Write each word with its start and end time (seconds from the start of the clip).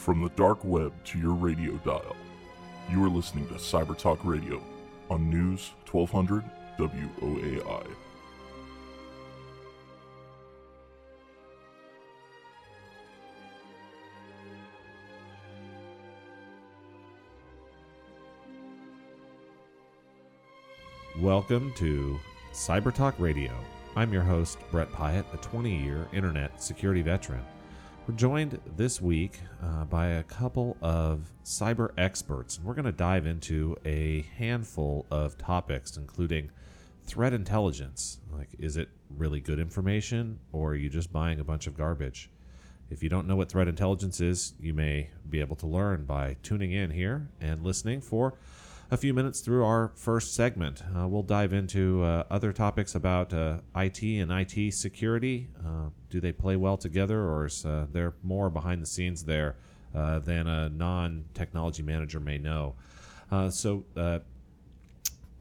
From 0.00 0.22
the 0.22 0.30
dark 0.30 0.64
web 0.64 0.94
to 1.04 1.18
your 1.18 1.34
radio 1.34 1.72
dial, 1.84 2.16
you 2.90 3.04
are 3.04 3.10
listening 3.10 3.46
to 3.48 3.54
Cyber 3.56 3.94
Talk 3.96 4.24
Radio 4.24 4.62
on 5.10 5.28
News 5.28 5.72
1200 5.90 6.42
WOAI. 6.78 7.86
Welcome 21.18 21.74
to 21.74 22.18
Cyber 22.54 22.94
Talk 22.94 23.16
Radio. 23.18 23.52
I'm 23.96 24.14
your 24.14 24.22
host, 24.22 24.60
Brett 24.70 24.90
Pyatt, 24.92 25.26
a 25.34 25.36
20 25.36 25.76
year 25.76 26.08
internet 26.14 26.62
security 26.62 27.02
veteran. 27.02 27.44
We're 28.10 28.16
joined 28.16 28.58
this 28.76 29.00
week 29.00 29.38
uh, 29.62 29.84
by 29.84 30.08
a 30.08 30.24
couple 30.24 30.76
of 30.82 31.30
cyber 31.44 31.92
experts, 31.96 32.56
and 32.56 32.66
we're 32.66 32.74
going 32.74 32.86
to 32.86 32.90
dive 32.90 33.24
into 33.24 33.76
a 33.84 34.22
handful 34.36 35.06
of 35.12 35.38
topics, 35.38 35.96
including 35.96 36.50
threat 37.04 37.32
intelligence. 37.32 38.18
Like, 38.36 38.48
is 38.58 38.76
it 38.76 38.88
really 39.16 39.38
good 39.38 39.60
information, 39.60 40.40
or 40.50 40.70
are 40.70 40.74
you 40.74 40.88
just 40.88 41.12
buying 41.12 41.38
a 41.38 41.44
bunch 41.44 41.68
of 41.68 41.76
garbage? 41.76 42.30
If 42.90 43.00
you 43.04 43.08
don't 43.08 43.28
know 43.28 43.36
what 43.36 43.48
threat 43.48 43.68
intelligence 43.68 44.20
is, 44.20 44.54
you 44.58 44.74
may 44.74 45.10
be 45.28 45.38
able 45.38 45.54
to 45.54 45.68
learn 45.68 46.04
by 46.04 46.34
tuning 46.42 46.72
in 46.72 46.90
here 46.90 47.28
and 47.40 47.62
listening 47.62 48.00
for 48.00 48.34
a 48.90 48.96
few 48.96 49.14
minutes 49.14 49.40
through 49.40 49.64
our 49.64 49.92
first 49.94 50.34
segment. 50.34 50.82
Uh, 50.96 51.06
we'll 51.06 51.22
dive 51.22 51.52
into 51.52 52.02
uh, 52.02 52.24
other 52.28 52.52
topics 52.52 52.94
about 52.96 53.32
uh, 53.32 53.58
IT 53.76 54.02
and 54.02 54.32
IT 54.32 54.72
security. 54.74 55.48
Uh, 55.64 55.90
do 56.08 56.20
they 56.20 56.32
play 56.32 56.56
well 56.56 56.76
together, 56.76 57.20
or 57.20 57.46
is 57.46 57.64
uh, 57.64 57.86
there 57.92 58.14
more 58.24 58.50
behind 58.50 58.82
the 58.82 58.86
scenes 58.86 59.24
there 59.24 59.54
uh, 59.94 60.18
than 60.18 60.48
a 60.48 60.68
non 60.68 61.24
technology 61.34 61.82
manager 61.82 62.18
may 62.18 62.38
know? 62.38 62.74
so, 63.50 63.84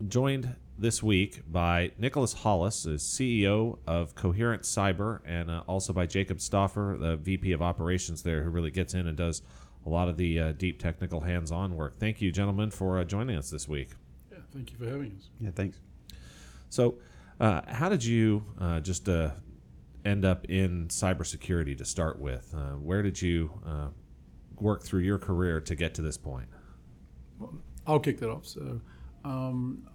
joined 0.08 0.56
this 0.78 1.02
week 1.04 1.42
by 1.52 1.92
Nicholas 1.98 2.34
Hollis, 2.34 2.84
the 2.84 2.92
CEO 2.92 3.80
of 3.88 4.14
Coherent 4.14 4.62
Cyber, 4.62 5.20
and 5.26 5.50
also 5.68 5.92
by 5.92 6.06
Jacob 6.06 6.40
Stauffer, 6.40 6.98
the 7.00 7.18
VP 7.18 7.52
of 7.52 7.64
Operations 7.64 8.22
there, 8.22 8.44
who 8.44 8.52
really 8.52 8.70
gets 8.70 8.94
in 8.94 9.08
and 9.08 9.18
does 9.18 9.42
a 9.86 9.90
lot 9.90 10.10
of 10.10 10.18
the 10.18 10.40
uh, 10.40 10.52
deep 10.54 10.80
technical 10.80 11.22
hands-on 11.22 11.76
work. 11.76 11.98
Thank 11.98 12.22
you, 12.22 12.32
gentlemen, 12.32 12.72
for 12.72 13.00
uh, 13.00 13.04
joining 13.04 13.38
us 13.38 13.50
this 13.50 13.68
week. 13.68 13.90
Yeah, 14.32 14.40
thank 14.54 14.72
you 14.72 14.78
for 14.78 14.86
having 14.86 15.16
us. 15.18 15.30
Yeah, 15.40 15.52
thanks. 15.52 15.80
So, 16.70 16.96
uh, 17.40 17.62
how 17.68 17.90
did 17.90 18.04
you 18.04 18.44
uh, 18.60 18.80
just 18.82 19.08
uh, 19.08 19.32
end 20.06 20.26
up 20.26 20.46
in 20.46 20.88
cybersecurity 20.90 21.78
to 21.78 21.86
start 21.86 22.20
with? 22.20 22.54
Uh, 22.56 22.74
where 22.74 23.02
did 23.02 23.22
you 23.22 23.52
work 24.58 24.84
through 24.84 25.02
your 25.02 25.18
career 25.18 25.62
to 25.62 25.76
get 25.76 25.94
to 25.96 26.02
this 26.02 26.18
point? 26.18 26.50
Well, 27.40 27.54
I'll 27.88 28.00
kick 28.00 28.20
that 28.20 28.30
off. 28.30 28.46
So, 28.46 28.82
um, 29.24 29.88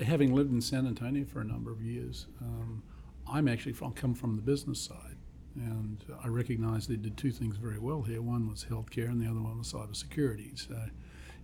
having 0.00 0.34
lived 0.34 0.52
in 0.52 0.60
San 0.60 0.86
Antonio 0.86 1.24
for 1.24 1.40
a 1.40 1.44
number 1.44 1.70
of 1.70 1.82
years, 1.82 2.26
um, 2.40 2.82
I'm 3.26 3.48
actually 3.48 3.72
from 3.72 3.92
come 3.92 4.14
from 4.14 4.36
the 4.36 4.42
business 4.42 4.80
side. 4.80 5.16
And 5.54 6.02
I 6.24 6.28
recognized 6.28 6.88
they 6.88 6.96
did 6.96 7.16
two 7.16 7.30
things 7.30 7.56
very 7.56 7.78
well 7.78 8.02
here. 8.02 8.22
One 8.22 8.48
was 8.48 8.64
healthcare, 8.64 9.08
and 9.08 9.20
the 9.20 9.30
other 9.30 9.40
one 9.40 9.58
was 9.58 9.72
cybersecurity. 9.72 10.58
So, 10.58 10.76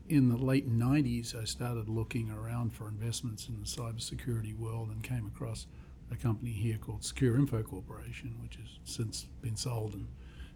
in 0.09 0.31
the 0.31 0.37
late 0.37 0.71
90s, 0.71 1.35
I 1.35 1.45
started 1.45 1.89
looking 1.89 2.31
around 2.31 2.73
for 2.73 2.89
investments 2.89 3.49
in 3.49 3.61
the 3.61 3.67
cybersecurity 3.67 4.57
world 4.57 4.89
and 4.89 5.03
came 5.03 5.27
across 5.27 5.67
a 6.11 6.17
company 6.17 6.53
here 6.53 6.79
called 6.79 7.03
SecureInfo 7.03 7.65
Corporation, 7.65 8.35
which 8.41 8.57
has 8.57 8.79
since 8.85 9.27
been 9.43 9.57
sold 9.57 9.93
and 9.93 10.09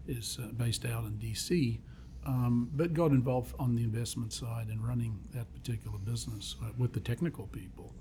is 0.07 0.39
uh, 0.43 0.47
based 0.53 0.87
out 0.87 1.05
in 1.05 1.13
DC. 1.19 1.81
Um, 2.25 2.71
but 2.73 2.95
got 2.95 3.11
involved 3.11 3.55
on 3.59 3.75
the 3.75 3.83
investment 3.83 4.33
side 4.33 4.69
and 4.69 4.87
running 4.87 5.19
that 5.35 5.53
particular 5.53 5.99
business 5.99 6.55
uh, 6.63 6.69
with 6.79 6.93
the 6.93 7.01
technical 7.01 7.49
people 7.49 7.95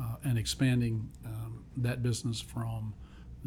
uh, 0.00 0.16
and 0.24 0.38
expanding 0.38 1.10
um, 1.26 1.62
that 1.76 2.02
business 2.02 2.40
from 2.40 2.94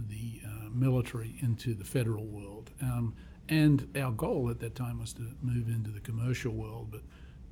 the 0.08 0.42
uh, 0.46 0.70
military 0.72 1.36
into 1.42 1.74
the 1.74 1.84
federal 1.84 2.26
world. 2.26 2.72
Um, 2.82 3.16
and 3.48 3.88
our 3.98 4.12
goal 4.12 4.50
at 4.50 4.60
that 4.60 4.76
time 4.76 5.00
was 5.00 5.14
to 5.14 5.24
move 5.42 5.68
into 5.70 5.90
the 5.90 6.00
commercial 6.00 6.54
world, 6.54 6.90
but 6.92 7.02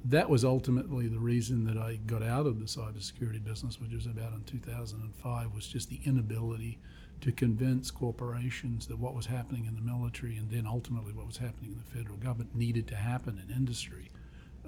that 0.06 0.30
was 0.30 0.46
ultimately 0.46 1.08
the 1.08 1.20
reason 1.20 1.66
that 1.66 1.78
I 1.78 1.96
got 2.06 2.24
out 2.24 2.46
of 2.46 2.60
the 2.60 2.66
cybersecurity 2.66 3.44
business, 3.44 3.82
which 3.82 3.94
was 3.94 4.06
about 4.06 4.34
in 4.34 4.44
2005, 4.44 5.54
was 5.54 5.68
just 5.68 5.90
the 5.90 6.00
inability 6.06 6.78
to 7.22 7.32
convince 7.32 7.90
corporations 7.90 8.86
that 8.88 9.00
what 9.00 9.16
was 9.16 9.26
happening 9.26 9.66
in 9.66 9.76
the 9.76 9.82
military 9.82 10.38
and 10.38 10.52
then 10.52 10.68
ultimately 10.68 11.14
what 11.14 11.26
was 11.26 11.38
happening 11.38 11.72
in 11.72 11.78
the 11.78 11.98
federal 11.98 12.18
government 12.18 12.56
needed 12.56 12.88
to 12.88 12.96
happen 12.96 13.42
in 13.44 13.56
industry. 13.56 14.12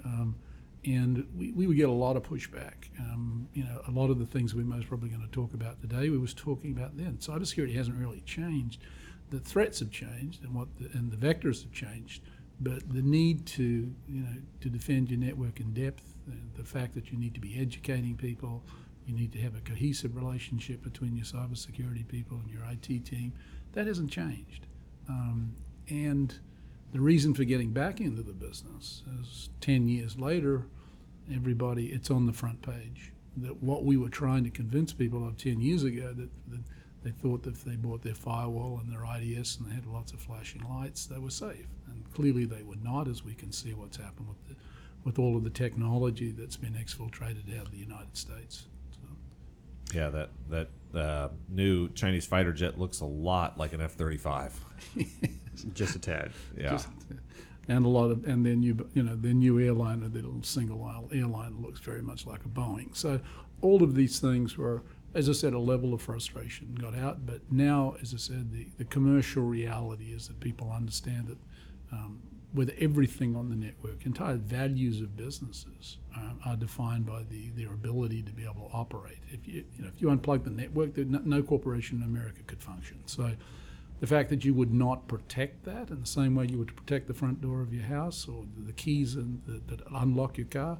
Um, 0.03 0.35
and 0.85 1.27
we, 1.37 1.51
we 1.51 1.67
would 1.67 1.77
get 1.77 1.89
a 1.89 1.93
lot 1.93 2.15
of 2.15 2.23
pushback. 2.23 2.89
Um, 2.99 3.47
you 3.53 3.63
know, 3.63 3.81
a 3.87 3.91
lot 3.91 4.09
of 4.09 4.19
the 4.19 4.25
things 4.25 4.55
we're 4.55 4.63
most 4.63 4.87
probably 4.87 5.09
going 5.09 5.21
to 5.21 5.31
talk 5.31 5.53
about 5.53 5.81
today, 5.81 6.09
we 6.09 6.17
was 6.17 6.33
talking 6.33 6.71
about 6.71 6.97
then. 6.97 7.17
Cybersecurity 7.17 7.75
hasn't 7.75 7.97
really 7.97 8.21
changed. 8.21 8.81
The 9.29 9.39
threats 9.39 9.79
have 9.79 9.91
changed, 9.91 10.43
and 10.43 10.55
what 10.55 10.67
the, 10.79 10.89
and 10.97 11.11
the 11.11 11.17
vectors 11.17 11.61
have 11.63 11.71
changed. 11.71 12.23
But 12.61 12.89
the 12.91 13.01
need 13.01 13.45
to 13.47 13.63
you 13.63 14.21
know 14.21 14.35
to 14.61 14.69
defend 14.69 15.09
your 15.09 15.19
network 15.19 15.59
in 15.59 15.73
depth, 15.73 16.03
the 16.57 16.63
fact 16.63 16.93
that 16.95 17.11
you 17.11 17.17
need 17.17 17.33
to 17.33 17.39
be 17.39 17.59
educating 17.59 18.15
people, 18.15 18.63
you 19.05 19.15
need 19.15 19.31
to 19.33 19.39
have 19.39 19.55
a 19.55 19.61
cohesive 19.61 20.15
relationship 20.15 20.83
between 20.83 21.15
your 21.15 21.25
cybersecurity 21.25 22.07
people 22.07 22.37
and 22.37 22.49
your 22.49 22.61
IT 22.69 23.05
team, 23.05 23.33
that 23.73 23.87
hasn't 23.87 24.11
changed. 24.11 24.67
Um, 25.07 25.55
and 25.89 26.37
the 26.91 26.99
reason 26.99 27.33
for 27.33 27.43
getting 27.43 27.71
back 27.71 27.99
into 27.99 28.23
the 28.23 28.33
business 28.33 29.03
is 29.21 29.49
10 29.61 29.87
years 29.87 30.17
later, 30.17 30.65
everybody, 31.33 31.87
it's 31.87 32.09
on 32.09 32.25
the 32.25 32.33
front 32.33 32.61
page. 32.61 33.11
That 33.37 33.61
what 33.61 33.85
we 33.85 33.95
were 33.95 34.09
trying 34.09 34.43
to 34.45 34.49
convince 34.49 34.91
people 34.91 35.27
of 35.27 35.37
10 35.37 35.61
years 35.61 35.83
ago 35.83 36.13
that, 36.13 36.29
that 36.49 36.61
they 37.03 37.11
thought 37.11 37.43
that 37.43 37.53
if 37.53 37.63
they 37.63 37.75
bought 37.75 38.01
their 38.01 38.15
firewall 38.15 38.81
and 38.81 38.91
their 38.91 39.05
IDS 39.05 39.57
and 39.57 39.69
they 39.69 39.75
had 39.75 39.85
lots 39.85 40.11
of 40.11 40.19
flashing 40.19 40.67
lights, 40.67 41.05
they 41.05 41.19
were 41.19 41.29
safe. 41.29 41.67
And 41.87 42.11
clearly 42.13 42.45
they 42.45 42.63
were 42.63 42.75
not, 42.83 43.07
as 43.07 43.23
we 43.23 43.35
can 43.35 43.51
see 43.51 43.73
what's 43.73 43.97
happened 43.97 44.27
with, 44.27 44.47
the, 44.47 44.55
with 45.03 45.19
all 45.19 45.37
of 45.37 45.43
the 45.43 45.49
technology 45.49 46.31
that's 46.31 46.57
been 46.57 46.73
exfiltrated 46.73 47.57
out 47.57 47.67
of 47.67 47.71
the 47.71 47.77
United 47.77 48.17
States. 48.17 48.65
So. 48.91 49.97
Yeah, 49.97 50.09
that, 50.09 50.29
that 50.49 50.99
uh, 50.99 51.29
new 51.47 51.89
Chinese 51.89 52.25
fighter 52.25 52.51
jet 52.51 52.79
looks 52.79 52.99
a 52.99 53.05
lot 53.05 53.57
like 53.57 53.73
an 53.73 53.81
F 53.81 53.93
35. 53.93 54.59
just 55.73 55.95
a 55.95 55.99
tad. 55.99 56.31
Yeah. 56.57 56.71
Just, 56.71 56.89
and 57.67 57.85
a 57.85 57.89
lot 57.89 58.09
of, 58.09 58.25
and 58.25 58.45
then 58.45 58.63
you, 58.63 58.89
you 58.93 59.03
know, 59.03 59.15
the 59.15 59.33
new 59.33 59.59
airliner, 59.59 60.09
the 60.09 60.21
little 60.21 60.41
single 60.41 60.83
aisle 60.83 61.07
airliner 61.13 61.55
looks 61.55 61.79
very 61.79 62.01
much 62.01 62.25
like 62.25 62.43
a 62.43 62.49
Boeing. 62.49 62.95
So 62.95 63.19
all 63.61 63.83
of 63.83 63.93
these 63.93 64.19
things 64.19 64.57
were, 64.57 64.81
as 65.13 65.29
I 65.29 65.33
said, 65.33 65.53
a 65.53 65.59
level 65.59 65.93
of 65.93 66.01
frustration 66.01 66.75
got 66.75 66.95
out. 66.95 67.25
But 67.25 67.41
now, 67.51 67.95
as 68.01 68.13
I 68.13 68.17
said, 68.17 68.51
the, 68.51 68.67
the 68.77 68.85
commercial 68.85 69.43
reality 69.43 70.13
is 70.13 70.27
that 70.27 70.39
people 70.39 70.71
understand 70.71 71.27
that 71.27 71.37
um, 71.91 72.19
with 72.55 72.75
everything 72.79 73.35
on 73.35 73.49
the 73.49 73.55
network, 73.55 74.03
entire 74.05 74.37
values 74.37 75.01
of 75.01 75.15
businesses 75.15 75.97
um, 76.15 76.39
are 76.45 76.55
defined 76.55 77.05
by 77.05 77.21
the, 77.29 77.51
their 77.55 77.71
ability 77.73 78.23
to 78.23 78.31
be 78.31 78.43
able 78.43 78.67
to 78.67 78.75
operate. 78.75 79.19
If 79.29 79.47
you, 79.47 79.63
you 79.77 79.83
know, 79.83 79.91
if 79.95 80.01
you 80.01 80.07
unplug 80.07 80.43
the 80.43 80.49
network, 80.49 80.97
no 80.97 81.43
corporation 81.43 82.01
in 82.01 82.03
America 82.03 82.41
could 82.47 82.63
function. 82.63 82.97
So 83.05 83.31
the 83.99 84.07
fact 84.07 84.29
that 84.29 84.45
you 84.45 84.53
would 84.53 84.73
not 84.73 85.07
protect 85.07 85.65
that 85.65 85.89
in 85.89 85.99
the 85.99 86.07
same 86.07 86.35
way 86.35 86.47
you 86.49 86.57
would 86.57 86.75
protect 86.75 87.07
the 87.07 87.13
front 87.13 87.41
door 87.41 87.61
of 87.61 87.73
your 87.73 87.83
house 87.83 88.27
or 88.27 88.45
the 88.65 88.73
keys 88.73 89.15
in, 89.15 89.41
that, 89.45 89.67
that 89.67 89.81
unlock 89.93 90.37
your 90.37 90.47
car, 90.47 90.77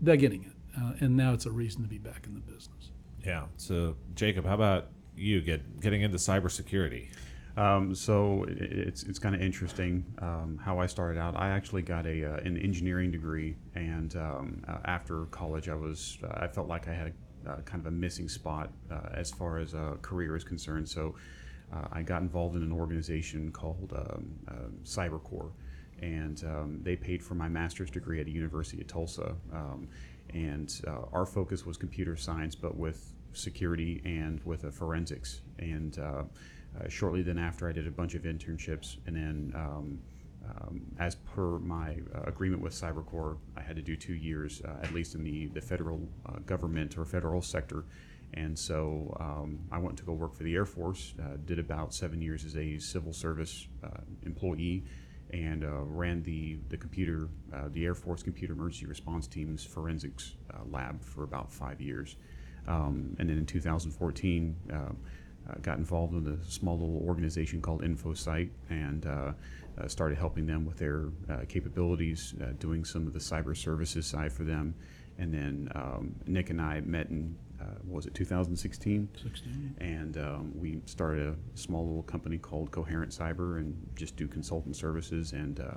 they're 0.00 0.16
getting 0.16 0.44
it. 0.44 0.52
Uh, 0.78 0.92
and 1.00 1.16
now 1.16 1.32
it's 1.32 1.46
a 1.46 1.50
reason 1.50 1.82
to 1.82 1.88
be 1.88 1.98
back 1.98 2.26
in 2.26 2.34
the 2.34 2.40
business. 2.40 2.90
Yeah. 3.24 3.44
So, 3.56 3.96
Jacob, 4.14 4.44
how 4.44 4.54
about 4.54 4.88
you 5.16 5.40
get 5.40 5.80
getting 5.80 6.02
into 6.02 6.18
cybersecurity? 6.18 7.08
Um, 7.56 7.94
so 7.94 8.44
it's 8.48 9.04
it's 9.04 9.18
kind 9.18 9.34
of 9.34 9.40
interesting 9.40 10.04
um, 10.18 10.60
how 10.62 10.78
I 10.78 10.86
started 10.86 11.18
out. 11.18 11.36
I 11.36 11.48
actually 11.48 11.82
got 11.82 12.06
a 12.06 12.34
uh, 12.34 12.36
an 12.38 12.58
engineering 12.58 13.10
degree, 13.10 13.56
and 13.74 14.14
um, 14.16 14.62
uh, 14.68 14.78
after 14.84 15.24
college, 15.26 15.68
I 15.70 15.74
was 15.74 16.18
uh, 16.22 16.44
I 16.44 16.48
felt 16.48 16.68
like 16.68 16.86
I 16.86 16.92
had 16.92 17.14
a, 17.46 17.50
uh, 17.50 17.60
kind 17.62 17.80
of 17.80 17.86
a 17.86 17.90
missing 17.90 18.28
spot 18.28 18.70
uh, 18.90 19.08
as 19.14 19.30
far 19.30 19.58
as 19.58 19.72
a 19.72 19.96
career 20.02 20.36
is 20.36 20.44
concerned. 20.44 20.86
So 20.86 21.14
uh, 21.72 21.88
I 21.92 22.02
got 22.02 22.22
involved 22.22 22.56
in 22.56 22.62
an 22.62 22.72
organization 22.72 23.50
called 23.50 23.92
um, 23.96 24.26
uh, 24.48 24.68
CyberCorps, 24.84 25.52
and 26.00 26.42
um, 26.44 26.80
they 26.82 26.96
paid 26.96 27.22
for 27.22 27.34
my 27.34 27.48
master's 27.48 27.90
degree 27.90 28.20
at 28.20 28.26
the 28.26 28.32
University 28.32 28.80
of 28.80 28.86
Tulsa. 28.86 29.34
Um, 29.52 29.88
and 30.34 30.80
uh, 30.86 31.02
our 31.12 31.26
focus 31.26 31.64
was 31.64 31.76
computer 31.76 32.16
science, 32.16 32.54
but 32.54 32.76
with 32.76 33.12
security 33.32 34.02
and 34.04 34.40
with 34.44 34.64
a 34.64 34.72
forensics. 34.72 35.40
And 35.58 35.98
uh, 35.98 36.02
uh, 36.78 36.88
shortly 36.88 37.22
then 37.22 37.38
after, 37.38 37.68
I 37.68 37.72
did 37.72 37.86
a 37.86 37.90
bunch 37.90 38.14
of 38.14 38.22
internships, 38.22 38.96
and 39.06 39.16
then. 39.16 39.52
Um, 39.54 39.98
um, 40.60 40.82
as 41.00 41.16
per 41.16 41.58
my 41.58 41.96
uh, 42.14 42.22
agreement 42.26 42.62
with 42.62 42.72
CyberCorps, 42.72 43.38
I 43.56 43.62
had 43.62 43.74
to 43.74 43.82
do 43.82 43.96
two 43.96 44.14
years, 44.14 44.62
at 44.80 44.94
least 44.94 45.16
in 45.16 45.24
the, 45.24 45.46
the 45.46 45.60
federal 45.60 45.98
government 46.46 46.96
or 46.96 47.04
federal 47.04 47.42
sector, 47.42 47.84
and 48.34 48.58
so 48.58 49.16
um, 49.20 49.60
I 49.72 49.78
went 49.78 49.96
to 49.98 50.04
go 50.04 50.12
work 50.12 50.34
for 50.34 50.42
the 50.42 50.54
Air 50.54 50.66
Force, 50.66 51.14
uh, 51.20 51.36
did 51.44 51.58
about 51.58 51.94
seven 51.94 52.20
years 52.20 52.44
as 52.44 52.56
a 52.56 52.78
civil 52.78 53.12
service 53.12 53.66
uh, 53.82 54.00
employee, 54.24 54.84
and 55.32 55.64
uh, 55.64 55.82
ran 55.82 56.22
the 56.22 56.58
the 56.68 56.76
computer, 56.76 57.28
uh, 57.54 57.68
the 57.72 57.84
Air 57.84 57.94
Force 57.94 58.22
Computer 58.22 58.52
Emergency 58.52 58.86
Response 58.86 59.26
Team's 59.26 59.64
forensics 59.64 60.34
uh, 60.52 60.58
lab 60.70 61.02
for 61.02 61.24
about 61.24 61.52
five 61.52 61.80
years, 61.80 62.16
um, 62.68 63.16
and 63.18 63.28
then 63.28 63.38
in 63.38 63.46
2014. 63.46 64.56
Uh, 64.72 64.92
got 65.62 65.78
involved 65.78 66.12
in 66.12 66.26
a 66.26 66.44
small 66.44 66.76
little 66.76 67.00
organization 67.06 67.62
called 67.62 67.80
Infocyte 67.80 68.50
and 68.68 69.06
started 69.86 70.18
helping 70.18 70.44
them 70.44 70.66
with 70.66 70.76
their 70.76 71.04
capabilities, 71.48 72.34
doing 72.58 72.84
some 72.84 73.06
of 73.06 73.12
the 73.12 73.20
cyber 73.20 73.56
services 73.56 74.08
side 74.08 74.32
for 74.32 74.42
them. 74.42 74.74
And 75.18 75.32
then 75.32 75.70
um, 75.74 76.14
Nick 76.26 76.50
and 76.50 76.60
I 76.60 76.80
met 76.80 77.10
in, 77.10 77.36
was 77.86 78.06
it 78.06 78.14
2016? 78.14 79.08
16. 79.22 79.76
And 79.78 80.16
um, 80.18 80.52
we 80.54 80.80
started 80.86 81.28
a 81.28 81.36
small 81.58 81.86
little 81.86 82.02
company 82.02 82.38
called 82.38 82.70
Coherent 82.70 83.10
Cyber 83.12 83.58
and 83.58 83.76
just 83.94 84.16
do 84.16 84.26
consultant 84.26 84.76
services 84.76 85.32
and 85.32 85.60
uh, 85.60 85.74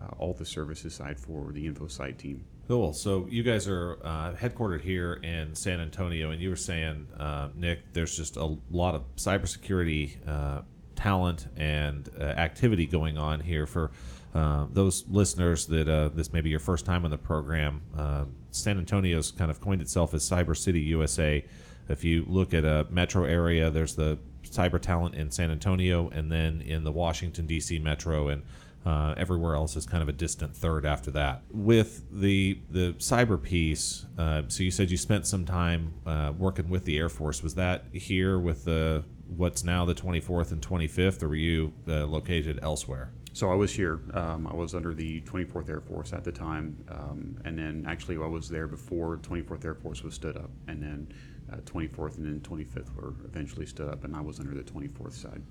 uh, 0.00 0.08
all 0.18 0.34
the 0.34 0.44
services 0.44 0.94
side 0.94 1.18
for 1.18 1.52
the 1.52 1.68
Infocyte 1.68 2.18
team. 2.18 2.44
Cool. 2.66 2.92
So 2.94 3.26
you 3.28 3.42
guys 3.42 3.68
are 3.68 3.98
uh, 4.02 4.32
headquartered 4.32 4.80
here 4.80 5.14
in 5.22 5.54
San 5.54 5.80
Antonio, 5.80 6.30
and 6.30 6.40
you 6.40 6.48
were 6.48 6.56
saying, 6.56 7.06
uh, 7.18 7.48
Nick, 7.54 7.92
there's 7.92 8.16
just 8.16 8.36
a 8.36 8.56
lot 8.70 8.94
of 8.94 9.02
cybersecurity 9.16 10.16
uh, 10.26 10.62
talent 10.96 11.48
and 11.56 12.08
uh, 12.18 12.22
activity 12.22 12.86
going 12.86 13.18
on 13.18 13.40
here. 13.40 13.66
For 13.66 13.90
uh, 14.34 14.66
those 14.70 15.04
listeners 15.08 15.66
that 15.66 15.88
uh, 15.88 16.08
this 16.08 16.32
may 16.32 16.40
be 16.40 16.50
your 16.50 16.60
first 16.60 16.86
time 16.86 17.04
on 17.04 17.10
the 17.10 17.18
program, 17.18 17.82
uh, 17.96 18.24
San 18.54 18.78
Antonio's 18.78 19.30
kind 19.32 19.50
of 19.50 19.60
coined 19.60 19.82
itself 19.82 20.14
as 20.14 20.28
Cyber 20.28 20.56
City 20.56 20.80
USA. 20.80 21.44
If 21.88 22.04
you 22.04 22.24
look 22.26 22.54
at 22.54 22.64
a 22.64 22.86
metro 22.90 23.24
area, 23.24 23.70
there's 23.70 23.94
the 23.94 24.18
cyber 24.44 24.80
talent 24.80 25.14
in 25.14 25.30
San 25.30 25.50
Antonio, 25.50 26.08
and 26.10 26.30
then 26.30 26.60
in 26.62 26.84
the 26.84 26.92
Washington 26.92 27.46
D.C. 27.46 27.78
metro 27.78 28.28
and 28.28 28.42
uh, 28.86 29.14
everywhere 29.16 29.54
else 29.54 29.76
is 29.76 29.86
kind 29.86 30.02
of 30.02 30.08
a 30.08 30.12
distant 30.12 30.54
third 30.54 30.84
after 30.84 31.10
that. 31.10 31.42
With 31.50 32.02
the 32.10 32.58
the 32.70 32.94
cyber 32.98 33.42
piece, 33.42 34.04
uh, 34.18 34.42
so 34.48 34.62
you 34.62 34.70
said 34.70 34.90
you 34.90 34.96
spent 34.96 35.26
some 35.26 35.44
time 35.44 35.94
uh, 36.06 36.32
working 36.36 36.68
with 36.68 36.84
the 36.84 36.98
Air 36.98 37.08
Force. 37.08 37.42
Was 37.42 37.54
that 37.54 37.86
here 37.92 38.38
with 38.38 38.64
the 38.64 39.04
what's 39.26 39.64
now 39.64 39.84
the 39.84 39.94
24th 39.94 40.52
and 40.52 40.60
25th, 40.60 41.22
or 41.22 41.28
were 41.28 41.34
you 41.34 41.72
uh, 41.88 42.04
located 42.04 42.58
elsewhere? 42.62 43.10
So 43.34 43.50
I 43.50 43.54
was 43.54 43.74
here. 43.74 44.00
Um, 44.14 44.46
I 44.46 44.54
was 44.54 44.76
under 44.76 44.94
the 44.94 45.20
24th 45.22 45.68
Air 45.68 45.80
Force 45.80 46.12
at 46.12 46.22
the 46.22 46.30
time, 46.30 46.76
um, 46.88 47.36
and 47.44 47.58
then 47.58 47.84
actually 47.86 48.16
I 48.16 48.28
was 48.28 48.48
there 48.48 48.68
before 48.68 49.16
24th 49.18 49.64
Air 49.64 49.74
Force 49.74 50.04
was 50.04 50.14
stood 50.14 50.36
up, 50.36 50.50
and 50.68 50.80
then 50.80 51.08
uh, 51.52 51.56
24th 51.62 52.16
and 52.16 52.26
then 52.26 52.40
25th 52.40 52.94
were 52.94 53.12
eventually 53.24 53.66
stood 53.66 53.88
up, 53.88 54.04
and 54.04 54.14
I 54.14 54.20
was 54.20 54.38
under 54.38 54.54
the 54.54 54.62
24th 54.62 55.14
side. 55.14 55.42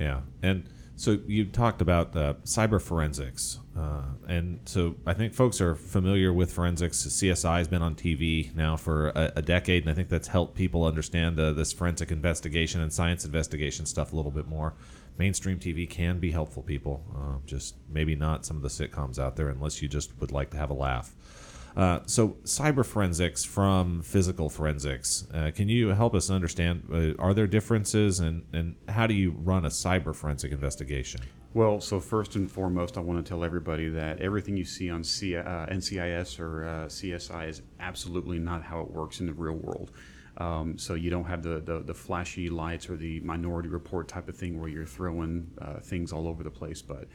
Yeah, 0.00 0.22
and 0.42 0.68
so 0.96 1.20
you 1.28 1.44
talked 1.44 1.80
about 1.80 2.16
uh, 2.16 2.34
cyber 2.44 2.82
forensics, 2.82 3.60
uh, 3.78 4.02
and 4.26 4.58
so 4.64 4.96
I 5.06 5.14
think 5.14 5.32
folks 5.32 5.60
are 5.60 5.76
familiar 5.76 6.32
with 6.32 6.52
forensics. 6.52 7.06
CSI 7.06 7.58
has 7.58 7.68
been 7.68 7.82
on 7.82 7.94
TV 7.94 8.52
now 8.56 8.76
for 8.76 9.10
a, 9.10 9.34
a 9.36 9.42
decade, 9.42 9.84
and 9.84 9.92
I 9.92 9.94
think 9.94 10.08
that's 10.08 10.26
helped 10.26 10.56
people 10.56 10.84
understand 10.84 11.36
this 11.36 11.72
forensic 11.72 12.10
investigation 12.10 12.80
and 12.80 12.92
science 12.92 13.24
investigation 13.24 13.86
stuff 13.86 14.12
a 14.12 14.16
little 14.16 14.32
bit 14.32 14.48
more. 14.48 14.74
Mainstream 15.18 15.58
TV 15.58 15.88
can 15.88 16.18
be 16.18 16.30
helpful, 16.30 16.62
people. 16.62 17.04
Uh, 17.14 17.38
just 17.46 17.76
maybe 17.88 18.14
not 18.16 18.44
some 18.46 18.56
of 18.56 18.62
the 18.62 18.68
sitcoms 18.68 19.18
out 19.18 19.36
there, 19.36 19.48
unless 19.48 19.82
you 19.82 19.88
just 19.88 20.18
would 20.20 20.32
like 20.32 20.50
to 20.50 20.56
have 20.56 20.70
a 20.70 20.74
laugh. 20.74 21.14
Uh, 21.76 22.00
so, 22.04 22.30
cyber 22.44 22.84
forensics 22.84 23.44
from 23.44 24.02
physical 24.02 24.50
forensics. 24.50 25.26
Uh, 25.32 25.50
can 25.54 25.68
you 25.68 25.88
help 25.88 26.14
us 26.14 26.28
understand? 26.28 26.86
Uh, 26.92 27.14
are 27.22 27.32
there 27.32 27.46
differences, 27.46 28.20
and, 28.20 28.44
and 28.52 28.76
how 28.88 29.06
do 29.06 29.14
you 29.14 29.30
run 29.30 29.64
a 29.64 29.68
cyber 29.70 30.14
forensic 30.14 30.52
investigation? 30.52 31.20
Well, 31.54 31.80
so 31.80 32.00
first 32.00 32.34
and 32.36 32.50
foremost, 32.50 32.96
I 32.96 33.00
want 33.00 33.24
to 33.24 33.28
tell 33.28 33.44
everybody 33.44 33.88
that 33.90 34.20
everything 34.20 34.56
you 34.56 34.64
see 34.64 34.90
on 34.90 35.04
C- 35.04 35.36
uh, 35.36 35.66
NCIS 35.66 36.40
or 36.40 36.64
uh, 36.64 36.86
CSI 36.86 37.48
is 37.48 37.62
absolutely 37.78 38.38
not 38.38 38.62
how 38.62 38.80
it 38.80 38.90
works 38.90 39.20
in 39.20 39.26
the 39.26 39.34
real 39.34 39.56
world. 39.56 39.90
Um, 40.38 40.78
so 40.78 40.94
you 40.94 41.10
don't 41.10 41.24
have 41.24 41.42
the, 41.42 41.60
the, 41.60 41.80
the, 41.80 41.94
flashy 41.94 42.48
lights 42.48 42.88
or 42.88 42.96
the 42.96 43.20
minority 43.20 43.68
report 43.68 44.08
type 44.08 44.28
of 44.28 44.36
thing 44.36 44.58
where 44.58 44.68
you're 44.68 44.86
throwing 44.86 45.50
uh, 45.60 45.80
things 45.80 46.10
all 46.10 46.26
over 46.26 46.42
the 46.42 46.50
place. 46.50 46.80
But 46.80 47.06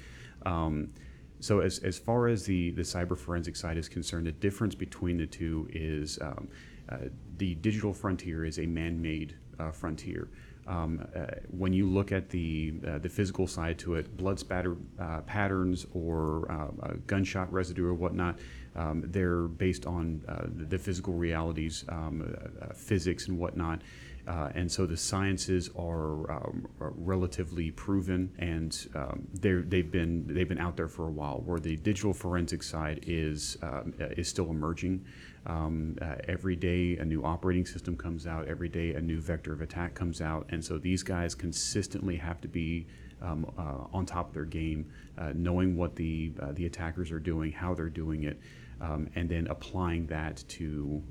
um, 0.46 0.94
so 1.40 1.60
as, 1.62 1.80
as 1.80 1.98
far 1.98 2.28
as 2.28 2.46
the, 2.46 2.72
the 2.72 2.84
cyber 2.84 3.18
forensic 3.18 3.56
side 3.56 3.78
is 3.78 3.90
concerned, 3.90 4.28
the 4.28 4.32
difference 4.32 4.76
between 4.76 5.18
the 5.18 5.26
two 5.26 5.68
is 5.72 6.20
um, 6.22 6.48
uh, 6.90 6.98
the 7.38 7.56
digital 7.56 7.94
frontier 7.94 8.46
is 8.46 8.60
a 8.60 8.66
man-made 8.66 9.36
uh, 9.60 9.72
frontier. 9.72 10.30
Um, 10.68 11.08
uh, 11.16 11.26
when 11.50 11.72
you 11.72 11.88
look 11.88 12.12
at 12.12 12.30
the 12.30 12.74
uh, 12.86 12.98
the 12.98 13.08
physical 13.08 13.48
side 13.48 13.80
to 13.80 13.96
it, 13.96 14.18
blood 14.18 14.38
spatter 14.38 14.76
uh, 15.00 15.22
patterns 15.22 15.86
or 15.94 16.52
uh, 16.52 16.94
gunshot 17.08 17.52
residue 17.54 17.86
or 17.86 17.94
whatnot, 17.94 18.38
um, 18.78 19.04
they're 19.06 19.48
based 19.48 19.86
on 19.86 20.22
the 20.70 20.78
physical 20.78 21.14
realities, 21.14 21.84
um, 21.90 22.36
physics 22.76 23.28
and 23.28 23.38
whatnot. 23.38 23.82
Uh, 24.28 24.50
and 24.56 24.70
so 24.70 24.86
the 24.86 24.98
sciences 24.98 25.70
are, 25.78 26.30
um, 26.30 26.68
relatively 26.80 27.72
proven, 27.72 28.30
and 28.40 28.90
um, 28.94 29.26
they've 29.34 29.90
been 29.90 30.26
they've 30.28 30.50
been 30.50 30.60
out 30.60 30.76
there 30.76 30.90
for 30.90 31.08
a 31.08 31.12
while. 31.12 31.42
Where 31.46 31.60
the 31.60 31.78
digital 31.78 32.14
forensic 32.14 32.62
side 32.62 33.00
is 33.08 33.58
um, 33.62 33.94
is 33.98 34.28
still 34.28 34.50
emerging. 34.50 35.06
Um, 35.46 35.98
uh, 36.02 36.16
every 36.28 36.58
day 36.58 36.98
a 36.98 37.06
new 37.06 37.24
operating 37.24 37.66
system 37.66 37.96
comes 37.96 38.28
out. 38.28 38.50
Every 38.50 38.68
day 38.68 38.96
a 38.96 39.02
new 39.02 39.22
vector 39.22 39.54
of 39.54 39.62
attack 39.62 39.96
comes 39.96 40.20
out, 40.20 40.46
and 40.50 40.64
so 40.64 40.78
these 40.78 41.04
guys 41.04 41.34
consistently 41.34 42.18
have 42.18 42.42
to 42.42 42.50
be 42.50 42.86
um, 43.22 43.50
uh, 43.58 43.96
on 43.96 44.06
top 44.06 44.28
of 44.28 44.34
their 44.34 44.46
game, 44.46 44.92
uh, 45.18 45.32
knowing 45.36 45.78
what 45.78 45.96
the 45.96 46.34
uh, 46.42 46.52
the 46.52 46.66
attackers 46.66 47.12
are 47.12 47.20
doing, 47.20 47.54
how 47.54 47.74
they're 47.74 47.88
doing 47.88 48.24
it, 48.24 48.42
um, 48.82 49.10
and 49.16 49.30
then 49.30 49.48
applying 49.48 50.08
that 50.08 50.44
to 50.48 51.04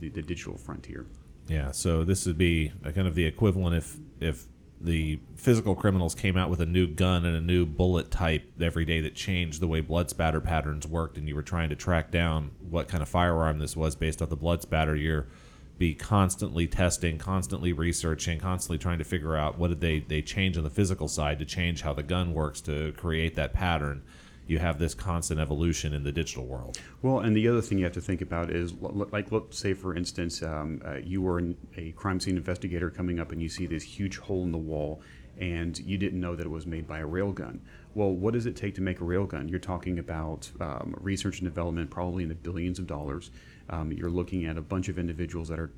the, 0.00 0.08
the 0.08 0.22
digital 0.22 0.56
frontier. 0.56 1.06
Yeah, 1.48 1.72
so 1.72 2.04
this 2.04 2.26
would 2.26 2.38
be 2.38 2.72
kind 2.82 3.08
of 3.08 3.14
the 3.14 3.24
equivalent 3.24 3.76
if 3.76 3.96
if 4.20 4.46
the 4.80 5.20
physical 5.36 5.74
criminals 5.74 6.14
came 6.14 6.38
out 6.38 6.48
with 6.48 6.60
a 6.60 6.66
new 6.66 6.86
gun 6.86 7.26
and 7.26 7.36
a 7.36 7.40
new 7.40 7.66
bullet 7.66 8.10
type 8.10 8.50
every 8.60 8.86
day 8.86 9.00
that 9.02 9.14
changed 9.14 9.60
the 9.60 9.66
way 9.66 9.80
blood 9.80 10.08
spatter 10.08 10.40
patterns 10.40 10.86
worked, 10.86 11.18
and 11.18 11.28
you 11.28 11.34
were 11.34 11.42
trying 11.42 11.68
to 11.68 11.76
track 11.76 12.10
down 12.10 12.50
what 12.60 12.88
kind 12.88 13.02
of 13.02 13.08
firearm 13.08 13.58
this 13.58 13.76
was 13.76 13.94
based 13.94 14.22
off 14.22 14.30
the 14.30 14.36
blood 14.36 14.62
spatter. 14.62 14.96
You're 14.96 15.26
be 15.76 15.94
constantly 15.94 16.66
testing, 16.66 17.16
constantly 17.16 17.72
researching, 17.72 18.38
constantly 18.38 18.76
trying 18.76 18.98
to 18.98 19.04
figure 19.04 19.34
out 19.34 19.58
what 19.58 19.68
did 19.68 19.80
they 19.80 20.00
they 20.00 20.22
change 20.22 20.56
on 20.56 20.62
the 20.62 20.70
physical 20.70 21.08
side 21.08 21.38
to 21.38 21.44
change 21.44 21.82
how 21.82 21.94
the 21.94 22.02
gun 22.02 22.34
works 22.34 22.60
to 22.60 22.92
create 22.92 23.34
that 23.34 23.54
pattern 23.54 24.02
you 24.50 24.58
have 24.58 24.80
this 24.80 24.94
constant 24.94 25.38
evolution 25.38 25.94
in 25.94 26.02
the 26.02 26.10
digital 26.10 26.44
world. 26.44 26.76
Well, 27.02 27.20
and 27.20 27.36
the 27.36 27.46
other 27.46 27.62
thing 27.62 27.78
you 27.78 27.84
have 27.84 27.94
to 27.94 28.00
think 28.00 28.20
about 28.20 28.50
is, 28.50 28.74
like, 28.80 29.30
let's 29.30 29.56
say, 29.56 29.74
for 29.74 29.94
instance, 29.94 30.42
um, 30.42 30.82
uh, 30.84 30.96
you 30.96 31.22
were 31.22 31.40
a 31.76 31.92
crime 31.92 32.18
scene 32.18 32.36
investigator 32.36 32.90
coming 32.90 33.20
up 33.20 33.30
and 33.30 33.40
you 33.40 33.48
see 33.48 33.66
this 33.66 33.84
huge 33.84 34.18
hole 34.18 34.42
in 34.42 34.50
the 34.50 34.58
wall 34.58 35.02
and 35.38 35.78
you 35.78 35.96
didn't 35.96 36.20
know 36.20 36.34
that 36.34 36.44
it 36.44 36.50
was 36.50 36.66
made 36.66 36.88
by 36.88 36.98
a 36.98 37.06
railgun. 37.06 37.60
Well, 37.94 38.10
what 38.10 38.34
does 38.34 38.46
it 38.46 38.56
take 38.56 38.74
to 38.74 38.82
make 38.82 39.00
a 39.00 39.04
railgun? 39.04 39.48
You're 39.48 39.60
talking 39.60 40.00
about 40.00 40.50
um, 40.60 40.96
research 41.00 41.38
and 41.38 41.48
development, 41.48 41.88
probably 41.88 42.24
in 42.24 42.28
the 42.28 42.34
billions 42.34 42.80
of 42.80 42.88
dollars. 42.88 43.30
Um, 43.68 43.92
you're 43.92 44.10
looking 44.10 44.46
at 44.46 44.58
a 44.58 44.62
bunch 44.62 44.88
of 44.88 44.98
individuals 44.98 45.48
that 45.48 45.60
are 45.60 45.70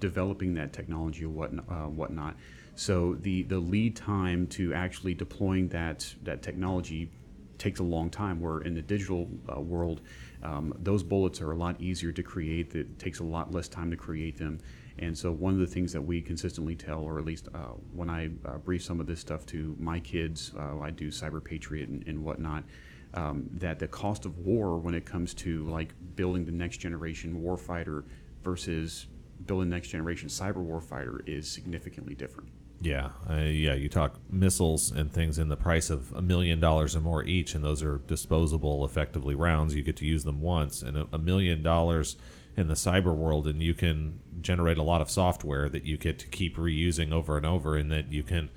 developing 0.00 0.54
that 0.54 0.72
technology 0.72 1.26
or 1.26 1.28
what, 1.28 1.52
uh, 1.52 1.88
whatnot. 1.88 2.36
So 2.74 3.16
the, 3.20 3.42
the 3.42 3.58
lead 3.58 3.96
time 3.96 4.46
to 4.48 4.72
actually 4.72 5.14
deploying 5.14 5.68
that, 5.68 6.12
that 6.22 6.42
technology 6.42 7.10
takes 7.64 7.80
a 7.80 7.84
long 7.84 8.10
time. 8.10 8.40
Where 8.40 8.60
in 8.60 8.74
the 8.74 8.82
digital 8.82 9.28
uh, 9.48 9.60
world, 9.60 10.02
um, 10.42 10.74
those 10.82 11.02
bullets 11.02 11.40
are 11.40 11.52
a 11.52 11.56
lot 11.56 11.80
easier 11.80 12.12
to 12.12 12.22
create. 12.22 12.74
It 12.74 12.98
takes 12.98 13.20
a 13.20 13.24
lot 13.24 13.52
less 13.52 13.68
time 13.68 13.90
to 13.90 13.96
create 13.96 14.36
them. 14.36 14.60
And 14.98 15.16
so, 15.16 15.32
one 15.32 15.54
of 15.54 15.58
the 15.58 15.66
things 15.66 15.92
that 15.92 16.02
we 16.02 16.20
consistently 16.20 16.76
tell, 16.76 17.00
or 17.00 17.18
at 17.18 17.24
least 17.24 17.48
uh, 17.54 17.74
when 17.92 18.08
I 18.10 18.30
uh, 18.44 18.58
brief 18.58 18.84
some 18.84 19.00
of 19.00 19.06
this 19.06 19.18
stuff 19.18 19.44
to 19.46 19.74
my 19.80 19.98
kids, 19.98 20.52
uh, 20.56 20.78
I 20.78 20.90
do 20.90 21.08
Cyber 21.08 21.42
Patriot 21.42 21.88
and, 21.88 22.06
and 22.06 22.22
whatnot, 22.22 22.64
um, 23.14 23.48
that 23.54 23.78
the 23.78 23.88
cost 23.88 24.24
of 24.24 24.38
war 24.38 24.78
when 24.78 24.94
it 24.94 25.04
comes 25.04 25.34
to 25.34 25.64
like 25.68 25.94
building 26.14 26.44
the 26.44 26.52
next 26.52 26.76
generation 26.76 27.42
warfighter 27.42 28.04
versus 28.44 29.06
building 29.46 29.68
next 29.68 29.88
generation 29.88 30.28
cyber 30.28 30.64
warfighter 30.64 31.26
is 31.26 31.50
significantly 31.50 32.14
different. 32.14 32.50
Yeah, 32.84 33.12
uh, 33.30 33.36
yeah. 33.36 33.72
You 33.72 33.88
talk 33.88 34.16
missiles 34.30 34.90
and 34.90 35.10
things 35.10 35.38
in 35.38 35.48
the 35.48 35.56
price 35.56 35.88
of 35.88 36.12
a 36.12 36.20
million 36.20 36.60
dollars 36.60 36.94
or 36.94 37.00
more 37.00 37.24
each, 37.24 37.54
and 37.54 37.64
those 37.64 37.82
are 37.82 38.02
disposable, 38.06 38.84
effectively 38.84 39.34
rounds. 39.34 39.74
You 39.74 39.82
get 39.82 39.96
to 39.96 40.04
use 40.04 40.24
them 40.24 40.42
once, 40.42 40.82
and 40.82 41.08
a, 41.10 41.18
million 41.18 41.62
dollars 41.62 42.16
in 42.58 42.68
the 42.68 42.74
cyber 42.74 43.16
world, 43.16 43.46
and 43.46 43.62
you 43.62 43.72
can 43.72 44.20
generate 44.42 44.76
a 44.76 44.82
lot 44.82 45.00
of 45.00 45.10
software 45.10 45.70
that 45.70 45.86
you 45.86 45.96
get 45.96 46.18
to 46.18 46.26
keep 46.26 46.58
reusing 46.58 47.10
over 47.10 47.38
and 47.38 47.46
over, 47.46 47.74
and 47.74 47.90
that 47.90 48.12
you 48.12 48.22
can 48.22 48.50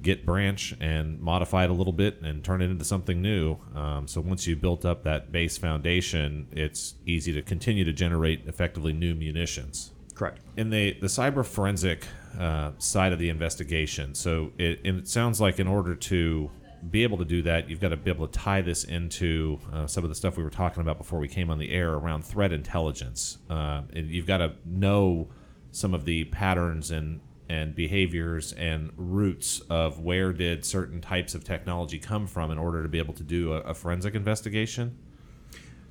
get 0.00 0.24
branch 0.24 0.74
and 0.80 1.20
modify 1.20 1.64
it 1.64 1.70
a 1.70 1.74
little 1.74 1.92
bit 1.92 2.22
and 2.22 2.42
turn 2.42 2.62
it 2.62 2.70
into 2.70 2.86
something 2.86 3.20
new. 3.20 3.58
Um, 3.74 4.08
so 4.08 4.22
once 4.22 4.46
you've 4.46 4.62
built 4.62 4.86
up 4.86 5.04
that 5.04 5.30
base 5.30 5.58
foundation, 5.58 6.48
it's 6.52 6.94
easy 7.04 7.34
to 7.34 7.42
continue 7.42 7.84
to 7.84 7.92
generate 7.92 8.46
effectively 8.46 8.94
new 8.94 9.14
munitions. 9.14 9.92
Correct. 10.20 10.40
In 10.58 10.68
the 10.68 10.98
the 11.00 11.06
cyber 11.06 11.42
forensic 11.42 12.06
uh, 12.38 12.72
side 12.76 13.14
of 13.14 13.18
the 13.18 13.30
investigation, 13.30 14.14
so 14.14 14.52
it, 14.58 14.78
it 14.84 15.08
sounds 15.08 15.40
like 15.40 15.58
in 15.58 15.66
order 15.66 15.94
to 15.94 16.50
be 16.90 17.04
able 17.04 17.16
to 17.16 17.24
do 17.24 17.40
that, 17.40 17.70
you've 17.70 17.80
got 17.80 17.88
to 17.88 17.96
be 17.96 18.10
able 18.10 18.28
to 18.28 18.38
tie 18.38 18.60
this 18.60 18.84
into 18.84 19.58
uh, 19.72 19.86
some 19.86 20.04
of 20.04 20.10
the 20.10 20.14
stuff 20.14 20.36
we 20.36 20.42
were 20.42 20.50
talking 20.50 20.82
about 20.82 20.98
before 20.98 21.18
we 21.18 21.26
came 21.26 21.48
on 21.48 21.58
the 21.58 21.72
air 21.72 21.94
around 21.94 22.22
threat 22.22 22.52
intelligence. 22.52 23.38
Uh, 23.48 23.80
you've 23.94 24.26
got 24.26 24.38
to 24.38 24.52
know 24.66 25.30
some 25.72 25.94
of 25.94 26.04
the 26.04 26.24
patterns 26.24 26.90
and 26.90 27.20
and 27.48 27.74
behaviors 27.74 28.52
and 28.52 28.92
roots 28.98 29.60
of 29.70 30.00
where 30.00 30.34
did 30.34 30.66
certain 30.66 31.00
types 31.00 31.34
of 31.34 31.44
technology 31.44 31.98
come 31.98 32.26
from 32.26 32.50
in 32.50 32.58
order 32.58 32.82
to 32.82 32.90
be 32.90 32.98
able 32.98 33.14
to 33.14 33.22
do 33.22 33.54
a, 33.54 33.60
a 33.60 33.72
forensic 33.72 34.14
investigation. 34.14 34.98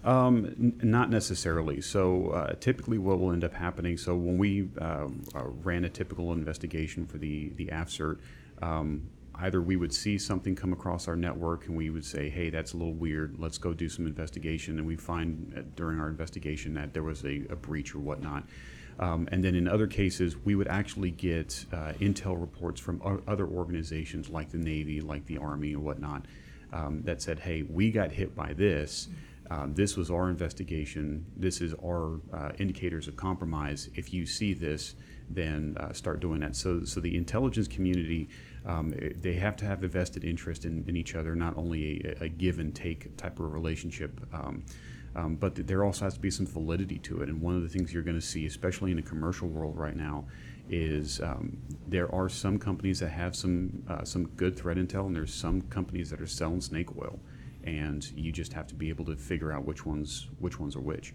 Um, 0.10 0.46
n- 0.60 0.80
not 0.82 1.12
necessarily. 1.12 1.82
So 1.82 2.30
uh, 2.32 2.54
typically, 2.54 2.98
what 2.98 3.20
will 3.20 3.32
end 3.32 3.44
up 3.44 3.54
happening. 3.54 3.96
So 3.96 4.16
when 4.16 4.39
we 4.39 4.68
um, 4.82 5.24
uh, 5.36 5.44
ran 5.63 5.86
a 5.86 5.89
typical 5.89 6.34
investigation 6.34 7.06
for 7.06 7.20
the 7.20 7.50
the 7.50 7.68
AFCERT, 7.68 8.18
um, 8.63 9.08
either 9.36 9.62
we 9.62 9.75
would 9.75 9.94
see 9.94 10.18
something 10.18 10.56
come 10.56 10.74
across 10.74 11.08
our 11.08 11.16
network 11.16 11.68
and 11.68 11.78
we 11.78 11.92
would 11.92 12.04
say, 12.04 12.28
"Hey, 12.28 12.50
that's 12.50 12.74
a 12.74 12.78
little 12.78 12.96
weird. 12.96 13.36
Let's 13.38 13.60
go 13.60 13.72
do 13.72 13.88
some 13.88 14.08
investigation." 14.08 14.80
And 14.80 14.88
we 14.88 14.96
find 14.96 15.54
uh, 15.56 15.62
during 15.75 16.00
our 16.00 16.10
investigation 16.10 16.74
that 16.74 16.92
there 16.92 17.04
was 17.04 17.24
a, 17.24 17.46
a 17.51 17.56
breach 17.56 17.94
or 17.94 18.00
whatnot. 18.00 18.46
Um, 18.98 19.30
and 19.32 19.44
then 19.44 19.54
in 19.54 19.68
other 19.68 19.86
cases, 19.86 20.36
we 20.44 20.56
would 20.56 20.68
actually 20.68 21.12
get 21.12 21.66
uh, 21.72 21.94
intel 22.00 22.42
reports 22.42 22.82
from 22.82 23.00
o- 23.06 23.22
other 23.28 23.46
organizations 23.48 24.28
like 24.28 24.50
the 24.50 24.58
Navy, 24.58 25.01
like 25.01 25.28
the 25.28 25.38
Army, 25.38 25.74
and 25.74 25.84
whatnot, 25.84 26.25
um, 26.74 27.04
that 27.04 27.22
said, 27.22 27.38
"Hey, 27.38 27.62
we 27.62 27.92
got 27.92 28.12
hit 28.12 28.36
by 28.36 28.54
this." 28.54 29.08
Um, 29.50 29.74
this 29.74 29.98
was 29.98 30.12
our 30.12 30.29
investigation. 30.29 31.25
This 31.36 31.60
is 31.62 31.74
our 31.84 32.22
uh, 32.34 32.51
indicators 32.60 33.08
of 33.08 33.15
compromise. 33.15 33.89
If 33.96 34.13
you 34.13 34.25
see 34.25 34.53
this, 34.53 34.96
then 35.29 35.75
uh, 35.79 35.94
start 35.94 36.20
doing 36.20 36.39
that. 36.41 36.56
So, 36.56 36.84
so 36.84 37.00
the 37.00 37.15
intelligence 37.15 37.68
community, 37.68 38.29
um, 38.65 38.94
they 39.22 39.34
have 39.34 39.56
to 39.58 39.65
have 39.65 39.84
a 39.84 39.88
vested 39.88 40.24
interest 40.24 40.65
in, 40.65 40.84
in 40.88 40.96
each 40.96 41.15
other, 41.15 41.36
not 41.36 41.58
only 41.58 42.15
a, 42.20 42.25
a 42.25 42.29
give 42.29 42.60
and 42.60 42.74
take 42.75 43.15
type 43.18 43.39
of 43.39 43.51
relationship. 43.53 44.20
Um, 44.34 44.63
um, 45.15 45.36
but 45.36 45.56
th- 45.56 45.68
there 45.68 45.84
also 45.84 46.06
has 46.06 46.13
to 46.13 46.20
be 46.20 46.29
some 46.29 46.46
validity 46.46 47.00
to 47.00 47.22
it. 47.24 47.29
And 47.29 47.41
one 47.41 47.56
of 47.56 47.63
the 47.63 47.70
things 47.70 47.91
you're 47.91 48.03
going 48.03 48.20
to 48.20 48.25
see, 48.25 48.46
especially 48.46 48.91
in 48.91 48.98
the 48.98 49.03
commercial 49.03 49.48
world 49.48 49.77
right 49.77 49.96
now, 49.96 50.25
is 50.70 51.20
um, 51.22 51.58
there 51.88 52.13
are 52.13 52.29
some 52.29 52.60
companies 52.60 53.00
that 53.00 53.10
have 53.10 53.36
some 53.36 53.84
uh, 53.89 54.03
some 54.03 54.27
good 54.29 54.56
threat 54.56 54.77
intel, 54.77 55.08
and 55.08 55.15
there's 55.15 55.34
some 55.34 55.62
companies 55.63 56.12
that 56.12 56.22
are 56.22 56.27
selling 56.27 56.62
snake 56.62 56.96
oil 56.96 57.20
and 57.63 58.10
you 58.12 58.32
just 58.32 58.54
have 58.54 58.68
to 58.68 58.75
be 58.75 58.89
able 58.89 59.06
to 59.06 59.16
figure 59.16 59.51
out 59.51 59.66
which 59.66 59.86
ones 59.86 60.28
which 60.39 60.60
ones 60.60 60.75
are 60.75 60.82
which. 60.82 61.13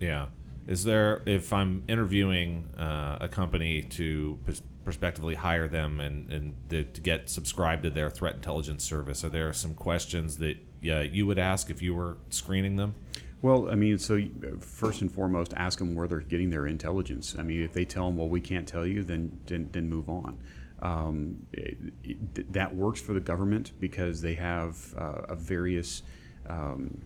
Yeah. 0.00 0.26
Is 0.66 0.84
there 0.84 1.22
if 1.26 1.52
I'm 1.52 1.84
interviewing 1.88 2.68
uh, 2.78 3.18
a 3.20 3.28
company 3.28 3.82
to 3.82 4.38
pers- 4.44 4.62
prospectively 4.82 5.34
hire 5.34 5.68
them 5.68 6.00
and 6.00 6.30
and 6.32 6.54
to, 6.70 6.84
to 6.84 7.00
get 7.00 7.28
subscribed 7.28 7.82
to 7.84 7.90
their 7.90 8.10
threat 8.10 8.34
intelligence 8.34 8.84
service, 8.84 9.24
are 9.24 9.28
there 9.28 9.52
some 9.52 9.74
questions 9.74 10.38
that 10.38 10.56
yeah, 10.80 11.00
you 11.00 11.26
would 11.26 11.38
ask 11.38 11.70
if 11.70 11.80
you 11.80 11.94
were 11.94 12.18
screening 12.28 12.76
them? 12.76 12.94
Well, 13.40 13.70
I 13.70 13.74
mean, 13.74 13.98
so 13.98 14.22
first 14.60 15.02
and 15.02 15.12
foremost, 15.12 15.52
ask 15.54 15.78
them 15.78 15.94
where 15.94 16.08
they're 16.08 16.20
getting 16.20 16.48
their 16.48 16.66
intelligence. 16.66 17.36
I 17.38 17.42
mean, 17.42 17.62
if 17.62 17.74
they 17.74 17.84
tell 17.84 18.06
them, 18.06 18.16
well, 18.16 18.28
we 18.28 18.40
can't 18.40 18.66
tell 18.66 18.86
you, 18.86 19.02
then 19.02 19.38
then, 19.46 19.68
then 19.72 19.88
move 19.88 20.08
on. 20.08 20.38
Um, 20.84 21.46
it, 21.52 21.78
it, 22.04 22.52
that 22.52 22.74
works 22.76 23.00
for 23.00 23.14
the 23.14 23.20
government 23.20 23.72
because 23.80 24.20
they 24.20 24.34
have 24.34 24.94
uh, 24.98 25.22
a 25.30 25.34
various 25.34 26.02
um, 26.46 27.00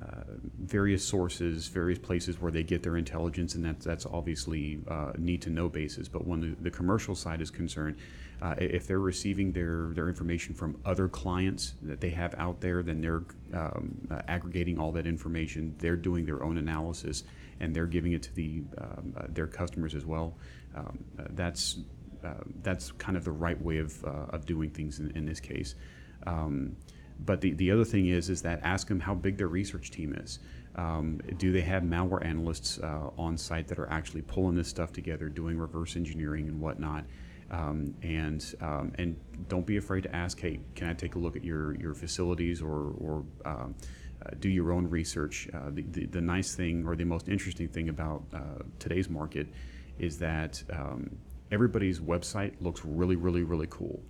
uh, 0.00 0.22
various 0.60 1.04
sources, 1.04 1.66
various 1.68 1.98
places 1.98 2.40
where 2.40 2.50
they 2.50 2.62
get 2.62 2.82
their 2.82 2.96
intelligence, 2.96 3.54
and 3.54 3.64
that's 3.64 3.84
that's 3.84 4.06
obviously 4.06 4.78
uh, 4.88 5.12
need 5.18 5.42
to 5.42 5.50
know 5.50 5.68
basis. 5.68 6.08
But 6.08 6.26
when 6.26 6.40
the, 6.40 6.56
the 6.62 6.70
commercial 6.70 7.14
side 7.14 7.42
is 7.42 7.50
concerned, 7.50 7.96
uh, 8.40 8.54
if 8.56 8.86
they're 8.86 8.98
receiving 9.00 9.52
their 9.52 9.88
their 9.88 10.08
information 10.08 10.54
from 10.54 10.80
other 10.86 11.06
clients 11.08 11.74
that 11.82 12.00
they 12.00 12.10
have 12.10 12.34
out 12.38 12.60
there, 12.62 12.82
then 12.82 13.02
they're 13.02 13.24
um, 13.52 14.08
uh, 14.10 14.22
aggregating 14.26 14.78
all 14.78 14.92
that 14.92 15.06
information. 15.06 15.74
They're 15.78 15.96
doing 15.96 16.24
their 16.24 16.42
own 16.42 16.56
analysis, 16.56 17.24
and 17.60 17.74
they're 17.74 17.86
giving 17.86 18.12
it 18.12 18.22
to 18.22 18.34
the 18.34 18.62
um, 18.78 19.12
uh, 19.16 19.24
their 19.28 19.48
customers 19.48 19.94
as 19.94 20.06
well. 20.06 20.34
Um, 20.74 21.04
uh, 21.18 21.24
that's 21.30 21.80
that's 22.62 22.92
kind 22.92 23.16
of 23.16 23.24
the 23.24 23.32
right 23.32 23.60
way 23.62 23.78
of 23.78 24.04
of 24.04 24.46
doing 24.46 24.70
things 24.70 24.98
in, 24.98 25.10
in 25.16 25.26
this 25.26 25.40
case. 25.40 25.74
Um, 26.26 26.76
but 27.24 27.40
the, 27.40 27.52
the 27.52 27.70
other 27.70 27.84
thing 27.84 28.08
is 28.08 28.30
is 28.30 28.42
that 28.42 28.60
ask 28.62 28.88
them 28.88 29.00
how 29.00 29.14
big 29.14 29.36
their 29.36 29.48
research 29.48 29.90
team 29.90 30.14
is. 30.14 30.38
Um, 30.76 31.20
do 31.36 31.52
they 31.52 31.60
have 31.62 31.82
malware 31.82 32.24
analysts 32.24 32.78
uh, 32.78 33.10
on 33.18 33.36
site 33.36 33.66
that 33.68 33.78
are 33.78 33.90
actually 33.90 34.22
pulling 34.22 34.54
this 34.54 34.68
stuff 34.68 34.92
together, 34.92 35.28
doing 35.28 35.58
reverse 35.58 35.96
engineering 35.96 36.48
and 36.48 36.60
whatnot? 36.60 37.04
Um, 37.50 37.94
and 38.02 38.54
um, 38.60 38.92
and 38.96 39.16
don't 39.48 39.66
be 39.66 39.76
afraid 39.76 40.04
to 40.04 40.14
ask, 40.14 40.40
hey, 40.40 40.60
can 40.76 40.88
I 40.88 40.94
take 40.94 41.16
a 41.16 41.18
look 41.18 41.36
at 41.36 41.44
your 41.44 41.74
your 41.74 41.94
facilities 41.94 42.62
or 42.62 42.94
or 42.98 43.24
um, 43.44 43.74
uh, 44.24 44.30
do 44.38 44.48
your 44.48 44.72
own 44.72 44.86
research? 44.86 45.48
Uh, 45.52 45.70
the, 45.70 45.82
the, 45.90 46.06
the 46.06 46.20
nice 46.20 46.54
thing 46.54 46.86
or 46.86 46.94
the 46.94 47.04
most 47.04 47.28
interesting 47.28 47.68
thing 47.68 47.88
about 47.88 48.22
uh, 48.32 48.62
today's 48.78 49.10
market 49.10 49.48
is 49.98 50.18
that 50.18 50.62
um, 50.72 51.10
everybody's 51.50 52.00
website 52.00 52.52
looks 52.60 52.84
really 52.84 53.16
really 53.16 53.42
really 53.42 53.68
cool. 53.70 54.00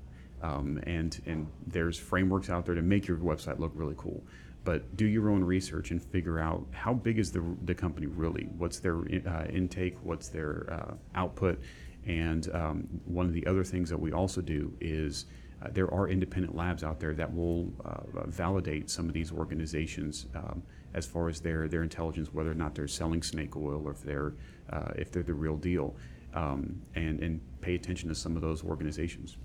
Um, 0.42 0.80
and 0.87 1.20
and 1.26 1.47
there's 1.66 1.99
frameworks 1.99 2.49
out 2.49 2.64
there 2.64 2.75
to 2.75 2.82
make 2.82 3.06
your 3.06 3.18
website 3.18 3.59
look 3.59 3.73
really 3.75 3.97
cool. 3.97 4.23
But 4.64 4.97
do 4.97 5.06
your 5.06 5.30
own 5.30 5.42
research 5.42 5.90
and 5.90 6.02
figure 6.02 6.38
out 6.38 6.66
how 6.73 6.92
big 6.92 7.18
is 7.18 7.32
the, 7.32 7.42
the 7.64 7.75
company 7.75 8.06
really? 8.06 8.49
What's 8.59 8.78
their 8.78 8.99
uh, 8.99 9.47
intake? 9.47 9.97
What's 10.02 10.28
their 10.28 10.66
uh, 10.70 10.94
output? 11.14 11.61
And 12.06 12.49
um, 12.54 13.00
one 13.04 13.26
of 13.26 13.32
the 13.32 13.47
other 13.47 13.64
things 13.64 13.88
that 13.90 13.99
we 13.99 14.12
also 14.12 14.40
do 14.40 14.73
is 14.80 15.26
uh, 15.62 15.68
there 15.73 15.92
are 15.92 16.09
independent 16.09 16.54
labs 16.54 16.85
out 16.85 17.00
there 17.00 17.14
that 17.14 17.35
will 17.35 17.73
uh, 17.85 18.26
validate 18.26 18.90
some 18.90 19.06
of 19.06 19.12
these 19.12 19.32
organizations 19.32 20.26
um, 20.35 20.62
as 20.94 21.06
far 21.06 21.28
as 21.28 21.40
their, 21.40 21.68
their 21.68 21.82
intelligence, 21.82 22.32
whether 22.32 22.50
or 22.50 22.54
not 22.54 22.75
they're 22.75 22.88
selling 22.88 23.23
snake 23.23 23.56
oil 23.56 23.82
or 23.85 23.92
if 23.92 24.02
they're 24.02 24.35
uh, 24.70 24.92
if 24.97 25.11
they're 25.11 25.25
the 25.25 25.35
real 25.35 25.56
deal, 25.56 25.97
um, 26.35 26.83
and 26.95 27.21
and 27.21 27.41
pay 27.61 27.75
attention 27.75 28.09
to 28.09 28.15
some 28.15 28.37
of 28.37 28.43
those 28.43 28.65
organizations. 28.65 29.37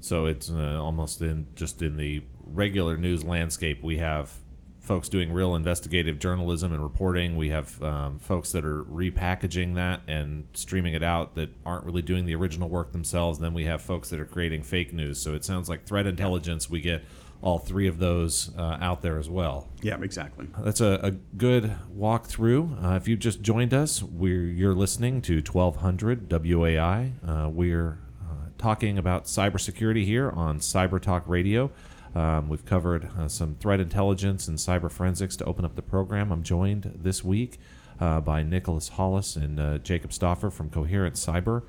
So 0.00 0.26
it's 0.26 0.50
uh, 0.50 0.78
almost 0.80 1.20
in 1.22 1.46
just 1.54 1.82
in 1.82 1.96
the 1.96 2.22
regular 2.44 2.96
news 2.96 3.24
landscape. 3.24 3.82
We 3.82 3.98
have 3.98 4.32
folks 4.80 5.08
doing 5.08 5.32
real 5.32 5.54
investigative 5.54 6.18
journalism 6.18 6.72
and 6.72 6.82
reporting. 6.82 7.36
We 7.36 7.50
have 7.50 7.80
um, 7.82 8.18
folks 8.18 8.50
that 8.50 8.64
are 8.64 8.82
repackaging 8.84 9.76
that 9.76 10.00
and 10.08 10.48
streaming 10.54 10.94
it 10.94 11.04
out 11.04 11.36
that 11.36 11.50
aren't 11.64 11.84
really 11.84 12.02
doing 12.02 12.26
the 12.26 12.34
original 12.34 12.68
work 12.68 12.90
themselves. 12.90 13.38
Then 13.38 13.54
we 13.54 13.64
have 13.66 13.80
folks 13.80 14.10
that 14.10 14.18
are 14.18 14.24
creating 14.24 14.64
fake 14.64 14.92
news. 14.92 15.22
So 15.22 15.34
it 15.34 15.44
sounds 15.44 15.68
like 15.68 15.86
threat 15.86 16.08
intelligence. 16.08 16.68
We 16.68 16.80
get 16.80 17.04
all 17.42 17.58
three 17.58 17.88
of 17.88 17.98
those 17.98 18.50
uh, 18.56 18.78
out 18.80 19.02
there 19.02 19.18
as 19.18 19.28
well. 19.28 19.68
Yeah, 19.82 20.00
exactly. 20.00 20.48
That's 20.60 20.80
a, 20.80 21.00
a 21.02 21.10
good 21.10 21.76
walkthrough. 21.94 22.84
Uh, 22.84 22.96
if 22.96 23.08
you've 23.08 23.18
just 23.18 23.42
joined 23.42 23.74
us, 23.74 24.02
we're 24.02 24.44
you're 24.44 24.74
listening 24.74 25.20
to 25.22 25.42
1200 25.42 26.28
WOAI. 26.28 27.12
Uh, 27.28 27.48
we're 27.48 27.98
talking 28.62 28.96
about 28.96 29.24
cybersecurity 29.24 30.04
here 30.04 30.30
on 30.30 30.60
Cyber 30.60 31.02
Talk 31.02 31.24
Radio. 31.26 31.72
Um, 32.14 32.48
we've 32.48 32.64
covered 32.64 33.10
uh, 33.18 33.26
some 33.26 33.56
threat 33.56 33.80
intelligence 33.80 34.46
and 34.46 34.56
cyber 34.56 34.90
forensics 34.90 35.34
to 35.36 35.44
open 35.46 35.64
up 35.64 35.74
the 35.74 35.82
program. 35.82 36.30
I'm 36.30 36.44
joined 36.44 37.00
this 37.02 37.24
week 37.24 37.58
uh, 37.98 38.20
by 38.20 38.44
Nicholas 38.44 38.90
Hollis 38.90 39.34
and 39.34 39.58
uh, 39.58 39.78
Jacob 39.78 40.12
Stauffer 40.12 40.48
from 40.48 40.70
Coherent 40.70 41.16
Cyber. 41.16 41.62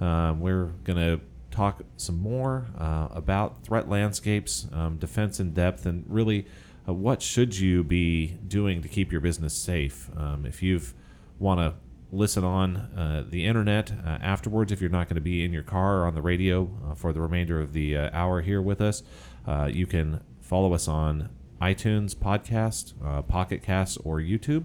Um, 0.00 0.38
we're 0.38 0.66
going 0.84 0.98
to 0.98 1.20
talk 1.56 1.82
some 1.96 2.20
more 2.20 2.66
uh, 2.78 3.08
about 3.10 3.64
threat 3.64 3.88
landscapes, 3.88 4.66
um, 4.72 4.98
defense 4.98 5.40
in 5.40 5.52
depth, 5.52 5.86
and 5.86 6.04
really 6.06 6.46
uh, 6.86 6.92
what 6.92 7.22
should 7.22 7.58
you 7.58 7.82
be 7.82 8.38
doing 8.46 8.82
to 8.82 8.88
keep 8.88 9.10
your 9.10 9.20
business 9.20 9.54
safe. 9.54 10.10
Um, 10.16 10.44
if 10.46 10.62
you've 10.62 10.94
want 11.38 11.60
to 11.60 11.74
listen 12.12 12.44
on 12.44 12.76
uh, 12.76 13.24
the 13.28 13.44
internet 13.44 13.92
uh, 14.04 14.18
afterwards 14.22 14.70
if 14.70 14.80
you're 14.80 14.88
not 14.88 15.08
going 15.08 15.16
to 15.16 15.20
be 15.20 15.44
in 15.44 15.52
your 15.52 15.62
car 15.62 15.98
or 15.98 16.06
on 16.06 16.14
the 16.14 16.22
radio 16.22 16.70
uh, 16.88 16.94
for 16.94 17.12
the 17.12 17.20
remainder 17.20 17.60
of 17.60 17.72
the 17.72 17.96
uh, 17.96 18.10
hour 18.12 18.40
here 18.40 18.62
with 18.62 18.80
us. 18.80 19.02
You 19.68 19.86
can 19.86 20.20
follow 20.40 20.72
us 20.72 20.88
on 20.88 21.30
iTunes 21.60 22.14
podcast, 22.14 22.94
Pocket 23.28 23.62
Cast, 23.62 23.98
or 24.04 24.18
YouTube. 24.18 24.64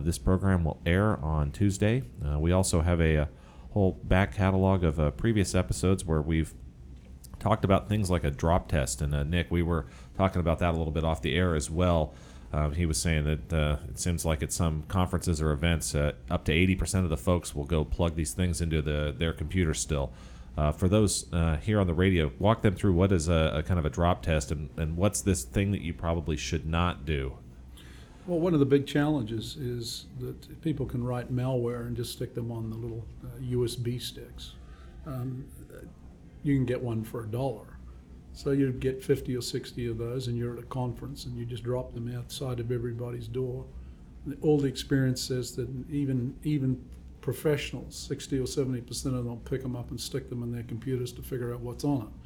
this 0.00 0.18
program 0.18 0.64
will 0.64 0.80
air 0.84 1.18
on 1.24 1.50
Tuesday. 1.50 2.02
we 2.38 2.52
also 2.52 2.82
have 2.82 3.00
a, 3.00 3.14
a, 3.14 3.28
whole 3.72 4.00
back 4.04 4.34
catalog 4.34 4.84
of 4.84 5.16
previous 5.16 5.54
episodes 5.54 6.04
where 6.04 6.22
we've 6.22 6.54
talked 7.38 7.64
about 7.64 7.88
things 7.88 8.10
like 8.10 8.24
a 8.24 8.30
drop 8.30 8.68
test. 8.68 9.02
And 9.02 9.30
Nick, 9.30 9.50
we 9.50 9.62
were 9.62 9.86
talking 10.16 10.40
about 10.40 10.58
that 10.60 10.74
a 10.74 10.76
little 10.76 10.92
bit 10.92 11.04
off 11.04 11.22
the 11.22 11.34
air 11.34 11.54
as 11.54 11.70
well. 11.70 12.14
Um, 12.52 12.72
he 12.72 12.86
was 12.86 13.00
saying 13.00 13.24
that 13.24 13.52
uh, 13.52 13.76
it 13.88 13.98
seems 13.98 14.24
like 14.24 14.42
at 14.42 14.52
some 14.52 14.84
conferences 14.88 15.42
or 15.42 15.52
events, 15.52 15.94
uh, 15.94 16.12
up 16.30 16.44
to 16.44 16.52
80% 16.52 17.04
of 17.04 17.10
the 17.10 17.16
folks 17.16 17.54
will 17.54 17.64
go 17.64 17.84
plug 17.84 18.14
these 18.14 18.32
things 18.32 18.60
into 18.60 18.80
the, 18.80 19.14
their 19.16 19.32
computer 19.32 19.74
still. 19.74 20.12
Uh, 20.56 20.72
for 20.72 20.88
those 20.88 21.30
uh, 21.34 21.56
here 21.56 21.78
on 21.78 21.86
the 21.86 21.94
radio, 21.94 22.32
walk 22.38 22.62
them 22.62 22.74
through 22.74 22.94
what 22.94 23.12
is 23.12 23.28
a, 23.28 23.52
a, 23.56 23.62
kind 23.62 23.78
of 23.78 23.84
a 23.84 23.90
drop 23.90 24.22
test 24.22 24.50
and, 24.50 24.70
and 24.78 24.96
what's 24.96 25.20
this 25.20 25.44
thing 25.44 25.70
that 25.72 25.82
you 25.82 25.92
probably 25.92 26.36
should 26.36 26.66
not 26.66 27.04
do. 27.04 27.36
Well, 28.26 28.40
one 28.40 28.54
of 28.54 28.60
the 28.60 28.66
big 28.66 28.88
challenges 28.88 29.56
is 29.56 30.06
that 30.18 30.60
people 30.60 30.84
can 30.84 31.04
write 31.04 31.32
malware 31.32 31.86
and 31.86 31.96
just 31.96 32.12
stick 32.12 32.34
them 32.34 32.50
on 32.50 32.70
the 32.70 32.76
little 32.76 33.04
USB 33.40 33.96
uh, 33.96 34.00
sticks. 34.00 34.54
Um, 35.06 35.44
you 36.42 36.56
can 36.56 36.66
get 36.66 36.82
one 36.82 37.04
for 37.04 37.22
a 37.22 37.26
dollar. 37.26 37.78
So 38.32 38.50
you'd 38.50 38.80
get 38.80 39.02
50 39.02 39.36
or 39.36 39.40
60 39.40 39.86
of 39.86 39.98
those, 39.98 40.26
and 40.26 40.36
you're 40.36 40.54
at 40.54 40.58
a 40.58 40.66
conference, 40.66 41.24
and 41.24 41.36
you 41.38 41.44
just 41.46 41.62
drop 41.62 41.94
them 41.94 42.14
outside 42.16 42.58
of 42.58 42.72
everybody's 42.72 43.28
door. 43.28 43.64
All 44.42 44.58
the 44.58 44.66
experience 44.66 45.22
says 45.22 45.54
that 45.56 45.68
even 45.88 46.34
even 46.42 46.84
professionals, 47.20 47.96
60 47.96 48.40
or 48.40 48.46
70 48.46 48.80
percent 48.82 49.14
of 49.14 49.24
them, 49.24 49.38
pick 49.44 49.62
them 49.62 49.76
up 49.76 49.90
and 49.90 50.00
stick 50.00 50.28
them 50.28 50.42
in 50.42 50.50
their 50.50 50.64
computers 50.64 51.12
to 51.12 51.22
figure 51.22 51.54
out 51.54 51.60
what's 51.60 51.84
on 51.84 52.02
it, 52.02 52.25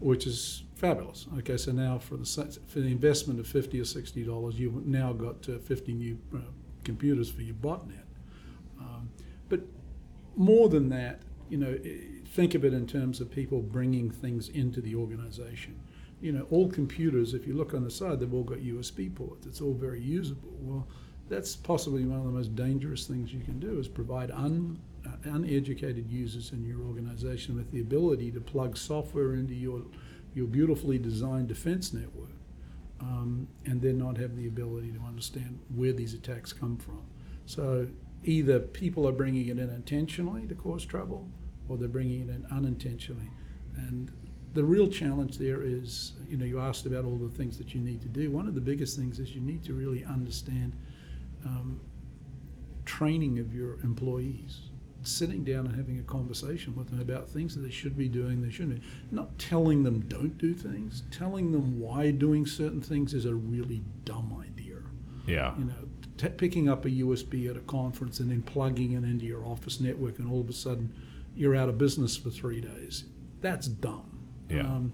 which 0.00 0.26
is 0.26 0.64
fabulous. 0.74 1.26
Okay, 1.38 1.56
so 1.56 1.72
now 1.72 1.98
for 1.98 2.16
the 2.16 2.58
for 2.66 2.80
the 2.80 2.88
investment 2.88 3.40
of 3.40 3.46
50 3.46 3.80
or 3.80 3.84
60 3.84 4.24
dollars, 4.24 4.58
you've 4.58 4.86
now 4.86 5.12
got 5.12 5.48
uh, 5.48 5.58
50 5.58 5.94
new 5.94 6.18
uh, 6.34 6.38
computers 6.84 7.30
for 7.30 7.42
your 7.42 7.56
botnet. 7.56 8.04
Um, 8.80 9.10
but 9.48 9.60
more 10.36 10.68
than 10.68 10.88
that, 10.90 11.20
you 11.48 11.58
know 11.58 11.76
think 12.28 12.54
of 12.54 12.64
it 12.64 12.72
in 12.74 12.86
terms 12.86 13.20
of 13.20 13.30
people 13.30 13.60
bringing 13.60 14.10
things 14.10 14.48
into 14.50 14.80
the 14.80 14.94
organization. 14.94 15.78
You 16.20 16.32
know, 16.32 16.46
all 16.50 16.68
computers, 16.70 17.34
if 17.34 17.46
you 17.46 17.54
look 17.54 17.74
on 17.74 17.84
the 17.84 17.90
side, 17.90 18.20
they've 18.20 18.34
all 18.34 18.44
got 18.44 18.58
USB 18.58 19.14
ports. 19.14 19.46
It's 19.46 19.60
all 19.60 19.74
very 19.74 20.00
usable. 20.00 20.52
Well, 20.60 20.86
that's 21.28 21.54
possibly 21.56 22.04
one 22.04 22.18
of 22.18 22.24
the 22.24 22.32
most 22.32 22.54
dangerous 22.54 23.06
things 23.06 23.32
you 23.32 23.40
can 23.40 23.58
do 23.60 23.78
is 23.78 23.88
provide 23.88 24.30
un, 24.30 24.78
uneducated 25.24 26.10
users 26.10 26.52
in 26.52 26.64
your 26.64 26.82
organization 26.82 27.56
with 27.56 27.70
the 27.70 27.80
ability 27.80 28.30
to 28.32 28.40
plug 28.40 28.76
software 28.76 29.34
into 29.34 29.54
your, 29.54 29.82
your 30.34 30.46
beautifully 30.46 30.98
designed 30.98 31.48
defense 31.48 31.92
network 31.92 32.30
um, 33.00 33.48
and 33.64 33.80
then 33.80 33.98
not 33.98 34.16
have 34.16 34.36
the 34.36 34.46
ability 34.46 34.90
to 34.92 35.00
understand 35.00 35.58
where 35.74 35.92
these 35.92 36.14
attacks 36.14 36.52
come 36.52 36.76
from. 36.76 37.02
So 37.46 37.88
either 38.24 38.60
people 38.60 39.06
are 39.06 39.12
bringing 39.12 39.48
it 39.48 39.58
in 39.58 39.70
intentionally 39.70 40.46
to 40.46 40.54
cause 40.54 40.84
trouble 40.84 41.28
or 41.68 41.76
they're 41.76 41.88
bringing 41.88 42.22
it 42.22 42.28
in 42.28 42.46
unintentionally. 42.50 43.30
And 43.76 44.10
the 44.54 44.64
real 44.64 44.88
challenge 44.88 45.38
there 45.38 45.62
is, 45.62 46.12
you 46.28 46.36
know, 46.36 46.44
you 46.44 46.58
asked 46.58 46.86
about 46.86 47.04
all 47.04 47.16
the 47.16 47.28
things 47.28 47.58
that 47.58 47.74
you 47.74 47.80
need 47.80 48.00
to 48.02 48.08
do. 48.08 48.30
One 48.30 48.48
of 48.48 48.54
the 48.54 48.60
biggest 48.60 48.98
things 48.98 49.18
is 49.18 49.34
you 49.34 49.40
need 49.40 49.62
to 49.64 49.74
really 49.74 50.04
understand 50.04 50.74
um, 51.44 51.80
training 52.84 53.38
of 53.38 53.54
your 53.54 53.78
employees, 53.80 54.67
sitting 55.02 55.44
down 55.44 55.66
and 55.66 55.76
having 55.76 55.98
a 55.98 56.02
conversation 56.02 56.74
with 56.76 56.90
them 56.90 57.00
about 57.00 57.28
things 57.28 57.54
that 57.54 57.60
they 57.60 57.70
should 57.70 57.96
be 57.96 58.08
doing, 58.08 58.42
they 58.42 58.50
shouldn't. 58.50 58.80
Be. 58.80 58.86
Not 59.10 59.38
telling 59.38 59.82
them 59.82 60.00
don't 60.08 60.36
do 60.38 60.54
things, 60.54 61.02
telling 61.10 61.52
them 61.52 61.78
why 61.78 62.10
doing 62.10 62.46
certain 62.46 62.80
things 62.80 63.14
is 63.14 63.24
a 63.24 63.34
really 63.34 63.82
dumb 64.04 64.36
idea. 64.40 64.76
Yeah. 65.26 65.54
You 65.58 65.64
know, 65.64 65.88
t- 66.16 66.28
picking 66.28 66.68
up 66.68 66.84
a 66.84 66.90
USB 66.90 67.48
at 67.48 67.56
a 67.56 67.60
conference 67.60 68.20
and 68.20 68.30
then 68.30 68.42
plugging 68.42 68.92
it 68.92 69.04
into 69.04 69.26
your 69.26 69.44
office 69.44 69.80
network, 69.80 70.18
and 70.18 70.30
all 70.30 70.40
of 70.40 70.48
a 70.48 70.54
sudden 70.54 70.92
you're 71.34 71.54
out 71.54 71.68
of 71.68 71.78
business 71.78 72.16
for 72.16 72.30
three 72.30 72.60
days. 72.60 73.04
That's 73.40 73.68
dumb. 73.68 74.18
Yeah. 74.50 74.62
Um, 74.62 74.92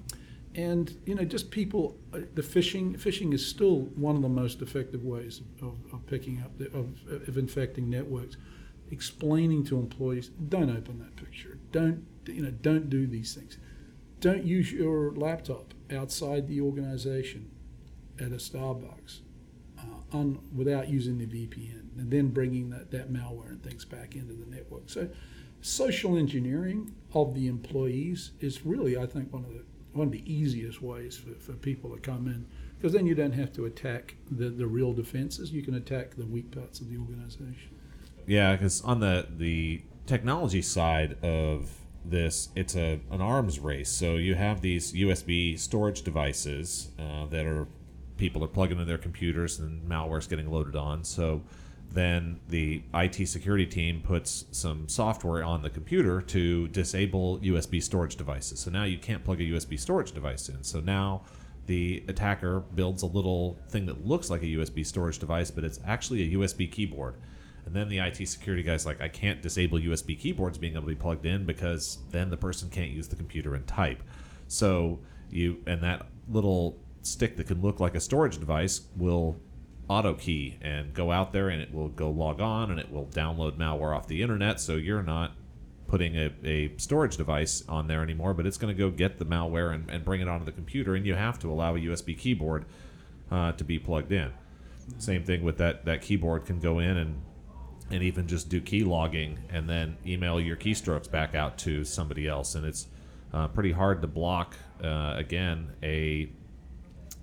and 0.55 0.97
you 1.07 1.15
know, 1.15 1.25
just 1.25 1.51
people. 1.51 1.97
Uh, 2.13 2.21
the 2.35 2.43
phishing 2.43 2.97
phishing 2.99 3.33
is 3.35 3.45
still 3.45 3.81
one 3.97 4.15
of 4.15 4.23
the 4.23 4.29
most 4.29 4.63
effective 4.63 5.05
ways 5.05 5.41
of, 5.61 5.77
of 5.93 6.07
picking 6.07 6.41
up 6.43 6.57
the, 6.59 6.67
of, 6.67 6.91
of 7.29 7.39
infecting 7.39 7.91
networks. 7.91 8.37
Explaining 8.91 9.65
to 9.65 9.79
employees, 9.79 10.29
don't 10.49 10.71
open 10.71 10.99
that 10.99 11.17
picture. 11.17 11.59
Don't 11.73 12.05
you 12.27 12.43
know? 12.43 12.51
Don't 12.51 12.89
do 12.91 13.07
these 13.07 13.35
things. 13.35 13.59
Don't 14.21 14.45
use 14.45 14.73
your 14.73 15.13
laptop 15.13 15.75
outside 15.91 16.49
the 16.49 16.61
organization 16.61 17.51
at 18.19 18.29
a 18.29 18.37
Starbucks 18.37 19.21
uh, 19.79 20.17
un, 20.17 20.39
without 20.55 20.89
using 20.89 21.19
the 21.19 21.27
VPN, 21.27 21.99
and 21.99 22.11
then 22.11 22.29
bringing 22.29 22.71
that, 22.71 22.91
that 22.91 23.13
malware 23.13 23.49
and 23.49 23.63
things 23.63 23.85
back 23.85 24.15
into 24.15 24.35
the 24.35 24.47
network. 24.47 24.85
So 24.87 25.09
social 25.61 26.17
engineering 26.17 26.95
of 27.15 27.35
the 27.35 27.49
employees 27.49 28.33
is 28.41 28.65
really, 28.65 28.97
I 28.97 29.07
think, 29.07 29.33
one 29.33 29.45
of 29.45 29.53
the 29.53 29.65
one 29.93 30.09
of 30.09 30.13
the 30.13 30.33
easiest 30.33 30.83
ways 30.83 31.17
for, 31.17 31.35
for 31.39 31.53
people 31.53 31.95
to 31.95 32.01
come 32.01 32.27
in 32.27 32.45
because 32.77 32.93
then 32.93 33.07
you 33.07 33.15
don't 33.15 33.33
have 33.33 33.53
to 33.53 33.65
attack 33.65 34.17
the, 34.31 34.51
the 34.51 34.67
real 34.67 34.93
defenses. 34.93 35.53
You 35.53 35.63
can 35.63 35.75
attack 35.75 36.17
the 36.17 36.27
weak 36.27 36.51
parts 36.51 36.81
of 36.81 36.91
the 36.91 36.99
organization. 36.99 37.71
Yeah, 38.27 38.53
because 38.53 38.83
on 38.83 39.01
the 39.01 39.27
the 39.37 39.83
technology 40.07 40.63
side 40.63 41.17
of 41.23 41.71
this, 42.05 42.49
it's 42.55 42.77
a 42.77 43.01
an 43.11 43.21
arms 43.21 43.59
race. 43.59 43.91
So 43.91 44.17
you 44.17 44.35
have 44.35 44.61
these 44.61 44.93
USB 44.93 45.59
storage 45.59 46.03
devices 46.03 46.91
uh, 46.99 47.27
that 47.27 47.47
are 47.47 47.67
people 48.17 48.45
are 48.45 48.49
plugging 48.49 48.79
into 48.79 48.85
their 48.85 48.99
computers 48.99 49.59
and 49.59 49.87
malware's 49.89 50.27
getting 50.27 50.51
loaded 50.51 50.77
on. 50.77 51.05
So 51.05 51.43
then 51.91 52.41
the 52.49 52.83
IT 52.95 53.27
security 53.29 53.67
team 53.67 54.01
puts 54.03 54.47
some 54.51 54.89
software 54.89 55.45
on 55.45 55.63
the 55.63 55.71
computer 55.71 56.21
to 56.23 56.69
disable 56.69 57.39
USB 57.39 57.83
storage 57.83 58.17
devices. 58.17 58.61
So 58.61 58.71
now 58.71 58.85
you 58.85 58.99
can't 58.99 59.25
plug 59.25 59.41
a 59.41 59.45
USB 59.45 59.79
storage 59.79 60.13
device 60.13 60.49
in. 60.49 60.63
So 60.63 60.81
now 60.81 61.23
the 61.67 62.05
attacker 62.09 62.61
builds 62.61 63.03
a 63.03 63.07
little 63.07 63.59
thing 63.69 63.87
that 63.87 64.07
looks 64.07 64.29
like 64.29 64.43
a 64.43 64.47
USB 64.47 64.85
storage 64.85 65.19
device, 65.19 65.51
but 65.51 65.65
it's 65.65 65.81
actually 65.87 66.23
a 66.23 66.39
USB 66.39 66.71
keyboard. 66.71 67.17
And 67.67 67.75
then 67.75 67.89
the 67.89 67.99
IT 67.99 68.29
security 68.29 68.63
guy's 68.63 68.85
like, 68.85 69.01
I 69.01 69.09
can't 69.09 69.41
disable 69.41 69.79
USB 69.79 70.19
keyboards 70.19 70.59
being 70.59 70.75
able 70.75 70.83
to 70.83 70.89
be 70.89 70.95
plugged 70.95 71.25
in 71.25 71.45
because 71.45 71.99
then 72.11 72.31
the 72.31 72.37
person 72.37 72.69
can't 72.69 72.91
use 72.91 73.09
the 73.09 73.17
computer 73.17 73.55
and 73.55 73.67
type. 73.67 74.03
So 74.49 75.01
you 75.31 75.59
and 75.67 75.83
that 75.83 76.07
little 76.29 76.79
stick 77.03 77.37
that 77.37 77.47
can 77.47 77.61
look 77.61 77.81
like 77.81 77.95
a 77.95 78.01
storage 78.01 78.39
device 78.39 78.83
will 78.97 79.37
auto 79.89 80.15
key 80.15 80.57
and 80.63 80.95
go 80.95 81.13
out 81.13 81.33
there 81.33 81.51
and 81.51 81.61
it 81.61 81.73
will 81.73 81.89
go 81.89 82.11
log 82.11 82.41
on 82.41 82.71
and 82.71 82.81
it 82.81 82.91
will 82.91 83.07
download 83.07 83.59
malware 83.59 83.95
off 83.95 84.07
the 84.07 84.23
internet 84.23 84.59
so 84.59 84.77
you're 84.77 85.03
not 85.03 85.33
putting 85.87 86.17
a, 86.17 86.33
a 86.45 86.73
storage 86.79 87.19
device 87.19 87.63
on 87.69 87.87
there 87.87 88.03
anymore 88.03 88.33
but 88.33 88.47
it's 88.47 88.57
going 88.57 88.75
to 88.75 88.79
go 88.79 88.91
get 88.91 89.19
the 89.19 89.27
malware 89.27 89.75
and, 89.75 89.91
and 89.91 90.03
bring 90.03 90.23
it 90.23 90.29
onto 90.29 90.47
the 90.47 90.53
computer 90.53 90.95
and 90.95 91.05
you 91.05 91.15
have 91.15 91.39
to 91.39 91.51
allow 91.51 91.75
a 91.77 91.79
usb 91.81 92.17
keyboard 92.19 92.65
uh, 93.31 93.53
to 93.53 93.65
be 93.65 93.79
plugged 93.79 94.11
in 94.11 94.33
same 94.97 95.23
thing 95.23 95.43
with 95.43 95.59
that 95.59 95.85
that 95.85 96.01
keyboard 96.01 96.47
can 96.47 96.59
go 96.59 96.79
in 96.79 96.97
and 96.97 97.21
and 97.91 98.03
even 98.03 98.27
just 98.27 98.49
do 98.49 98.61
key 98.61 98.83
logging 98.83 99.39
and 99.51 99.69
then 99.69 99.97
email 100.07 100.41
your 100.41 100.57
keystrokes 100.57 101.11
back 101.11 101.35
out 101.35 101.59
to 101.59 101.85
somebody 101.85 102.27
else. 102.27 102.55
And 102.55 102.65
it's 102.65 102.89
uh, 103.33 103.49
pretty 103.49 103.73
hard 103.73 104.01
to 104.01 104.07
block 104.07 104.57
uh, 104.83 105.15
again 105.17 105.73
a 105.83 106.31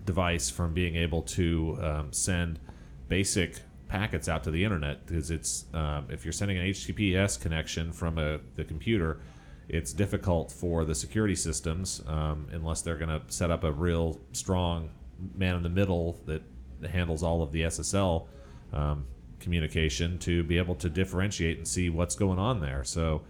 device 0.06 0.50
from 0.50 0.74
being 0.74 0.96
able 0.96 1.22
to 1.22 1.78
um, 1.82 2.14
send 2.14 2.60
basic 3.08 3.62
packets 3.88 4.30
out 4.30 4.44
to 4.44 4.52
the 4.52 4.64
internet 4.64 5.06
because 5.06 5.32
it's 5.32 5.66
um, 5.74 6.06
if 6.10 6.24
you're 6.24 6.32
sending 6.32 6.58
an 6.58 6.66
HTTPS 6.66 7.40
connection 7.40 7.92
from 7.92 8.18
a 8.18 8.40
the 8.56 8.64
computer, 8.64 9.20
it's 9.68 9.94
difficult 9.94 10.52
for 10.52 10.86
the 10.86 10.96
security 10.96 11.36
systems 11.36 12.02
um, 12.08 12.48
unless 12.52 12.82
they're 12.82 12.98
going 12.98 13.10
to 13.10 13.22
set 13.28 13.52
up 13.52 13.64
a 13.64 13.72
real 13.72 14.20
strong 14.32 14.90
man 15.36 15.56
in 15.56 15.64
the 15.64 15.70
middle 15.70 16.20
that 16.26 16.42
handles 16.90 17.22
all 17.22 17.42
of 17.44 17.52
the 17.52 17.62
SSL 17.62 18.28
um, 18.74 19.06
communication 19.42 20.18
to 20.20 20.44
be 20.44 20.58
able 20.58 20.76
to 20.76 20.90
differentiate 20.90 21.58
and 21.58 21.68
see 21.68 21.90
what's 21.90 22.16
going 22.16 22.40
on 22.40 22.62
there. 22.62 22.84
So 22.84 23.24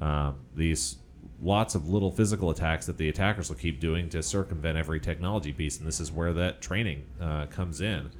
uh, 0.00 0.32
these 0.54 0.96
lots 1.42 1.74
of 1.74 1.88
little 1.88 2.10
physical 2.10 2.50
attacks 2.50 2.86
that 2.86 2.98
the 2.98 3.08
attackers 3.08 3.48
will 3.48 3.56
keep 3.56 3.80
doing 3.80 4.08
to 4.10 4.22
circumvent 4.22 4.76
every 4.76 5.00
technology 5.00 5.52
piece, 5.52 5.78
and 5.78 5.86
this 5.86 6.00
is 6.00 6.12
where 6.12 6.32
that 6.32 6.60
training 6.60 7.04
uh, 7.20 7.46
comes 7.46 7.80
in 7.80 8.10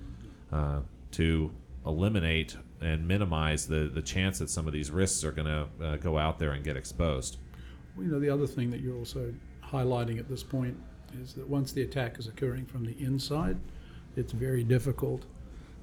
uh, 0.53 0.81
to 1.13 1.51
eliminate 1.87 2.57
and 2.81 3.07
minimize 3.07 3.67
the 3.67 3.91
the 3.93 4.03
chance 4.03 4.39
that 4.39 4.51
some 4.51 4.67
of 4.67 4.73
these 4.73 4.91
risks 4.91 5.25
are 5.25 5.33
going 5.33 5.47
to 5.47 5.85
uh, 5.85 5.97
go 5.97 6.19
out 6.19 6.39
there 6.39 6.53
and 6.53 6.65
get 6.65 6.77
exposed. 6.77 7.39
Well, 7.97 8.07
you 8.07 8.13
know, 8.13 8.21
the 8.21 8.31
other 8.31 8.47
thing 8.47 8.71
that 8.71 8.81
you're 8.81 8.97
also 8.97 9.33
highlighting 9.65 10.19
at 10.19 10.29
this 10.29 10.43
point 10.43 10.77
is 11.21 11.35
that 11.35 11.49
once 11.49 11.73
the 11.73 11.83
attack 11.83 12.19
is 12.19 12.27
occurring 12.27 12.67
from 12.67 12.85
the 12.85 12.95
inside, 13.03 13.57
it's 14.17 14.33
very 14.33 14.63
difficult 14.63 15.25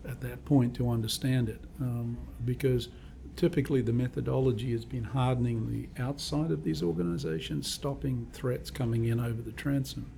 at 0.07 0.21
that 0.21 0.45
point 0.45 0.75
to 0.75 0.89
understand 0.89 1.49
it 1.49 1.61
um, 1.81 2.17
because 2.43 2.89
typically 3.35 3.81
the 3.81 3.93
methodology 3.93 4.71
has 4.71 4.85
been 4.85 5.03
hardening 5.03 5.71
the 5.71 6.01
outside 6.01 6.51
of 6.51 6.63
these 6.63 6.81
organizations, 6.81 7.71
stopping 7.71 8.27
threats 8.33 8.71
coming 8.71 9.05
in 9.05 9.19
over 9.19 9.41
the 9.41 9.51
transom. 9.51 10.09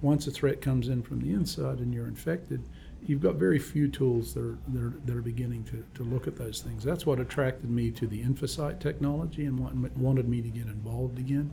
Once 0.00 0.26
a 0.26 0.30
threat 0.30 0.60
comes 0.60 0.88
in 0.88 1.02
from 1.02 1.20
the 1.20 1.32
inside 1.32 1.78
and 1.78 1.94
you're 1.94 2.08
infected, 2.08 2.62
you've 3.06 3.22
got 3.22 3.36
very 3.36 3.58
few 3.58 3.88
tools 3.88 4.34
that 4.34 4.44
are, 4.44 4.58
that 4.68 4.82
are, 4.82 4.94
that 5.04 5.16
are 5.16 5.22
beginning 5.22 5.64
to, 5.64 5.84
to 5.94 6.02
look 6.02 6.26
at 6.26 6.36
those 6.36 6.60
things. 6.60 6.84
That's 6.84 7.06
what 7.06 7.20
attracted 7.20 7.70
me 7.70 7.90
to 7.92 8.06
the 8.06 8.22
Infocyte 8.22 8.80
technology 8.80 9.46
and 9.46 9.58
wanted 9.96 10.28
me 10.28 10.42
to 10.42 10.48
get 10.48 10.66
involved 10.66 11.18
again. 11.18 11.52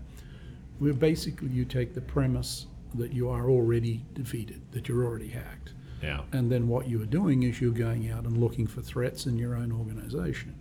Where 0.80 0.94
basically 0.94 1.50
you 1.50 1.66
take 1.66 1.94
the 1.94 2.02
premise 2.02 2.68
that 2.96 3.14
you 3.14 3.30
are 3.30 3.50
already 3.50 4.06
defeated, 4.14 4.62
that 4.72 4.88
you're 4.88 5.04
already 5.04 5.28
hacked. 5.28 5.74
Yeah. 6.02 6.22
And 6.32 6.52
then 6.52 6.68
what 6.68 6.88
you 6.88 7.02
are 7.02 7.06
doing 7.06 7.44
is 7.44 7.60
you're 7.60 7.72
going 7.72 8.10
out 8.10 8.24
and 8.26 8.38
looking 8.38 8.68
for 8.68 8.82
threats 8.82 9.26
in 9.26 9.38
your 9.38 9.56
own 9.56 9.72
organization. 9.72 10.56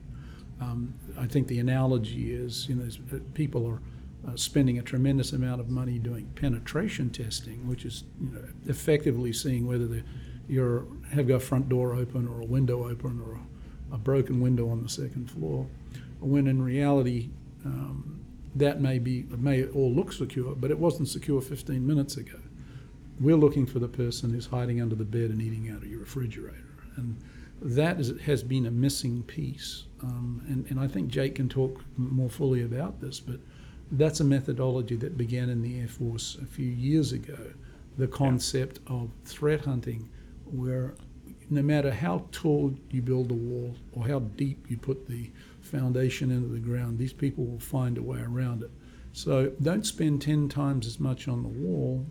Um, 0.61 0.95
I 1.17 1.27
think 1.27 1.47
the 1.47 1.61
analogy 1.61 2.35
is, 2.35 2.69
you 2.69 2.75
know, 2.75 2.89
uh, 3.13 3.21
people 3.35 3.67
are 3.67 3.81
uh, 4.29 4.37
spending 4.37 4.79
a 4.79 4.83
tremendous 4.83 5.33
amount 5.33 5.61
of 5.61 5.69
money 5.69 5.99
doing 5.99 6.31
penetration 6.35 7.11
testing, 7.11 7.69
which 7.69 7.85
is, 7.85 8.05
you 8.21 8.31
know, 8.31 8.45
effectively 8.67 9.33
seeing 9.33 9.67
whether 9.67 9.87
the 9.87 10.03
you 10.49 11.01
have 11.13 11.29
got 11.29 11.35
a 11.35 11.41
front 11.41 11.69
door 11.69 11.95
open 11.95 12.27
or 12.27 12.41
a 12.41 12.45
window 12.45 12.89
open 12.89 13.21
or 13.21 13.35
a, 13.35 13.95
a, 13.95 13.99
broken 13.99 14.41
window 14.41 14.71
on 14.71 14.83
the 14.83 14.89
second 14.89 15.31
floor. 15.31 15.67
When 16.21 16.47
in 16.47 16.63
reality, 16.63 17.29
um, 17.67 18.25
that 18.55 18.81
may 18.81 18.99
be 18.99 19.27
may 19.37 19.67
all 19.67 19.93
look 19.93 20.13
secure, 20.13 20.55
but 20.55 20.71
it 20.71 20.79
wasn't 20.79 21.09
secure 21.09 21.41
15 21.43 21.87
minutes 21.87 22.17
ago. 22.17 22.39
We're 23.21 23.37
looking 23.37 23.67
for 23.67 23.79
the 23.79 23.89
person 23.89 24.31
who's 24.31 24.47
hiding 24.47 24.81
under 24.81 24.95
the 24.95 25.05
bed 25.05 25.31
and 25.31 25.43
eating 25.43 25.71
out 25.71 25.83
of 25.83 25.89
your 25.89 26.01
refrigerator, 26.01 26.65
and 26.97 27.17
that 27.61 27.99
is, 27.99 28.19
has 28.21 28.43
been 28.43 28.67
a 28.67 28.71
missing 28.71 29.23
piece. 29.25 29.85
Um, 30.03 30.43
and, 30.47 30.67
and 30.71 30.79
I 30.79 30.87
think 30.87 31.09
Jake 31.09 31.35
can 31.35 31.49
talk 31.49 31.83
more 31.97 32.31
fully 32.31 32.63
about 32.63 33.01
this, 33.01 33.19
but 33.19 33.41
that's 33.93 34.21
a 34.21 34.25
methodology 34.25 34.97
that 34.97 35.17
began 35.17 35.49
in 35.49 35.63
the 35.63 35.81
Air 35.81 35.89
Force 35.89 36.37
a 36.41 36.47
few 36.47 36.69
years 36.69 37.13
ago. 37.13 37.39
The 37.97 38.07
concept 38.07 38.79
of 38.87 39.11
threat 39.25 39.65
hunting, 39.65 40.09
where 40.45 40.95
no 41.51 41.63
matter 41.63 41.91
how 41.91 42.27
tall 42.31 42.75
you 42.91 43.03
build 43.03 43.31
a 43.31 43.35
wall 43.35 43.75
or 43.93 44.07
how 44.07 44.21
deep 44.21 44.71
you 44.71 44.77
put 44.77 45.09
the 45.09 45.31
foundation 45.61 46.31
into 46.31 46.49
the 46.49 46.61
ground, 46.61 46.99
these 46.99 47.13
people 47.13 47.45
will 47.45 47.59
find 47.59 47.99
a 47.99 48.03
way 48.03 48.21
around 48.21 48.63
it. 48.63 48.71
So 49.13 49.53
don't 49.63 49.87
spend 49.87 50.23
10 50.23 50.49
times 50.49 50.87
as 50.87 51.01
much 51.01 51.27
on 51.27 51.43
the 51.43 51.49
wall 51.49 52.07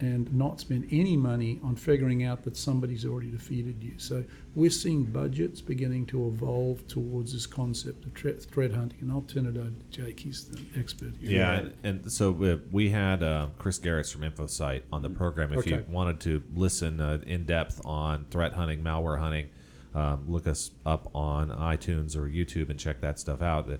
and 0.00 0.32
not 0.32 0.60
spend 0.60 0.86
any 0.90 1.16
money 1.16 1.58
on 1.62 1.74
figuring 1.74 2.24
out 2.24 2.42
that 2.44 2.56
somebody's 2.56 3.06
already 3.06 3.30
defeated 3.30 3.82
you. 3.82 3.92
So 3.96 4.24
we're 4.54 4.70
seeing 4.70 5.04
budgets 5.04 5.60
beginning 5.60 6.06
to 6.06 6.28
evolve 6.28 6.86
towards 6.86 7.32
this 7.32 7.46
concept 7.46 8.04
of 8.04 8.12
threat, 8.12 8.42
threat 8.42 8.72
hunting. 8.72 8.98
And 9.00 9.10
I'll 9.10 9.22
turn 9.22 9.46
it 9.46 9.56
over 9.56 9.70
to 9.70 10.02
Jake. 10.02 10.20
He's 10.20 10.44
the 10.44 10.60
expert 10.78 11.14
here. 11.20 11.30
Yeah, 11.30 11.52
and, 11.52 11.74
and 11.82 12.12
so 12.12 12.60
we 12.70 12.90
had 12.90 13.22
uh, 13.22 13.48
Chris 13.58 13.78
Gerritz 13.78 14.12
from 14.12 14.22
Infocyte 14.22 14.82
on 14.92 15.02
the 15.02 15.10
program. 15.10 15.52
If 15.52 15.66
you 15.66 15.84
wanted 15.88 16.20
to 16.20 16.42
listen 16.54 17.00
uh, 17.00 17.18
in 17.26 17.44
depth 17.44 17.80
on 17.84 18.26
threat 18.30 18.52
hunting, 18.52 18.82
malware 18.82 19.18
hunting, 19.18 19.48
um, 19.94 20.24
look 20.28 20.46
us 20.46 20.72
up 20.84 21.10
on 21.14 21.48
iTunes 21.48 22.14
or 22.16 22.28
YouTube 22.28 22.68
and 22.68 22.78
check 22.78 23.00
that 23.00 23.18
stuff 23.18 23.40
out. 23.40 23.70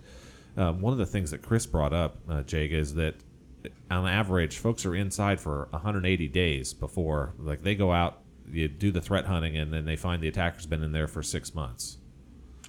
Uh, 0.56 0.72
one 0.72 0.94
of 0.94 0.98
the 0.98 1.04
things 1.04 1.30
that 1.30 1.42
Chris 1.42 1.66
brought 1.66 1.92
up, 1.92 2.16
uh, 2.26 2.42
Jake, 2.42 2.72
is 2.72 2.94
that 2.94 3.16
on 3.90 4.06
average, 4.06 4.58
folks 4.58 4.84
are 4.86 4.94
inside 4.94 5.40
for 5.40 5.68
180 5.70 6.28
days 6.28 6.72
before, 6.74 7.34
like, 7.38 7.62
they 7.62 7.74
go 7.74 7.92
out, 7.92 8.22
you 8.50 8.68
do 8.68 8.90
the 8.90 9.00
threat 9.00 9.24
hunting, 9.24 9.56
and 9.56 9.72
then 9.72 9.84
they 9.84 9.96
find 9.96 10.22
the 10.22 10.28
attacker's 10.28 10.66
been 10.66 10.82
in 10.82 10.92
there 10.92 11.08
for 11.08 11.22
six 11.22 11.54
months. 11.54 11.98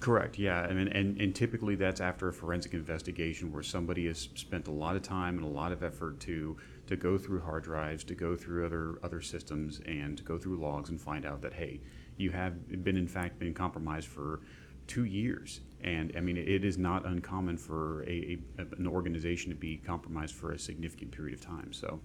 Correct. 0.00 0.38
Yeah. 0.38 0.60
I 0.60 0.72
mean, 0.72 0.88
and, 0.88 1.20
and 1.20 1.34
typically 1.34 1.74
that's 1.74 2.00
after 2.00 2.28
a 2.28 2.32
forensic 2.32 2.72
investigation 2.72 3.52
where 3.52 3.64
somebody 3.64 4.06
has 4.06 4.28
spent 4.34 4.68
a 4.68 4.70
lot 4.70 4.94
of 4.94 5.02
time 5.02 5.36
and 5.36 5.44
a 5.44 5.48
lot 5.48 5.72
of 5.72 5.82
effort 5.82 6.20
to 6.20 6.56
to 6.86 6.96
go 6.96 7.18
through 7.18 7.40
hard 7.40 7.64
drives, 7.64 8.02
to 8.04 8.14
go 8.14 8.36
through 8.36 8.64
other 8.64 8.98
other 9.02 9.20
systems, 9.20 9.80
and 9.86 10.16
to 10.16 10.22
go 10.22 10.38
through 10.38 10.56
logs 10.56 10.90
and 10.90 11.00
find 11.00 11.26
out 11.26 11.42
that 11.42 11.52
hey, 11.52 11.80
you 12.16 12.30
have 12.30 12.84
been 12.84 12.96
in 12.96 13.08
fact 13.08 13.38
been 13.38 13.54
compromised 13.54 14.06
for 14.06 14.40
two 14.88 15.04
years. 15.04 15.60
And 15.82 16.12
I 16.16 16.20
mean, 16.20 16.36
it 16.36 16.64
is 16.64 16.76
not 16.76 17.06
uncommon 17.06 17.56
for 17.56 18.02
a, 18.02 18.38
a 18.58 18.62
an 18.76 18.86
organization 18.86 19.50
to 19.50 19.56
be 19.56 19.76
compromised 19.76 20.34
for 20.34 20.52
a 20.52 20.58
significant 20.58 21.12
period 21.12 21.38
of 21.38 21.40
time. 21.40 21.72
So. 21.72 22.00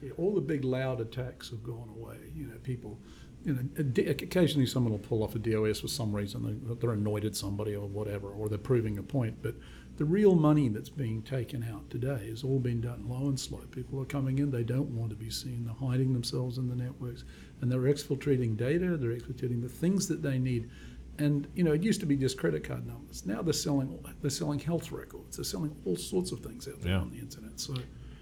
Yeah, 0.00 0.10
all 0.18 0.34
the 0.34 0.40
big 0.40 0.64
loud 0.64 1.00
attacks 1.00 1.50
have 1.50 1.62
gone 1.62 1.88
away. 1.96 2.16
You 2.34 2.46
know, 2.46 2.56
people, 2.64 2.98
you 3.44 3.54
know, 3.54 4.02
occasionally 4.08 4.66
someone 4.66 4.92
will 4.92 4.98
pull 4.98 5.22
off 5.22 5.36
a 5.36 5.38
DOS 5.38 5.80
for 5.80 5.88
some 5.88 6.14
reason. 6.14 6.60
They, 6.66 6.74
they're 6.74 6.90
annoyed 6.90 7.24
at 7.24 7.36
somebody 7.36 7.76
or 7.76 7.86
whatever, 7.86 8.28
or 8.28 8.48
they're 8.48 8.58
proving 8.58 8.98
a 8.98 9.02
point. 9.02 9.36
But 9.42 9.54
the 9.96 10.04
real 10.04 10.34
money 10.34 10.68
that's 10.68 10.88
being 10.88 11.22
taken 11.22 11.62
out 11.62 11.88
today 11.90 12.28
has 12.30 12.42
all 12.42 12.58
been 12.58 12.80
done 12.80 13.08
low 13.08 13.28
and 13.28 13.38
slow. 13.38 13.60
People 13.70 14.00
are 14.00 14.06
coming 14.06 14.38
in, 14.38 14.50
they 14.50 14.64
don't 14.64 14.90
want 14.90 15.10
to 15.10 15.16
be 15.16 15.30
seen. 15.30 15.64
They're 15.64 15.88
hiding 15.88 16.12
themselves 16.12 16.58
in 16.58 16.68
the 16.68 16.74
networks, 16.74 17.24
and 17.60 17.70
they're 17.70 17.82
exfiltrating 17.82 18.56
data. 18.56 18.96
They're 18.96 19.10
exfiltrating 19.10 19.62
the 19.62 19.68
things 19.68 20.08
that 20.08 20.22
they 20.22 20.38
need. 20.38 20.70
And 21.18 21.46
you 21.54 21.62
know, 21.64 21.72
it 21.72 21.82
used 21.82 22.00
to 22.00 22.06
be 22.06 22.16
just 22.16 22.38
credit 22.38 22.64
card 22.64 22.86
numbers. 22.86 23.26
Now 23.26 23.42
they're 23.42 23.52
selling 23.52 23.98
they're 24.20 24.30
selling 24.30 24.58
health 24.58 24.90
records. 24.92 25.36
They're 25.36 25.44
selling 25.44 25.76
all 25.84 25.96
sorts 25.96 26.32
of 26.32 26.40
things 26.40 26.66
out 26.68 26.80
there 26.80 26.92
Yeah. 26.92 26.98
on 27.00 27.10
the 27.10 27.18
internet. 27.18 27.58
So. 27.60 27.74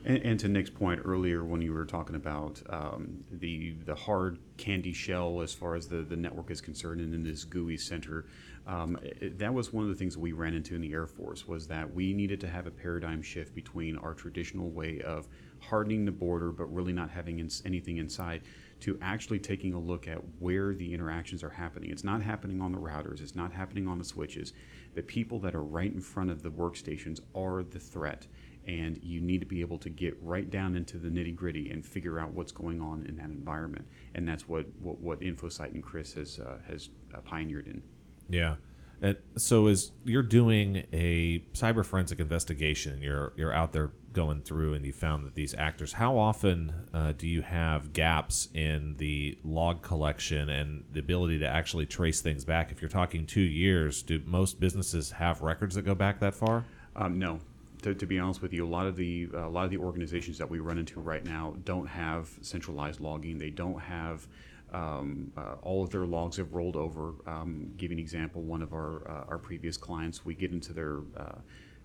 And, 0.02 0.16
and 0.22 0.40
to 0.40 0.48
Nick's 0.48 0.70
point 0.70 1.02
earlier, 1.04 1.44
when 1.44 1.60
you 1.60 1.74
were 1.74 1.84
talking 1.84 2.16
about 2.16 2.60
um, 2.70 3.22
the 3.30 3.74
the 3.84 3.94
hard 3.94 4.38
candy 4.56 4.92
shell 4.92 5.40
as 5.42 5.52
far 5.54 5.74
as 5.74 5.86
the, 5.88 5.98
the 6.02 6.16
network 6.16 6.50
is 6.50 6.60
concerned, 6.60 7.00
and 7.02 7.14
in 7.14 7.22
this 7.22 7.44
gooey 7.44 7.76
center, 7.76 8.24
um, 8.66 8.98
it- 9.02 9.38
that 9.38 9.52
was 9.52 9.72
one 9.74 9.84
of 9.84 9.90
the 9.90 9.96
things 9.96 10.16
we 10.16 10.32
ran 10.32 10.54
into 10.54 10.74
in 10.74 10.80
the 10.80 10.92
Air 10.92 11.06
Force 11.06 11.46
was 11.46 11.66
that 11.68 11.94
we 11.94 12.12
needed 12.14 12.40
to 12.40 12.48
have 12.48 12.66
a 12.66 12.70
paradigm 12.70 13.20
shift 13.22 13.54
between 13.54 13.96
our 13.98 14.14
traditional 14.14 14.70
way 14.70 15.00
of 15.02 15.28
hardening 15.60 16.06
the 16.06 16.12
border, 16.12 16.50
but 16.50 16.64
really 16.72 16.94
not 16.94 17.10
having 17.10 17.38
ins- 17.38 17.62
anything 17.66 17.98
inside, 17.98 18.40
to 18.80 18.98
actually 19.02 19.38
taking 19.38 19.74
a 19.74 19.78
look 19.78 20.08
at 20.08 20.18
where 20.38 20.74
the 20.74 20.92
interactions 20.92 21.42
are 21.42 21.50
happening. 21.50 21.90
It's 21.90 22.04
not 22.04 22.22
happening 22.22 22.60
on 22.60 22.72
the 22.72 22.78
routers. 22.78 23.20
It's 23.20 23.36
not 23.36 23.52
happening 23.52 23.86
on 23.86 23.98
the 23.98 24.04
switches. 24.04 24.52
The 24.94 25.02
people 25.02 25.38
that 25.40 25.54
are 25.54 25.62
right 25.62 25.92
in 25.92 26.00
front 26.00 26.30
of 26.30 26.42
the 26.42 26.50
workstations 26.50 27.20
are 27.34 27.62
the 27.62 27.78
threat 27.78 28.26
and 28.66 29.02
you 29.02 29.20
need 29.20 29.40
to 29.40 29.46
be 29.46 29.60
able 29.60 29.78
to 29.78 29.88
get 29.88 30.16
right 30.22 30.50
down 30.50 30.76
into 30.76 30.98
the 30.98 31.08
nitty 31.08 31.34
gritty 31.34 31.70
and 31.70 31.84
figure 31.84 32.18
out 32.18 32.32
what's 32.32 32.52
going 32.52 32.80
on 32.80 33.04
in 33.06 33.16
that 33.16 33.30
environment. 33.30 33.86
And 34.14 34.28
that's 34.28 34.48
what 34.48 34.66
what, 34.80 35.00
what 35.00 35.20
Infocyte 35.20 35.72
and 35.72 35.82
Chris 35.82 36.14
has 36.14 36.38
uh, 36.38 36.58
has 36.68 36.90
pioneered 37.24 37.66
in. 37.66 37.82
Yeah. 38.28 38.56
And 39.02 39.16
so 39.36 39.66
as 39.66 39.92
you're 40.04 40.22
doing 40.22 40.86
a 40.92 41.42
cyber 41.54 41.84
forensic 41.84 42.20
investigation, 42.20 43.00
you're 43.00 43.32
you're 43.36 43.52
out 43.52 43.72
there 43.72 43.92
going 44.12 44.42
through 44.42 44.74
and 44.74 44.84
you 44.84 44.92
found 44.92 45.24
that 45.24 45.34
these 45.34 45.54
actors. 45.54 45.92
How 45.92 46.18
often 46.18 46.72
uh, 46.92 47.12
do 47.12 47.26
you 47.26 47.42
have 47.42 47.92
gaps 47.92 48.48
in 48.54 48.96
the 48.98 49.38
log 49.44 49.82
collection 49.82 50.48
and 50.48 50.84
the 50.92 51.00
ability 51.00 51.38
to 51.38 51.46
actually 51.46 51.86
trace 51.86 52.20
things 52.20 52.44
back? 52.44 52.72
If 52.72 52.82
you're 52.82 52.90
talking 52.90 53.26
two 53.26 53.40
years, 53.40 54.02
do 54.02 54.20
most 54.26 54.60
businesses 54.60 55.12
have 55.12 55.40
records 55.40 55.76
that 55.76 55.82
go 55.82 55.94
back 55.94 56.20
that 56.20 56.34
far? 56.34 56.64
Um, 56.96 57.18
no. 57.18 57.40
To, 57.82 57.94
to 57.94 58.04
be 58.04 58.18
honest 58.18 58.42
with 58.42 58.52
you, 58.52 58.66
a 58.66 58.68
lot 58.68 58.86
of 58.86 58.96
the 58.96 59.30
a 59.32 59.48
lot 59.48 59.64
of 59.64 59.70
the 59.70 59.78
organizations 59.78 60.36
that 60.36 60.50
we 60.50 60.58
run 60.58 60.76
into 60.76 61.00
right 61.00 61.24
now 61.24 61.54
don't 61.64 61.86
have 61.86 62.28
centralized 62.42 63.00
logging. 63.00 63.38
They 63.38 63.48
don't 63.48 63.80
have 63.80 64.28
um, 64.72 65.32
uh, 65.36 65.54
all 65.62 65.82
of 65.82 65.90
their 65.90 66.06
logs 66.06 66.36
have 66.36 66.52
rolled 66.52 66.76
over. 66.76 67.14
Um, 67.26 67.72
an 67.80 67.98
example, 67.98 68.42
one 68.42 68.62
of 68.62 68.72
our 68.72 69.08
uh, 69.08 69.24
our 69.28 69.38
previous 69.38 69.76
clients, 69.76 70.24
we 70.24 70.34
get 70.34 70.52
into 70.52 70.72
their 70.72 71.00
uh, 71.16 71.38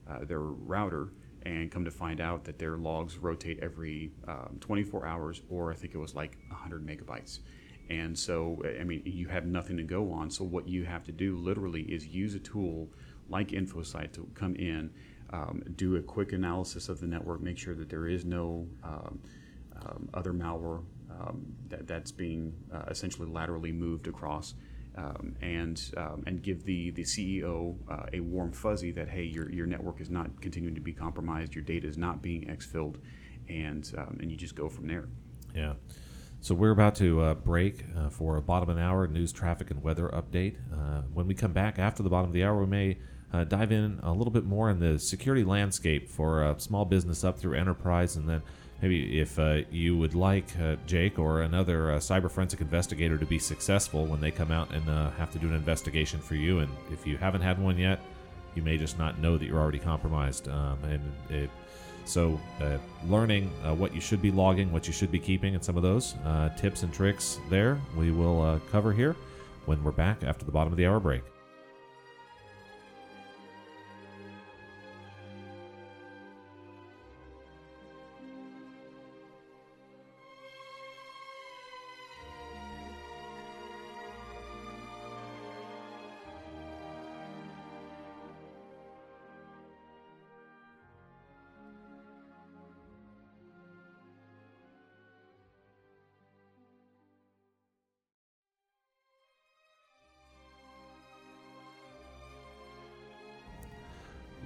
uh, 0.09 0.25
their 0.25 0.39
router 0.39 1.09
and 1.45 1.71
come 1.71 1.85
to 1.85 1.91
find 1.91 2.19
out 2.19 2.43
that 2.43 2.57
their 2.57 2.77
logs 2.77 3.17
rotate 3.17 3.59
every 3.61 4.11
um, 4.27 4.57
24 4.61 5.05
hours, 5.05 5.41
or 5.49 5.71
I 5.71 5.75
think 5.75 5.93
it 5.93 5.99
was 5.99 6.15
like 6.15 6.37
100 6.49 6.85
megabytes. 6.85 7.39
And 7.89 8.17
so, 8.17 8.63
I 8.79 8.83
mean, 8.83 9.03
you 9.05 9.27
have 9.27 9.45
nothing 9.45 9.77
to 9.77 9.83
go 9.83 10.11
on. 10.11 10.31
So 10.31 10.43
what 10.43 10.67
you 10.67 10.85
have 10.85 11.03
to 11.03 11.11
do 11.11 11.37
literally 11.37 11.83
is 11.83 12.07
use 12.07 12.33
a 12.33 12.39
tool 12.39 12.89
like 13.29 13.49
Infocyte 13.49 14.11
to 14.13 14.27
come 14.33 14.55
in, 14.55 14.89
um, 15.31 15.63
do 15.75 15.97
a 15.97 16.01
quick 16.01 16.33
analysis 16.33 16.89
of 16.89 16.99
the 16.99 17.07
network, 17.07 17.41
make 17.41 17.59
sure 17.59 17.75
that 17.75 17.89
there 17.89 18.07
is 18.07 18.25
no 18.25 18.67
um, 18.83 19.19
um, 19.81 20.09
other 20.15 20.33
malware 20.33 20.83
um, 21.19 21.45
that, 21.69 21.87
that's 21.87 22.11
being 22.11 22.53
uh, 22.73 22.83
essentially 22.89 23.27
laterally 23.27 23.71
moved 23.71 24.07
across, 24.07 24.53
um, 24.97 25.35
and 25.41 25.81
um, 25.97 26.23
and 26.25 26.41
give 26.41 26.63
the 26.65 26.91
the 26.91 27.03
CEO 27.03 27.75
uh, 27.89 28.05
a 28.13 28.19
warm 28.19 28.51
fuzzy 28.51 28.91
that 28.91 29.09
hey, 29.09 29.23
your 29.23 29.51
your 29.51 29.65
network 29.65 30.01
is 30.01 30.09
not 30.09 30.41
continuing 30.41 30.75
to 30.75 30.81
be 30.81 30.93
compromised, 30.93 31.55
your 31.55 31.63
data 31.63 31.87
is 31.87 31.97
not 31.97 32.21
being 32.21 32.43
exfilled, 32.47 32.97
and 33.49 33.91
um, 33.97 34.17
and 34.21 34.31
you 34.31 34.37
just 34.37 34.55
go 34.55 34.69
from 34.69 34.87
there. 34.87 35.07
Yeah. 35.53 35.73
So 36.41 36.53
we're 36.53 36.71
about 36.71 36.95
to 36.97 37.21
uh, 37.21 37.33
break 37.33 37.85
uh, 37.97 38.09
for 38.09 38.37
a 38.37 38.41
bottom 38.41 38.69
of 38.69 38.77
an 38.77 38.83
hour 38.83 39.07
news, 39.07 39.31
traffic, 39.31 39.71
and 39.71 39.81
weather 39.81 40.09
update. 40.09 40.57
Uh, 40.71 41.01
when 41.11 41.25
we 41.25 41.33
come 41.33 41.53
back 41.53 41.79
after 41.79 42.03
the 42.03 42.09
bottom 42.09 42.29
of 42.29 42.33
the 42.33 42.43
hour, 42.43 42.59
we 42.59 42.67
may 42.67 42.97
uh, 43.33 43.43
dive 43.45 43.71
in 43.71 43.99
a 44.03 44.13
little 44.13 44.31
bit 44.31 44.45
more 44.45 44.69
in 44.69 44.79
the 44.79 44.99
security 44.99 45.43
landscape 45.43 46.07
for 46.07 46.43
uh, 46.43 46.57
small 46.57 46.85
business 46.85 47.23
up 47.23 47.39
through 47.39 47.57
enterprise, 47.57 48.15
and 48.15 48.29
then 48.29 48.43
maybe 48.85 49.19
if 49.19 49.39
uh, 49.39 49.61
you 49.71 49.97
would 49.97 50.13
like 50.13 50.45
uh, 50.61 50.75
Jake 50.85 51.17
or 51.17 51.41
another 51.41 51.93
uh, 51.93 51.97
cyber 51.97 52.29
forensic 52.29 52.61
investigator 52.61 53.17
to 53.17 53.25
be 53.25 53.39
successful 53.39 54.05
when 54.05 54.21
they 54.21 54.29
come 54.29 54.51
out 54.51 54.71
and 54.71 54.87
uh, 54.87 55.09
have 55.11 55.31
to 55.31 55.39
do 55.39 55.47
an 55.47 55.55
investigation 55.55 56.19
for 56.19 56.35
you, 56.35 56.59
and 56.59 56.69
if 56.91 57.07
you 57.07 57.17
haven't 57.17 57.41
had 57.41 57.57
one 57.57 57.79
yet, 57.79 57.99
you 58.53 58.61
may 58.61 58.77
just 58.77 58.99
not 58.99 59.17
know 59.17 59.39
that 59.39 59.45
you're 59.45 59.57
already 59.57 59.79
compromised, 59.79 60.47
um, 60.49 60.77
and 60.83 61.01
it 61.31 61.49
so, 62.07 62.39
uh, 62.61 62.77
learning 63.07 63.51
uh, 63.63 63.73
what 63.73 63.95
you 63.95 63.99
should 63.99 64.21
be 64.21 64.29
logging, 64.29 64.71
what 64.71 64.85
you 64.85 64.93
should 64.93 65.11
be 65.11 65.17
keeping, 65.17 65.55
and 65.55 65.65
some 65.65 65.75
of 65.75 65.81
those 65.81 66.13
tips 66.55 66.83
and 66.83 66.93
tricks 66.93 67.39
there 67.49 67.81
we 67.97 68.11
will 68.11 68.61
cover 68.71 68.93
here 68.93 69.15
when 69.65 69.83
we're 69.83 69.91
back 69.91 70.23
after 70.23 70.45
the 70.45 70.51
bottom 70.51 70.71
of 70.71 70.77
the 70.77 70.85
hour 70.85 70.99
break. 70.99 71.23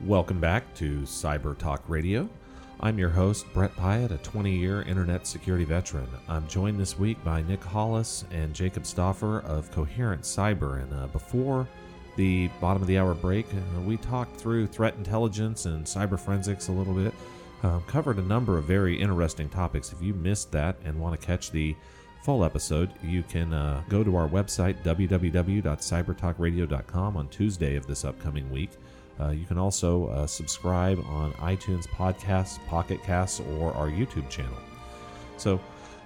Welcome 0.09 0.39
back 0.39 0.73
to 0.73 1.01
Cyber 1.01 1.55
Talk 1.55 1.83
Radio. 1.87 2.27
I'm 2.79 2.97
your 2.97 3.09
host, 3.09 3.45
Brett 3.53 3.75
Pyatt, 3.75 4.09
a 4.09 4.17
20 4.17 4.57
year 4.57 4.81
internet 4.81 5.27
security 5.27 5.65
veteran. 5.65 6.07
I'm 6.27 6.47
joined 6.47 6.79
this 6.79 6.97
week 6.97 7.23
by 7.23 7.43
Nick 7.43 7.63
Hollis 7.63 8.25
and 8.31 8.55
Jacob 8.55 8.87
Stauffer 8.87 9.41
of 9.41 9.69
Coherent 9.69 10.23
Cyber. 10.23 10.81
And 10.81 10.91
uh, 10.91 11.05
before 11.09 11.67
the 12.15 12.47
bottom 12.59 12.81
of 12.81 12.87
the 12.87 12.97
hour 12.97 13.13
break, 13.13 13.45
uh, 13.53 13.81
we 13.81 13.97
talked 13.97 14.35
through 14.35 14.65
threat 14.65 14.95
intelligence 14.95 15.67
and 15.67 15.85
cyber 15.85 16.19
forensics 16.19 16.69
a 16.69 16.71
little 16.71 16.95
bit. 16.95 17.13
Um, 17.61 17.83
covered 17.83 18.17
a 18.17 18.23
number 18.23 18.57
of 18.57 18.63
very 18.63 18.99
interesting 18.99 19.47
topics. 19.47 19.93
If 19.93 20.01
you 20.01 20.15
missed 20.15 20.51
that 20.53 20.75
and 20.85 20.99
want 20.99 21.21
to 21.21 21.23
catch 21.23 21.51
the 21.51 21.75
full 22.23 22.43
episode, 22.43 22.89
you 23.03 23.21
can 23.21 23.53
uh, 23.53 23.83
go 23.89 24.03
to 24.03 24.15
our 24.15 24.27
website, 24.27 24.83
www.cybertalkradio.com, 24.83 27.15
on 27.15 27.27
Tuesday 27.27 27.75
of 27.75 27.85
this 27.85 28.03
upcoming 28.03 28.49
week. 28.49 28.71
Uh, 29.19 29.29
you 29.29 29.45
can 29.45 29.57
also 29.57 30.07
uh, 30.07 30.25
subscribe 30.25 30.99
on 31.07 31.33
iTunes 31.33 31.87
Podcasts, 31.87 32.65
Pocket 32.67 33.03
Casts, 33.03 33.41
or 33.41 33.73
our 33.73 33.87
YouTube 33.89 34.29
channel. 34.29 34.57
So, 35.37 35.59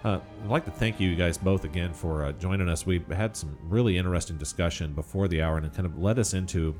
uh, 0.03 0.19
I'd 0.43 0.49
like 0.49 0.65
to 0.65 0.71
thank 0.71 0.99
you 0.99 1.15
guys 1.15 1.37
both 1.37 1.63
again 1.63 1.93
for 1.93 2.25
uh, 2.25 2.31
joining 2.33 2.67
us. 2.67 2.85
We 2.85 3.05
had 3.09 3.37
some 3.37 3.57
really 3.63 3.97
interesting 3.97 4.37
discussion 4.37 4.93
before 4.93 5.27
the 5.27 5.41
hour, 5.41 5.57
and 5.57 5.65
it 5.65 5.73
kind 5.73 5.85
of 5.85 5.97
led 5.97 6.19
us 6.19 6.33
into 6.33 6.75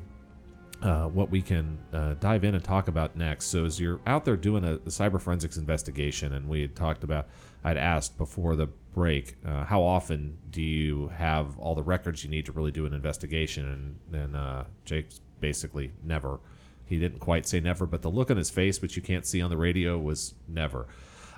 uh, 0.82 1.06
what 1.08 1.30
we 1.30 1.42
can 1.42 1.78
uh, 1.94 2.16
dive 2.16 2.44
in 2.44 2.56
and 2.56 2.64
talk 2.64 2.90
about 2.90 3.16
next. 3.16 3.46
So, 3.46 3.64
as 3.64 3.80
you're 3.80 4.02
out 4.08 4.26
there 4.26 4.36
doing 4.36 4.66
a, 4.66 4.74
a 4.74 4.90
cyber 4.90 5.22
forensics 5.22 5.56
investigation, 5.56 6.34
and 6.34 6.50
we 6.50 6.62
had 6.62 6.76
talked 6.76 7.04
about, 7.06 7.28
I'd 7.64 7.78
asked 7.78 8.18
before 8.18 8.58
the 8.58 8.68
break, 8.94 9.38
how 9.46 9.82
often 9.82 10.38
do 10.52 10.62
you 10.62 11.08
have 11.16 11.58
all 11.58 11.76
the 11.76 11.82
records 11.82 12.24
you 12.24 12.30
need 12.30 12.46
to 12.48 12.52
really 12.52 12.72
do 12.72 12.86
an 12.86 12.94
investigation? 12.94 13.98
And 14.12 14.34
then 14.34 14.66
Jake's 14.84 15.22
basically 15.44 15.92
never. 16.02 16.40
He 16.86 16.98
didn't 16.98 17.20
quite 17.20 17.46
say 17.46 17.60
never, 17.60 17.86
but 17.86 18.02
the 18.02 18.10
look 18.10 18.32
on 18.32 18.38
his 18.38 18.50
face, 18.50 18.82
which 18.82 18.96
you 18.96 19.02
can't 19.02 19.26
see 19.26 19.42
on 19.42 19.50
the 19.50 19.58
radio, 19.58 19.98
was 19.98 20.36
never. 20.48 20.88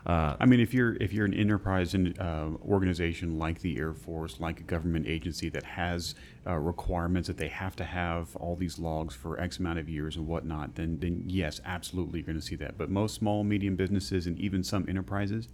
Uh, 0.06 0.36
I 0.40 0.46
mean, 0.46 0.60
if 0.60 0.76
you're 0.76 0.96
if 1.02 1.12
you're 1.12 1.26
an 1.26 1.34
enterprise 1.34 1.96
in, 1.96 2.16
uh, 2.20 2.52
organization 2.64 3.40
like 3.40 3.62
the 3.62 3.80
Air 3.80 3.94
Force, 3.94 4.40
like 4.40 4.60
a 4.60 4.64
government 4.64 5.08
agency 5.08 5.50
that 5.50 5.64
has 5.64 6.14
uh, 6.46 6.54
requirements 6.54 7.28
that 7.28 7.38
they 7.38 7.48
have 7.48 7.76
to 7.78 7.84
have 7.84 8.36
all 8.36 8.56
these 8.56 8.78
logs 8.78 9.16
for 9.16 9.40
X 9.40 9.58
amount 9.58 9.80
of 9.80 9.90
years 9.90 10.16
and 10.18 10.28
whatnot, 10.28 10.76
then 10.76 11.00
then 11.00 11.24
yes, 11.26 11.60
absolutely, 11.66 12.20
you're 12.20 12.28
going 12.28 12.40
to 12.40 12.46
see 12.46 12.58
that. 12.58 12.78
But 12.78 12.92
most 12.92 13.16
small, 13.16 13.44
medium 13.44 13.76
businesses 13.76 14.28
and 14.28 14.38
even 14.38 14.64
some 14.64 14.86
enterprises, 14.88 15.48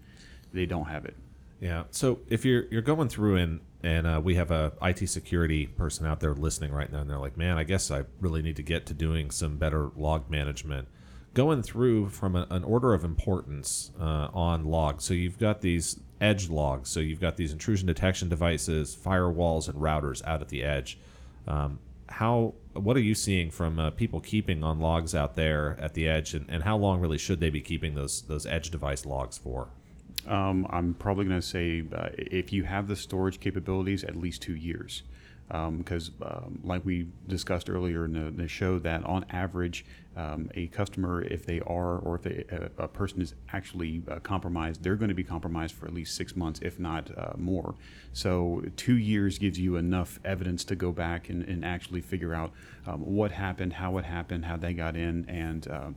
they 0.51 0.65
don't 0.65 0.89
have 0.89 1.05
it. 1.05 1.15
Yeah. 1.61 1.83
So 1.91 2.19
if 2.27 2.43
you're 2.43 2.65
you're 2.71 2.81
going 2.81 3.07
through 3.07 3.37
and 3.37 3.61
and 3.83 4.05
uh, 4.05 4.21
we 4.21 4.35
have 4.35 4.51
a 4.51 4.73
IT 4.81 5.07
security 5.07 5.67
person 5.67 6.05
out 6.05 6.19
there 6.19 6.33
listening 6.33 6.71
right 6.71 6.91
now, 6.91 7.01
and 7.01 7.09
they're 7.09 7.19
like, 7.19 7.37
"Man, 7.37 7.57
I 7.57 7.63
guess 7.63 7.91
I 7.91 8.03
really 8.19 8.41
need 8.41 8.55
to 8.57 8.63
get 8.63 8.87
to 8.87 8.93
doing 8.93 9.31
some 9.31 9.57
better 9.57 9.91
log 9.95 10.29
management." 10.29 10.87
Going 11.33 11.63
through 11.63 12.09
from 12.09 12.35
a, 12.35 12.45
an 12.49 12.65
order 12.65 12.93
of 12.93 13.05
importance 13.05 13.91
uh, 13.99 14.27
on 14.33 14.65
logs. 14.65 15.05
So 15.05 15.13
you've 15.13 15.37
got 15.37 15.61
these 15.61 15.97
edge 16.19 16.49
logs. 16.49 16.89
So 16.89 16.99
you've 16.99 17.21
got 17.21 17.37
these 17.37 17.53
intrusion 17.53 17.87
detection 17.87 18.27
devices, 18.27 18.97
firewalls, 19.01 19.69
and 19.69 19.79
routers 19.79 20.21
out 20.25 20.41
at 20.41 20.49
the 20.49 20.63
edge. 20.63 20.99
Um, 21.47 21.79
how 22.09 22.55
what 22.73 22.97
are 22.97 23.01
you 23.01 23.15
seeing 23.15 23.51
from 23.51 23.79
uh, 23.79 23.91
people 23.91 24.19
keeping 24.19 24.63
on 24.63 24.79
logs 24.79 25.13
out 25.13 25.35
there 25.35 25.77
at 25.79 25.93
the 25.93 26.07
edge, 26.07 26.33
and, 26.33 26.49
and 26.49 26.63
how 26.63 26.75
long 26.75 26.99
really 26.99 27.19
should 27.19 27.39
they 27.39 27.51
be 27.51 27.61
keeping 27.61 27.93
those 27.93 28.23
those 28.23 28.47
edge 28.47 28.71
device 28.71 29.05
logs 29.05 29.37
for? 29.37 29.69
Um, 30.27 30.67
I'm 30.69 30.93
probably 30.93 31.25
going 31.25 31.39
to 31.39 31.45
say 31.45 31.83
uh, 31.95 32.09
if 32.17 32.53
you 32.53 32.63
have 32.63 32.87
the 32.87 32.95
storage 32.95 33.39
capabilities, 33.39 34.03
at 34.03 34.15
least 34.15 34.41
two 34.41 34.55
years. 34.55 35.03
Because, 35.47 36.11
um, 36.21 36.27
um, 36.31 36.59
like 36.63 36.85
we 36.85 37.07
discussed 37.27 37.69
earlier 37.69 38.05
in 38.05 38.13
the, 38.13 38.31
the 38.31 38.47
show, 38.47 38.79
that 38.79 39.03
on 39.03 39.25
average, 39.31 39.83
um, 40.15 40.49
a 40.55 40.67
customer, 40.67 41.21
if 41.23 41.45
they 41.45 41.59
are 41.61 41.97
or 41.97 42.15
if 42.15 42.21
they, 42.21 42.45
a, 42.49 42.83
a, 42.83 42.87
person 42.87 43.21
is 43.21 43.33
actually 43.51 44.01
uh, 44.09 44.19
compromised, 44.19 44.81
they're 44.81 44.95
going 44.95 45.09
to 45.09 45.15
be 45.15 45.25
compromised 45.25 45.75
for 45.75 45.87
at 45.87 45.93
least 45.93 46.15
six 46.15 46.37
months, 46.37 46.61
if 46.63 46.79
not 46.79 47.11
uh, 47.17 47.33
more. 47.35 47.75
So, 48.13 48.63
two 48.77 48.97
years 48.97 49.37
gives 49.37 49.59
you 49.59 49.75
enough 49.75 50.21
evidence 50.23 50.63
to 50.65 50.75
go 50.75 50.93
back 50.93 51.27
and, 51.27 51.43
and 51.43 51.65
actually 51.65 51.99
figure 51.99 52.33
out 52.33 52.53
um, 52.87 53.01
what 53.01 53.31
happened, 53.31 53.73
how 53.73 53.97
it 53.97 54.05
happened, 54.05 54.45
how 54.45 54.55
they 54.55 54.73
got 54.73 54.95
in, 54.95 55.25
and 55.27 55.67
um, 55.69 55.95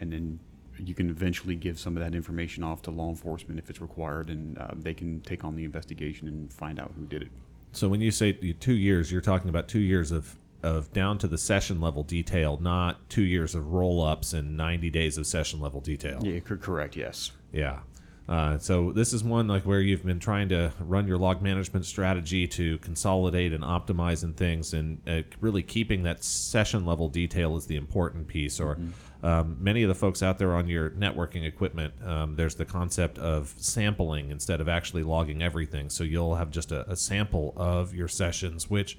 and 0.00 0.12
then 0.12 0.40
you 0.78 0.94
can 0.94 1.10
eventually 1.10 1.54
give 1.54 1.78
some 1.78 1.96
of 1.96 2.02
that 2.02 2.14
information 2.14 2.62
off 2.62 2.82
to 2.82 2.90
law 2.90 3.08
enforcement 3.08 3.58
if 3.58 3.70
it's 3.70 3.80
required, 3.80 4.30
and 4.30 4.58
uh, 4.58 4.68
they 4.76 4.94
can 4.94 5.20
take 5.20 5.44
on 5.44 5.56
the 5.56 5.64
investigation 5.64 6.28
and 6.28 6.52
find 6.52 6.78
out 6.78 6.92
who 6.96 7.04
did 7.06 7.22
it. 7.22 7.28
So 7.72 7.88
when 7.88 8.00
you 8.00 8.10
say 8.10 8.32
two 8.32 8.74
years, 8.74 9.10
you're 9.10 9.20
talking 9.20 9.48
about 9.48 9.68
two 9.68 9.80
years 9.80 10.10
of 10.10 10.36
of 10.62 10.90
down 10.94 11.18
to 11.18 11.28
the 11.28 11.36
session 11.36 11.78
level 11.80 12.02
detail, 12.02 12.58
not 12.60 13.10
two 13.10 13.22
years 13.22 13.54
of 13.54 13.72
roll 13.72 14.02
ups 14.02 14.32
and 14.32 14.56
90 14.56 14.88
days 14.88 15.18
of 15.18 15.26
session 15.26 15.60
level 15.60 15.82
detail. 15.82 16.20
Yeah, 16.22 16.40
correct. 16.40 16.96
Yes. 16.96 17.32
Yeah. 17.52 17.80
Uh, 18.26 18.56
so 18.56 18.90
this 18.90 19.12
is 19.12 19.22
one 19.22 19.46
like 19.46 19.64
where 19.66 19.80
you've 19.80 20.04
been 20.04 20.18
trying 20.18 20.48
to 20.48 20.72
run 20.80 21.06
your 21.06 21.18
log 21.18 21.42
management 21.42 21.84
strategy 21.84 22.48
to 22.48 22.78
consolidate 22.78 23.52
and 23.52 23.62
optimize 23.62 24.24
and 24.24 24.34
things, 24.36 24.72
and 24.72 24.98
uh, 25.06 25.20
really 25.40 25.62
keeping 25.62 26.04
that 26.04 26.24
session 26.24 26.86
level 26.86 27.08
detail 27.08 27.56
is 27.56 27.66
the 27.66 27.76
important 27.76 28.26
piece. 28.26 28.58
Or 28.58 28.76
mm-hmm. 28.76 28.90
Um, 29.24 29.56
many 29.58 29.82
of 29.82 29.88
the 29.88 29.94
folks 29.94 30.22
out 30.22 30.38
there 30.38 30.54
on 30.54 30.68
your 30.68 30.90
networking 30.90 31.46
equipment, 31.46 31.94
um, 32.04 32.36
there's 32.36 32.56
the 32.56 32.66
concept 32.66 33.18
of 33.18 33.54
sampling 33.56 34.30
instead 34.30 34.60
of 34.60 34.68
actually 34.68 35.02
logging 35.02 35.42
everything. 35.42 35.88
So 35.88 36.04
you'll 36.04 36.34
have 36.34 36.50
just 36.50 36.70
a, 36.72 36.88
a 36.90 36.94
sample 36.94 37.54
of 37.56 37.94
your 37.94 38.06
sessions, 38.06 38.68
which 38.68 38.98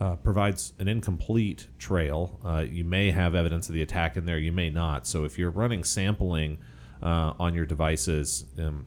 uh, 0.00 0.16
provides 0.16 0.74
an 0.78 0.86
incomplete 0.86 1.68
trail. 1.78 2.38
Uh, 2.44 2.66
you 2.68 2.84
may 2.84 3.10
have 3.10 3.34
evidence 3.34 3.70
of 3.70 3.74
the 3.74 3.80
attack 3.80 4.18
in 4.18 4.26
there, 4.26 4.36
you 4.36 4.52
may 4.52 4.68
not. 4.68 5.06
So 5.06 5.24
if 5.24 5.38
you're 5.38 5.50
running 5.50 5.82
sampling 5.82 6.58
uh, 7.02 7.32
on 7.38 7.54
your 7.54 7.64
devices, 7.64 8.44
um, 8.58 8.84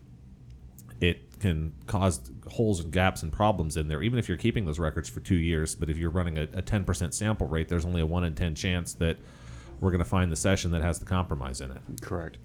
it 1.01 1.39
can 1.39 1.73
cause 1.87 2.19
holes 2.51 2.81
and 2.81 2.91
gaps 2.91 3.23
and 3.23 3.33
problems 3.33 3.77
in 3.77 3.87
there, 3.87 4.03
even 4.03 4.19
if 4.19 4.27
you're 4.27 4.37
keeping 4.37 4.65
those 4.65 4.77
records 4.77 5.09
for 5.09 5.21
two 5.21 5.37
years. 5.37 5.73
But 5.73 5.89
if 5.89 5.97
you're 5.97 6.11
running 6.11 6.37
a, 6.37 6.43
a 6.43 6.61
10% 6.61 7.15
sample 7.15 7.47
rate, 7.47 7.67
there's 7.67 7.85
only 7.85 8.01
a 8.01 8.05
1 8.05 8.23
in 8.25 8.35
10 8.35 8.53
chance 8.53 8.93
that 8.95 9.17
we're 9.79 9.91
going 9.91 10.03
to 10.03 10.09
find 10.09 10.31
the 10.31 10.35
session 10.35 10.71
that 10.71 10.81
has 10.81 10.99
the 10.99 11.05
compromise 11.05 11.61
in 11.61 11.71
it. 11.71 11.81
Correct. 12.01 12.37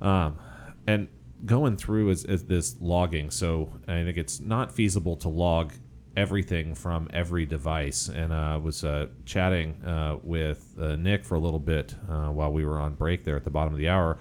Um, 0.00 0.38
and 0.86 1.08
going 1.44 1.76
through 1.76 2.10
is, 2.10 2.24
is 2.24 2.44
this 2.44 2.76
logging. 2.80 3.30
So 3.30 3.72
I 3.86 4.02
think 4.04 4.16
it's 4.16 4.40
not 4.40 4.72
feasible 4.72 5.16
to 5.18 5.28
log 5.28 5.72
everything 6.16 6.74
from 6.74 7.08
every 7.12 7.44
device. 7.44 8.08
And 8.08 8.32
I 8.32 8.54
uh, 8.54 8.58
was 8.60 8.84
uh, 8.84 9.08
chatting 9.24 9.82
uh, 9.84 10.18
with 10.22 10.74
uh, 10.80 10.96
Nick 10.96 11.24
for 11.24 11.34
a 11.34 11.40
little 11.40 11.58
bit 11.58 11.94
uh, 12.08 12.28
while 12.28 12.52
we 12.52 12.64
were 12.64 12.78
on 12.78 12.94
break 12.94 13.24
there 13.24 13.36
at 13.36 13.44
the 13.44 13.50
bottom 13.50 13.72
of 13.72 13.78
the 13.78 13.88
hour 13.88 14.18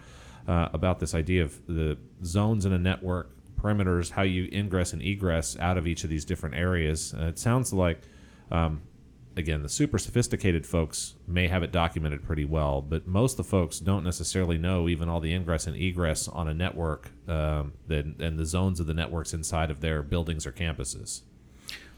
uh, 0.47 0.69
about 0.73 0.99
this 0.99 1.13
idea 1.13 1.43
of 1.43 1.65
the 1.67 1.97
zones 2.23 2.65
in 2.65 2.73
a 2.73 2.79
network, 2.79 3.31
perimeters, 3.55 4.09
how 4.11 4.23
you 4.23 4.49
ingress 4.51 4.93
and 4.93 5.01
egress 5.01 5.57
out 5.59 5.77
of 5.77 5.87
each 5.87 6.03
of 6.03 6.09
these 6.09 6.25
different 6.25 6.55
areas. 6.55 7.13
Uh, 7.13 7.25
it 7.25 7.39
sounds 7.39 7.71
like, 7.71 8.01
um, 8.51 8.81
again, 9.35 9.63
the 9.63 9.69
super 9.69 9.97
sophisticated 9.97 10.65
folks 10.65 11.15
may 11.27 11.47
have 11.47 11.63
it 11.63 11.71
documented 11.71 12.23
pretty 12.23 12.45
well, 12.45 12.81
but 12.81 13.07
most 13.07 13.33
of 13.33 13.37
the 13.37 13.43
folks 13.43 13.79
don't 13.79 14.03
necessarily 14.03 14.57
know 14.57 14.87
even 14.87 15.09
all 15.09 15.19
the 15.19 15.33
ingress 15.33 15.67
and 15.67 15.75
egress 15.75 16.27
on 16.27 16.47
a 16.47 16.53
network 16.53 17.11
um, 17.27 17.73
and 17.89 18.39
the 18.39 18.45
zones 18.45 18.79
of 18.79 18.87
the 18.87 18.93
networks 18.93 19.33
inside 19.33 19.71
of 19.71 19.81
their 19.81 20.03
buildings 20.03 20.45
or 20.45 20.51
campuses. 20.51 21.21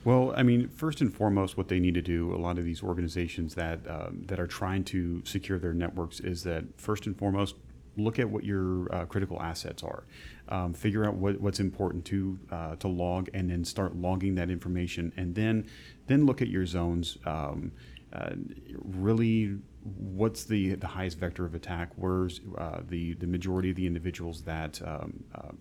Well, 0.03 0.33
I 0.37 0.43
mean, 0.43 0.69
first 0.69 1.01
and 1.01 1.11
foremost, 1.11 1.57
what 1.57 1.67
they 1.67 1.79
need 1.79 1.95
to 1.95 2.01
do, 2.01 2.33
a 2.33 2.37
lot 2.37 2.59
of 2.59 2.63
these 2.63 2.83
organizations 2.83 3.55
that 3.55 3.79
um, 3.89 4.21
that 4.27 4.39
are 4.39 4.45
trying 4.45 4.83
to 4.85 5.23
secure 5.25 5.57
their 5.57 5.73
networks, 5.73 6.19
is 6.19 6.43
that 6.43 6.63
first 6.77 7.07
and 7.07 7.17
foremost, 7.17 7.55
look 7.97 8.19
at 8.19 8.29
what 8.29 8.43
your 8.43 8.93
uh, 8.93 9.05
critical 9.05 9.41
assets 9.41 9.81
are. 9.81 10.03
Um, 10.49 10.75
figure 10.75 11.05
out 11.05 11.15
what, 11.15 11.41
what's 11.41 11.59
important 11.59 12.05
to 12.05 12.37
uh, 12.51 12.75
to 12.75 12.87
log, 12.87 13.29
and 13.33 13.49
then 13.49 13.65
start 13.65 13.95
logging 13.95 14.35
that 14.35 14.51
information, 14.51 15.11
and 15.17 15.33
then 15.33 15.65
then 16.07 16.25
look 16.25 16.41
at 16.41 16.47
your 16.47 16.65
zones. 16.65 17.17
Um, 17.25 17.71
uh, 18.13 18.35
really, 18.83 19.57
what's 19.83 20.45
the 20.45 20.75
the 20.75 20.87
highest 20.87 21.19
vector 21.19 21.45
of 21.45 21.53
attack? 21.53 21.91
Where's 21.95 22.41
uh, 22.57 22.81
the 22.87 23.13
the 23.15 23.27
majority 23.27 23.69
of 23.69 23.75
the 23.75 23.87
individuals 23.87 24.41
that 24.43 24.81
um, 24.85 25.23
uh, 25.33 25.51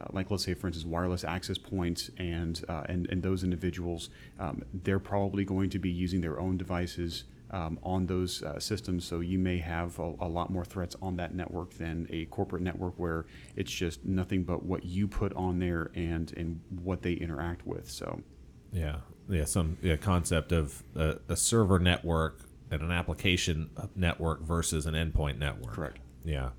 uh, 0.00 0.06
like 0.12 0.30
let's 0.30 0.44
say 0.44 0.54
for 0.54 0.66
instance 0.68 0.86
wireless 0.86 1.24
access 1.24 1.58
points 1.58 2.10
and 2.18 2.64
uh, 2.68 2.84
and 2.88 3.06
and 3.10 3.22
those 3.22 3.44
individuals 3.44 4.10
um, 4.38 4.62
they're 4.72 4.98
probably 4.98 5.44
going 5.44 5.68
to 5.70 5.78
be 5.78 5.90
using 5.90 6.20
their 6.20 6.40
own 6.40 6.56
devices 6.56 7.24
um, 7.50 7.78
on 7.82 8.06
those 8.06 8.42
uh, 8.42 8.58
systems. 8.58 9.04
So 9.04 9.20
you 9.20 9.38
may 9.38 9.58
have 9.58 9.98
a, 9.98 10.14
a, 10.20 10.28
lot 10.28 10.50
more 10.50 10.64
threats 10.64 10.94
on 11.02 11.16
that 11.16 11.34
network 11.34 11.74
than 11.74 12.06
a 12.10 12.26
corporate 12.26 12.62
network 12.62 12.94
where 12.96 13.26
it's 13.56 13.72
just 13.72 14.04
nothing 14.04 14.44
but 14.44 14.64
what 14.64 14.84
you 14.84 15.08
put 15.08 15.32
on 15.34 15.58
there 15.58 15.90
and 15.94 16.32
and 16.36 16.60
what 16.82 17.02
they 17.02 17.12
interact 17.14 17.66
with. 17.66 17.90
So 17.90 18.20
yeah, 18.72 18.96
yeah, 19.30 19.44
some 19.44 19.78
yeah, 19.82 19.96
concept 19.96 20.52
of 20.52 20.82
a, 20.94 21.16
a 21.28 21.36
server 21.36 21.78
network 21.78 22.40
and 22.70 22.82
an 22.82 22.90
application 22.90 23.70
network 23.96 24.42
versus 24.42 24.86
an 24.86 24.94
endpoint 24.94 25.38
network. 25.38 25.74
Correct. 25.74 25.98
Yeah 26.24 26.50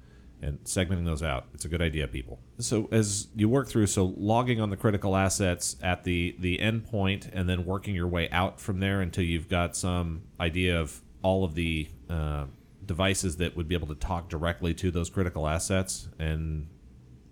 and 0.41 0.63
segmenting 0.63 1.05
those 1.05 1.21
out. 1.21 1.45
It's 1.53 1.65
a 1.65 1.67
good 1.67 1.81
idea, 1.81 2.07
people. 2.07 2.39
So 2.57 2.89
as 2.91 3.27
you 3.36 3.47
work 3.47 3.67
through, 3.67 3.88
so 3.88 4.13
logging 4.17 4.60
on 4.60 4.69
the 4.69 4.77
critical 4.77 5.15
assets 5.15 5.75
at 5.81 6.03
the 6.03 6.36
the 6.39 6.57
endpoint, 6.57 7.29
and 7.34 7.47
then 7.47 7.65
working 7.65 7.95
your 7.95 8.07
way 8.07 8.29
out 8.31 8.60
from 8.60 8.79
there 8.79 9.01
until 9.01 9.23
you've 9.23 9.49
got 9.49 9.75
some 9.75 10.23
idea 10.39 10.79
of 10.79 11.01
all 11.21 11.43
of 11.43 11.53
the 11.53 11.88
uh, 12.10 12.45
devices 12.86 13.38
that 13.38 13.55
would 13.55 13.67
be 13.67 13.75
able 13.75 13.88
to 13.88 13.95
talk 13.95 14.29
directly 14.29 14.73
to 14.73 14.89
those 14.89 15.10
critical 15.10 15.47
assets 15.47 16.10
and 16.17 16.67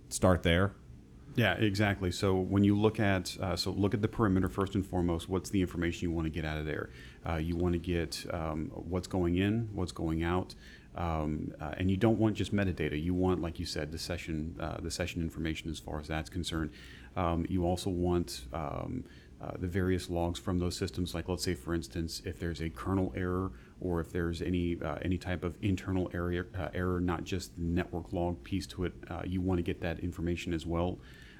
start 0.09 0.43
there. 0.43 0.73
Yeah, 1.35 1.53
exactly. 1.53 2.11
So 2.11 2.35
when 2.35 2.63
you 2.63 2.77
look 2.77 2.99
at 2.99 3.37
uh, 3.39 3.55
so 3.55 3.71
look 3.71 3.93
at 3.93 4.01
the 4.01 4.07
perimeter 4.07 4.49
first 4.49 4.75
and 4.75 4.85
foremost. 4.85 5.29
What's 5.29 5.49
the 5.49 5.61
information 5.61 6.09
you 6.09 6.15
want 6.15 6.25
to 6.25 6.31
get 6.31 6.45
out 6.45 6.57
of 6.57 6.65
there? 6.65 6.89
Uh, 7.27 7.35
you 7.35 7.55
want 7.55 7.73
to 7.73 7.79
get 7.79 8.25
um, 8.31 8.71
what's 8.73 9.07
going 9.07 9.37
in, 9.37 9.69
what's 9.73 9.91
going 9.91 10.23
out, 10.23 10.55
um, 10.95 11.53
uh, 11.61 11.73
and 11.77 11.89
you 11.89 11.97
don't 11.97 12.17
want 12.17 12.35
just 12.35 12.53
metadata. 12.53 13.01
You 13.01 13.13
want, 13.13 13.41
like 13.41 13.59
you 13.59 13.65
said, 13.65 13.91
the 13.91 13.97
session 13.97 14.55
uh, 14.59 14.77
the 14.81 14.91
session 14.91 15.21
information 15.21 15.69
as 15.69 15.79
far 15.79 15.99
as 15.99 16.07
that's 16.07 16.29
concerned. 16.29 16.71
Um, 17.15 17.45
you 17.49 17.65
also 17.65 17.89
want 17.89 18.41
um, 18.53 19.03
uh, 19.41 19.51
the 19.57 19.67
various 19.67 20.09
logs 20.09 20.39
from 20.39 20.59
those 20.59 20.75
systems. 20.75 21.13
Like 21.13 21.29
let's 21.29 21.43
say, 21.43 21.53
for 21.53 21.73
instance, 21.73 22.21
if 22.25 22.39
there's 22.39 22.61
a 22.61 22.69
kernel 22.69 23.13
error 23.15 23.51
or 23.79 24.01
if 24.01 24.11
there's 24.11 24.41
any 24.41 24.77
uh, 24.81 24.97
any 25.01 25.17
type 25.17 25.43
of 25.43 25.55
internal 25.61 26.09
error, 26.13 26.47
error, 26.73 26.99
not 26.99 27.23
just 27.23 27.55
the 27.55 27.63
network 27.63 28.11
log 28.11 28.43
piece 28.43 28.67
to 28.67 28.85
it, 28.85 28.93
you 29.25 29.41
want 29.41 29.59
to 29.59 29.63
get 29.63 29.79
that 29.81 29.99
information 29.99 30.53
as 30.53 30.65
well 30.65 30.97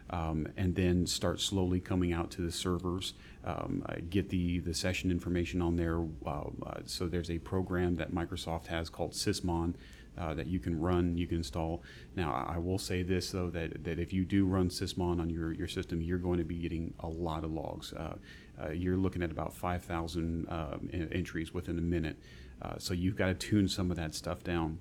um, 0.10 0.48
and 0.58 0.76
then 0.76 1.06
start 1.06 1.40
slowly 1.40 1.80
coming 1.80 2.14
out 2.14 2.32
to 2.32 2.42
the 2.42 2.52
servers. 2.52 3.14
Um, 3.46 3.84
get 4.10 4.30
the, 4.30 4.60
the 4.60 4.74
session 4.74 5.12
information 5.12 5.62
on 5.62 5.76
there. 5.76 6.02
Uh, 6.26 6.50
uh, 6.66 6.80
so 6.86 7.08
there's 7.08 7.32
a 7.32 7.40
program 7.40 7.96
that 7.98 8.12
Microsoft 8.12 8.68
has 8.68 8.90
called 8.90 9.14
Sysmon. 9.14 9.76
Uh, 10.18 10.34
that 10.34 10.48
you 10.48 10.60
can 10.60 10.78
run, 10.78 11.18
you 11.18 11.26
can 11.26 11.38
install. 11.38 11.82
Now, 12.18 12.34
I 12.34 12.58
will 12.58 12.80
say 12.80 13.04
this 13.04 13.32
though 13.32 13.50
that, 13.52 13.86
that 13.86 14.00
if 14.00 14.12
you 14.12 14.26
do 14.26 14.46
run 14.46 14.68
Sysmon 14.68 15.22
on 15.22 15.30
your, 15.30 15.54
your 15.54 15.70
system, 15.70 16.02
you're 16.02 16.18
going 16.18 16.40
to 16.40 16.44
be 16.44 16.56
getting 16.56 16.94
a 17.00 17.08
lot 17.08 17.46
of 17.46 17.52
logs. 17.52 17.94
Uh, 17.94 18.16
uh, 18.62 18.72
you're 18.72 18.98
looking 18.98 19.24
at 19.24 19.32
about 19.32 19.54
5,000 19.54 20.48
um, 20.50 20.90
entries 20.92 21.54
within 21.54 21.78
a 21.78 21.82
minute. 21.82 22.18
Uh, 22.62 22.74
so 22.78 22.94
you've 22.94 23.16
got 23.16 23.28
to 23.28 23.34
tune 23.34 23.70
some 23.70 23.92
of 23.92 23.98
that 23.98 24.14
stuff 24.14 24.44
down. 24.44 24.80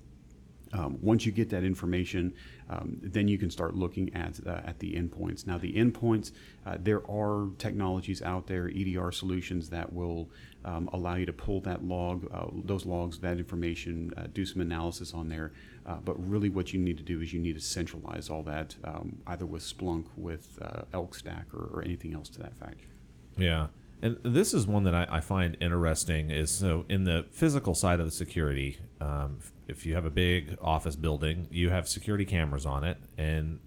Um, 0.71 0.97
once 1.01 1.25
you 1.25 1.31
get 1.31 1.49
that 1.49 1.63
information, 1.63 2.33
um, 2.69 2.97
then 3.01 3.27
you 3.27 3.37
can 3.37 3.49
start 3.49 3.75
looking 3.75 4.13
at 4.13 4.39
uh, 4.45 4.61
at 4.65 4.79
the 4.79 4.93
endpoints. 4.93 5.47
Now, 5.47 5.57
the 5.57 5.73
endpoints, 5.73 6.31
uh, 6.65 6.77
there 6.79 7.01
are 7.09 7.49
technologies 7.57 8.21
out 8.21 8.47
there, 8.47 8.69
EDR 8.69 9.11
solutions 9.11 9.69
that 9.69 9.91
will 9.91 10.29
um, 10.65 10.89
allow 10.93 11.15
you 11.15 11.25
to 11.25 11.33
pull 11.33 11.61
that 11.61 11.83
log, 11.83 12.29
uh, 12.31 12.47
those 12.65 12.85
logs, 12.85 13.19
that 13.19 13.37
information, 13.37 14.13
uh, 14.17 14.27
do 14.33 14.45
some 14.45 14.61
analysis 14.61 15.13
on 15.13 15.29
there. 15.29 15.51
Uh, 15.85 15.95
but 16.03 16.13
really, 16.29 16.49
what 16.49 16.73
you 16.73 16.79
need 16.79 16.97
to 16.97 17.03
do 17.03 17.21
is 17.21 17.33
you 17.33 17.39
need 17.39 17.55
to 17.55 17.61
centralize 17.61 18.29
all 18.29 18.43
that, 18.43 18.75
um, 18.83 19.17
either 19.27 19.45
with 19.45 19.63
Splunk, 19.63 20.05
with 20.15 20.59
uh, 20.61 20.81
Elk 20.93 21.15
Stack, 21.15 21.45
or, 21.53 21.69
or 21.73 21.83
anything 21.83 22.13
else 22.13 22.29
to 22.29 22.39
that 22.39 22.55
fact. 22.57 22.81
Yeah. 23.37 23.67
And 24.01 24.17
this 24.23 24.53
is 24.53 24.65
one 24.65 24.83
that 24.83 24.95
I, 24.95 25.07
I, 25.09 25.19
find 25.19 25.57
interesting. 25.59 26.29
Is 26.31 26.51
so 26.51 26.85
in 26.87 27.03
the 27.03 27.25
physical 27.31 27.75
side 27.75 27.99
of 27.99 28.05
the 28.05 28.11
security, 28.11 28.79
um, 29.01 29.39
if 29.67 29.85
you 29.85 29.95
have 29.95 30.05
a 30.05 30.09
big 30.09 30.57
office 30.61 30.95
building, 30.95 31.47
you 31.51 31.69
have 31.69 31.87
security 31.87 32.23
cameras 32.23 32.65
on 32.65 32.83
it, 32.85 32.97
and 33.17 33.59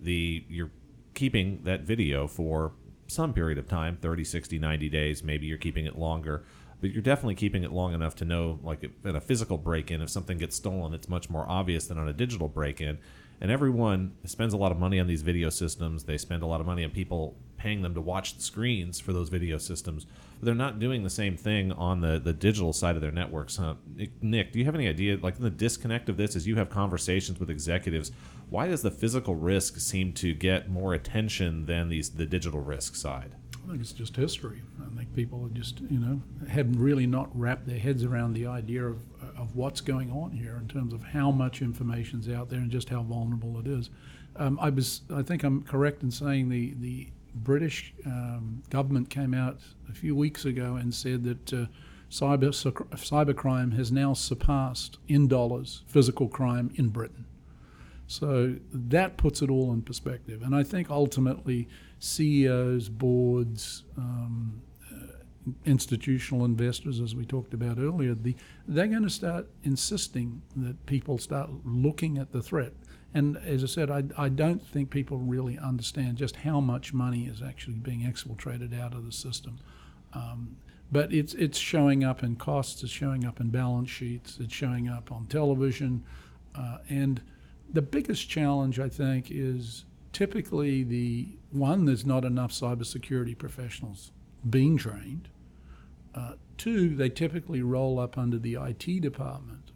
the 0.00 0.44
you're 0.48 0.70
keeping 1.14 1.62
that 1.64 1.82
video 1.82 2.26
for 2.26 2.72
some 3.08 3.32
period 3.32 3.56
of 3.56 3.68
time 3.68 3.96
30 3.96 4.24
60 4.24 4.58
90 4.58 4.88
days 4.88 5.22
maybe 5.22 5.46
you're 5.46 5.56
keeping 5.56 5.86
it 5.86 5.96
longer 5.96 6.44
but 6.80 6.90
you're 6.90 7.02
definitely 7.02 7.34
keeping 7.34 7.62
it 7.62 7.72
long 7.72 7.94
enough 7.94 8.14
to 8.14 8.24
know 8.24 8.58
like 8.62 8.90
in 9.04 9.16
a 9.16 9.20
physical 9.20 9.56
break-in 9.56 10.02
if 10.02 10.10
something 10.10 10.38
gets 10.38 10.56
stolen 10.56 10.92
it's 10.92 11.08
much 11.08 11.30
more 11.30 11.48
obvious 11.48 11.86
than 11.86 11.98
on 11.98 12.08
a 12.08 12.12
digital 12.12 12.48
break-in 12.48 12.98
and 13.40 13.50
everyone 13.50 14.12
spends 14.24 14.54
a 14.54 14.56
lot 14.56 14.72
of 14.72 14.78
money 14.78 14.98
on 14.98 15.06
these 15.06 15.22
video 15.22 15.50
systems 15.50 16.04
they 16.04 16.18
spend 16.18 16.42
a 16.42 16.46
lot 16.46 16.60
of 16.60 16.66
money 16.66 16.84
on 16.84 16.90
people 16.90 17.36
paying 17.56 17.82
them 17.82 17.94
to 17.94 18.00
watch 18.00 18.36
the 18.36 18.42
screens 18.42 19.00
for 19.00 19.12
those 19.12 19.28
video 19.28 19.58
systems 19.58 20.06
But 20.38 20.46
they're 20.46 20.54
not 20.54 20.78
doing 20.78 21.02
the 21.02 21.10
same 21.10 21.36
thing 21.36 21.72
on 21.72 22.00
the, 22.00 22.18
the 22.18 22.32
digital 22.32 22.72
side 22.72 22.96
of 22.96 23.02
their 23.02 23.12
networks. 23.12 23.56
Huh? 23.56 23.74
Nick, 24.20 24.52
do 24.52 24.58
you 24.58 24.64
have 24.64 24.74
any 24.74 24.88
idea, 24.88 25.18
like 25.22 25.38
the 25.38 25.50
disconnect 25.50 26.08
of 26.08 26.16
this, 26.16 26.36
is 26.36 26.46
you 26.46 26.56
have 26.56 26.70
conversations 26.70 27.40
with 27.40 27.50
executives, 27.50 28.12
why 28.50 28.68
does 28.68 28.82
the 28.82 28.90
physical 28.90 29.34
risk 29.34 29.78
seem 29.78 30.12
to 30.14 30.34
get 30.34 30.70
more 30.70 30.94
attention 30.94 31.66
than 31.66 31.88
these 31.88 32.10
the 32.10 32.26
digital 32.26 32.60
risk 32.60 32.94
side? 32.94 33.34
I 33.66 33.70
think 33.70 33.80
it's 33.80 33.92
just 33.92 34.14
history. 34.14 34.62
I 34.80 34.96
think 34.96 35.12
people 35.14 35.48
just, 35.52 35.80
you 35.80 35.98
know, 35.98 36.22
have 36.48 36.78
really 36.78 37.06
not 37.06 37.28
wrapped 37.36 37.66
their 37.66 37.78
heads 37.78 38.04
around 38.04 38.34
the 38.34 38.46
idea 38.46 38.86
of, 38.86 38.98
of 39.36 39.56
what's 39.56 39.80
going 39.80 40.12
on 40.12 40.30
here 40.30 40.56
in 40.56 40.68
terms 40.68 40.92
of 40.92 41.02
how 41.02 41.32
much 41.32 41.62
information's 41.62 42.28
out 42.28 42.48
there 42.48 42.60
and 42.60 42.70
just 42.70 42.88
how 42.90 43.02
vulnerable 43.02 43.58
it 43.58 43.66
is. 43.66 43.90
Um, 44.36 44.56
I 44.60 44.70
was, 44.70 45.00
I 45.12 45.22
think 45.22 45.42
I'm 45.42 45.62
correct 45.62 46.02
in 46.02 46.12
saying 46.12 46.48
the 46.48 46.74
the 46.78 47.08
British 47.34 47.92
um, 48.06 48.62
government 48.70 49.10
came 49.10 49.34
out 49.34 49.58
a 49.90 49.92
few 49.92 50.14
weeks 50.14 50.44
ago 50.44 50.76
and 50.76 50.94
said 50.94 51.24
that 51.24 51.52
uh, 51.52 51.66
cyber 52.08 52.50
cybercrime 52.94 53.76
has 53.76 53.90
now 53.90 54.14
surpassed 54.14 54.98
in 55.08 55.26
dollars 55.26 55.82
physical 55.88 56.28
crime 56.28 56.70
in 56.76 56.90
Britain. 56.90 57.24
So 58.06 58.56
that 58.72 59.16
puts 59.16 59.42
it 59.42 59.50
all 59.50 59.72
in 59.72 59.82
perspective, 59.82 60.42
and 60.42 60.54
I 60.54 60.62
think 60.62 60.88
ultimately 60.88 61.68
CEOs, 61.98 62.88
boards, 62.88 63.84
um, 63.96 64.60
uh, 64.92 65.50
institutional 65.64 66.44
investors, 66.44 67.00
as 67.00 67.14
we 67.14 67.24
talked 67.24 67.54
about 67.54 67.78
earlier, 67.78 68.14
the, 68.14 68.36
they're 68.68 68.86
going 68.86 69.02
to 69.02 69.10
start 69.10 69.48
insisting 69.64 70.42
that 70.56 70.84
people 70.86 71.18
start 71.18 71.50
looking 71.64 72.18
at 72.18 72.32
the 72.32 72.42
threat 72.42 72.72
and 73.16 73.38
as 73.38 73.64
I 73.64 73.66
said, 73.66 73.90
I, 73.90 74.04
I 74.18 74.28
don't 74.28 74.62
think 74.62 74.90
people 74.90 75.16
really 75.16 75.58
understand 75.58 76.18
just 76.18 76.36
how 76.36 76.60
much 76.60 76.92
money 76.92 77.24
is 77.24 77.40
actually 77.40 77.78
being 77.78 78.00
exfiltrated 78.00 78.78
out 78.78 78.92
of 78.92 79.06
the 79.06 79.12
system. 79.12 79.58
Um, 80.12 80.56
but 80.92 81.14
it's 81.14 81.32
it's 81.32 81.56
showing 81.56 82.04
up 82.04 82.22
in 82.22 82.36
costs, 82.36 82.82
it's 82.82 82.92
showing 82.92 83.24
up 83.24 83.40
in 83.40 83.48
balance 83.48 83.88
sheets, 83.88 84.36
it's 84.38 84.52
showing 84.52 84.90
up 84.90 85.10
on 85.10 85.24
television, 85.26 86.04
uh, 86.54 86.78
and 86.90 87.22
the 87.72 87.80
biggest 87.80 88.28
challenge 88.28 88.78
I 88.78 88.90
think 88.90 89.28
is 89.30 89.86
typically 90.12 90.84
the 90.84 91.28
one 91.56 91.84
there's 91.84 92.06
not 92.06 92.24
enough 92.24 92.52
cybersecurity 92.52 93.36
professionals 93.36 94.12
being 94.48 94.76
trained. 94.76 95.28
Uh, 96.14 96.32
two, 96.56 96.94
they 96.94 97.08
typically 97.08 97.62
roll 97.62 97.98
up 97.98 98.16
under 98.16 98.38
the 98.38 98.54
IT 98.54 99.00
department, 99.00 99.70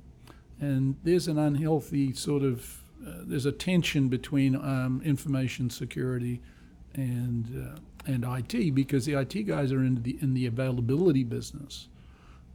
and 0.58 0.96
there's 1.04 1.28
an 1.28 1.38
unhealthy 1.38 2.12
sort 2.12 2.42
of 2.42 2.82
uh, 3.06 3.22
there's 3.22 3.46
a 3.46 3.52
tension 3.52 4.08
between 4.08 4.54
um, 4.54 5.00
information 5.04 5.70
security 5.70 6.40
and 6.94 7.74
uh, 7.76 7.78
and 8.06 8.24
IT 8.24 8.74
because 8.74 9.04
the 9.04 9.14
IT 9.14 9.46
guys 9.46 9.72
are 9.72 9.84
in 9.84 10.02
the 10.02 10.18
in 10.20 10.34
the 10.34 10.46
availability 10.46 11.24
business. 11.24 11.88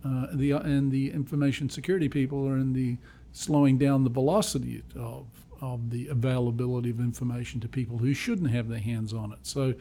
Uh, 0.04 0.28
the 0.34 0.52
and 0.52 0.92
the 0.92 1.12
information 1.12 1.70
security 1.70 2.10
people 2.10 2.48
are 2.48 2.58
in 2.58 2.74
the 2.74 2.98
slowing 3.32 3.78
down 3.78 4.04
the 4.04 4.10
velocity 4.10 4.82
of 4.96 5.26
of 5.66 5.90
the 5.90 6.08
availability 6.08 6.90
of 6.90 7.00
information 7.00 7.60
to 7.62 7.68
people 7.68 7.98
who 7.98 8.14
shouldn't 8.14 8.52
have 8.52 8.70
their 8.70 8.80
hands 8.80 9.14
on 9.14 9.32
it. 9.34 9.40
So 9.44 9.74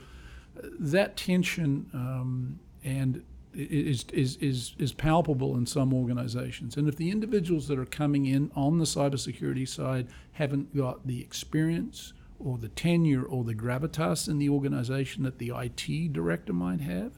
that 0.78 1.16
tension 1.16 1.90
um, 1.92 2.58
and 2.82 3.22
is, 3.54 4.04
is, 4.12 4.36
is, 4.36 4.74
is 4.78 4.92
palpable 4.92 5.56
in 5.56 5.66
some 5.66 5.92
organizations. 5.92 6.76
And 6.76 6.88
if 6.88 6.96
the 6.96 7.10
individuals 7.10 7.68
that 7.68 7.78
are 7.78 7.84
coming 7.84 8.26
in 8.26 8.50
on 8.56 8.78
the 8.78 8.84
cybersecurity 8.84 9.68
side 9.68 10.08
haven't 10.32 10.76
got 10.76 11.06
the 11.06 11.20
experience 11.20 12.12
or 12.38 12.58
the 12.58 12.68
tenure 12.68 13.22
or 13.22 13.44
the 13.44 13.54
gravitas 13.54 14.28
in 14.28 14.38
the 14.38 14.48
organization 14.48 15.22
that 15.22 15.38
the 15.38 15.52
IT 15.54 16.12
director 16.12 16.52
might 16.52 16.80
have, 16.80 17.12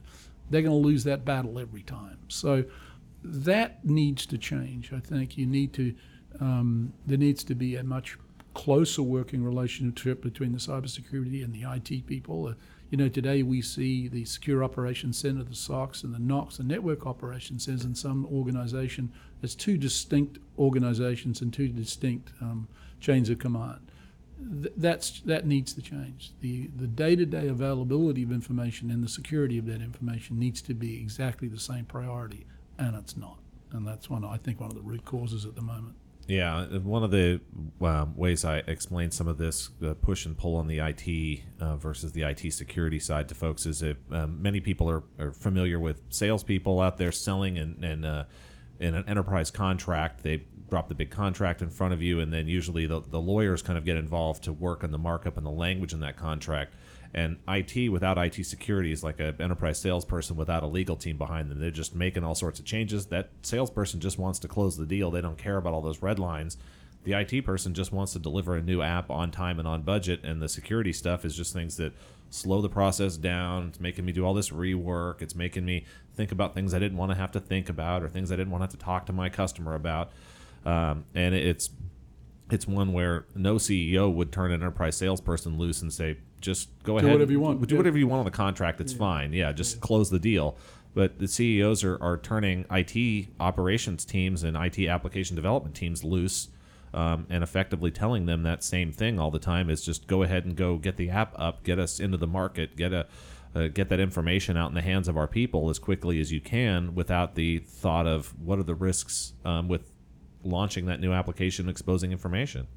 they're 0.49 0.61
going 0.61 0.81
to 0.81 0.87
lose 0.87 1.03
that 1.05 1.25
battle 1.25 1.57
every 1.59 1.81
time. 1.81 2.19
So 2.27 2.65
that 3.23 3.83
needs 3.83 4.25
to 4.27 4.37
change. 4.37 4.93
I 4.93 4.99
think 4.99 5.37
you 5.37 5.45
need 5.45 5.73
to, 5.73 5.95
um, 6.39 6.93
there 7.05 7.17
needs 7.17 7.43
to 7.45 7.55
be 7.55 7.75
a 7.75 7.83
much 7.83 8.17
closer 8.57 9.03
working 9.03 9.43
relationship 9.43 10.19
between 10.19 10.51
the 10.51 10.57
cybersecurity 10.57 11.43
and 11.43 11.53
the 11.53 11.61
IT 11.61 12.07
people. 12.07 12.47
Uh, 12.47 12.53
you 12.89 12.97
know, 12.97 13.07
today 13.07 13.43
we 13.43 13.61
see 13.61 14.07
the 14.07 14.25
Secure 14.25 14.63
Operations 14.63 15.15
Center, 15.19 15.43
the 15.43 15.53
SOCs, 15.53 16.03
and 16.03 16.11
the 16.11 16.17
NOCs, 16.17 16.57
the 16.57 16.63
Network 16.63 17.05
Operations 17.05 17.65
Centers, 17.65 17.85
in 17.85 17.93
some 17.93 18.25
organization 18.25 19.13
as 19.43 19.53
two 19.53 19.77
distinct 19.77 20.39
organizations 20.57 21.39
and 21.39 21.53
two 21.53 21.67
distinct 21.67 22.31
um, 22.41 22.67
chains 22.99 23.29
of 23.29 23.37
command. 23.37 23.91
Th- 24.63 24.73
that's 24.75 25.21
that 25.21 25.45
needs 25.45 25.71
to 25.73 25.81
change. 25.83 26.31
The 26.41 26.71
the 26.75 26.87
day-to-day 26.87 27.47
availability 27.49 28.23
of 28.23 28.31
information 28.31 28.89
and 28.89 29.03
the 29.03 29.09
security 29.09 29.59
of 29.59 29.67
that 29.67 29.81
information 29.83 30.39
needs 30.39 30.63
to 30.63 30.73
be 30.73 30.99
exactly 30.99 31.47
the 31.47 31.59
same 31.59 31.85
priority, 31.85 32.47
and 32.79 32.95
it's 32.95 33.15
not. 33.15 33.37
And 33.71 33.87
that's 33.87 34.09
one 34.09 34.25
I 34.25 34.37
think 34.37 34.59
one 34.59 34.71
of 34.71 34.75
the 34.75 34.81
root 34.81 35.05
causes 35.05 35.45
at 35.45 35.53
the 35.53 35.61
moment. 35.61 35.95
Yeah, 36.27 36.65
one 36.79 37.03
of 37.03 37.11
the 37.11 37.39
um, 37.81 38.17
ways 38.17 38.43
I 38.43 38.57
explain 38.57 39.11
some 39.11 39.29
of 39.29 39.37
this 39.37 39.69
uh, 39.81 39.93
push 39.93 40.25
and 40.25 40.37
pull 40.37 40.55
on 40.57 40.67
the 40.67 40.79
IT 40.79 41.43
uh, 41.61 41.77
versus 41.77 42.11
the 42.11 42.23
IT 42.23 42.51
security 42.51 42.99
side 42.99 43.29
to 43.29 43.35
folks 43.35 43.65
is 43.65 43.79
that 43.79 43.95
um, 44.11 44.41
many 44.41 44.59
people 44.59 44.89
are, 44.89 45.03
are, 45.19 45.31
familiar 45.31 45.79
with 45.79 46.01
salespeople 46.09 46.81
out 46.81 46.97
there 46.97 47.13
selling 47.13 47.57
and, 47.57 47.81
and 47.81 48.05
uh, 48.05 48.25
in 48.77 48.93
an 48.93 49.05
enterprise 49.07 49.51
contract. 49.51 50.23
They 50.23 50.43
drop 50.69 50.89
the 50.89 50.95
big 50.95 51.11
contract 51.11 51.61
in 51.61 51.69
front 51.69 51.93
of 51.93 52.01
you, 52.01 52.19
and 52.19 52.33
then 52.33 52.47
usually 52.47 52.85
the, 52.87 52.99
the 52.99 53.21
lawyers 53.21 53.61
kind 53.61 53.77
of 53.77 53.85
get 53.85 53.95
involved 53.95 54.43
to 54.43 54.53
work 54.53 54.83
on 54.83 54.91
the 54.91 54.97
markup 54.97 55.37
and 55.37 55.45
the 55.45 55.51
language 55.51 55.93
in 55.93 56.01
that 56.01 56.17
contract. 56.17 56.73
And 57.17 57.37
IT 57.47 57.89
without 57.89 58.19
IT 58.19 58.45
security 58.45 58.91
is 58.91 59.03
like 59.03 59.19
an 59.19 59.41
enterprise 59.41 59.79
salesperson 59.79 60.35
without 60.35 60.61
a 60.61 60.67
legal 60.67 60.95
team 60.95 61.17
behind 61.17 61.49
them. 61.49 61.59
They're 61.59 61.71
just 61.71 61.95
making 61.95 62.23
all 62.23 62.35
sorts 62.35 62.59
of 62.59 62.65
changes. 62.65 63.07
That 63.07 63.31
salesperson 63.41 63.99
just 63.99 64.19
wants 64.19 64.37
to 64.37 64.47
close 64.47 64.77
the 64.77 64.85
deal. 64.85 65.09
They 65.09 65.21
don't 65.21 65.37
care 65.37 65.57
about 65.57 65.73
all 65.73 65.81
those 65.81 66.03
red 66.03 66.19
lines. 66.19 66.57
The 67.05 67.13
IT 67.13 67.43
person 67.43 67.73
just 67.73 67.91
wants 67.91 68.13
to 68.13 68.19
deliver 68.19 68.55
a 68.55 68.61
new 68.61 68.83
app 68.83 69.09
on 69.09 69.31
time 69.31 69.57
and 69.57 69.67
on 69.67 69.81
budget, 69.81 70.23
and 70.23 70.39
the 70.39 70.47
security 70.47 70.93
stuff 70.93 71.25
is 71.25 71.35
just 71.35 71.53
things 71.53 71.77
that 71.77 71.93
slow 72.29 72.61
the 72.61 72.69
process 72.69 73.17
down. 73.17 73.69
It's 73.69 73.79
making 73.79 74.05
me 74.05 74.11
do 74.11 74.23
all 74.23 74.35
this 74.35 74.51
rework. 74.51 75.23
It's 75.23 75.33
making 75.33 75.65
me 75.65 75.85
think 76.13 76.31
about 76.31 76.53
things 76.53 76.75
I 76.75 76.79
didn't 76.79 76.99
want 76.99 77.13
to 77.13 77.17
have 77.17 77.31
to 77.31 77.39
think 77.39 77.67
about 77.67 78.03
or 78.03 78.09
things 78.09 78.31
I 78.31 78.35
didn't 78.35 78.51
want 78.51 78.61
to 78.61 78.65
have 78.65 78.79
to 78.79 78.85
talk 78.85 79.07
to 79.07 79.13
my 79.13 79.29
customer 79.29 79.73
about. 79.73 80.11
Um, 80.67 81.05
and 81.15 81.33
it's 81.33 81.71
it's 82.51 82.67
one 82.67 82.93
where 82.93 83.25
no 83.33 83.55
CEO 83.55 84.13
would 84.13 84.31
turn 84.31 84.51
an 84.51 84.61
enterprise 84.61 84.97
salesperson 84.97 85.57
loose 85.57 85.81
and 85.81 85.91
say, 85.91 86.17
just 86.41 86.69
go 86.83 86.93
Do 86.93 86.97
ahead, 86.99 87.07
Do 87.09 87.13
whatever 87.13 87.31
you 87.31 87.39
want. 87.39 87.67
do 87.67 87.75
Yeah. 87.75 87.79
whatever 87.79 87.97
you 87.97 88.07
want 88.07 88.19
on 88.19 88.25
the 88.25 88.31
contract. 88.31 88.79
It's 88.81 88.93
fine. 88.93 89.33
Yeah, 89.33 89.51
just 89.51 89.79
close 89.81 90.09
the 90.09 90.19
deal. 90.19 90.57
But 90.93 91.19
the 91.19 91.27
CEOs 91.27 91.83
are, 91.83 92.01
are 92.01 92.17
turning 92.17 92.65
IT 92.71 93.27
operations 93.39 94.03
teams 94.05 94.43
and 94.43 94.57
IT 94.57 94.87
application 94.87 95.35
development 95.35 95.75
teams 95.75 96.03
loose 96.03 96.47
um, 96.93 97.27
and 97.29 97.43
effectively 97.43 97.91
telling 97.91 98.25
them 98.25 98.43
that 98.43 98.63
same 98.63 98.91
thing 98.91 99.19
all 99.19 99.29
the 99.29 99.37
time 99.39 99.69
is 99.69 99.83
just 99.83 100.07
go 100.07 100.23
ahead 100.23 100.45
and 100.45 100.55
go 100.55 100.77
get 100.77 100.97
the 100.97 101.09
app 101.09 101.33
up, 101.37 101.63
get 101.63 101.77
us 101.77 101.99
into 101.99 102.17
the 102.17 102.25
market, 102.27 102.75
get 102.75 102.93
a 102.93 103.05
uh, 103.55 103.67
get 103.67 103.89
that 103.89 103.99
information 103.99 104.57
out 104.57 104.69
in 104.69 104.75
the 104.75 104.81
hands 104.81 105.07
of 105.07 105.17
our 105.17 105.27
people 105.27 105.69
as 105.69 105.79
quickly 105.79 106.19
as 106.19 106.31
you 106.31 106.39
can 106.39 106.93
without 106.93 107.33
the 107.35 107.57
thought 107.59 108.05
of 108.05 108.33
what 108.39 108.59
are 108.59 108.63
the 108.63 108.75
risks 108.75 109.33
um, 109.45 109.67
with 109.67 109.93
launching 110.43 110.85
that 110.85 110.99
new 110.99 111.11
application, 111.11 111.67
exposing 111.69 112.11
information. 112.11 112.67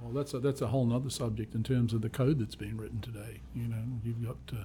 Well, 0.00 0.12
that's 0.12 0.34
a, 0.34 0.40
that's 0.40 0.60
a 0.60 0.68
whole 0.68 0.92
other 0.92 1.10
subject 1.10 1.54
in 1.54 1.62
terms 1.62 1.92
of 1.92 2.02
the 2.02 2.08
code 2.08 2.38
that's 2.38 2.54
being 2.54 2.76
written 2.76 3.00
today. 3.00 3.40
You 3.54 3.68
know, 3.68 3.82
you've 4.04 4.24
got 4.24 4.36
uh, 4.52 4.64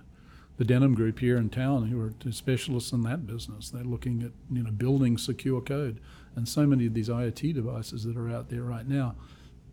the 0.58 0.64
Denim 0.64 0.94
Group 0.94 1.20
here 1.20 1.38
in 1.38 1.50
town 1.50 1.88
who 1.88 2.00
are 2.00 2.14
specialists 2.32 2.92
in 2.92 3.02
that 3.02 3.26
business. 3.26 3.70
They're 3.70 3.84
looking 3.84 4.22
at 4.22 4.32
you 4.52 4.64
know 4.64 4.72
building 4.72 5.18
secure 5.18 5.62
code, 5.62 6.00
and 6.36 6.48
so 6.48 6.66
many 6.66 6.86
of 6.86 6.94
these 6.94 7.10
IoT 7.10 7.54
devices 7.54 8.04
that 8.04 8.18
are 8.18 8.30
out 8.30 8.50
there 8.50 8.64
right 8.64 8.88
now, 8.88 9.16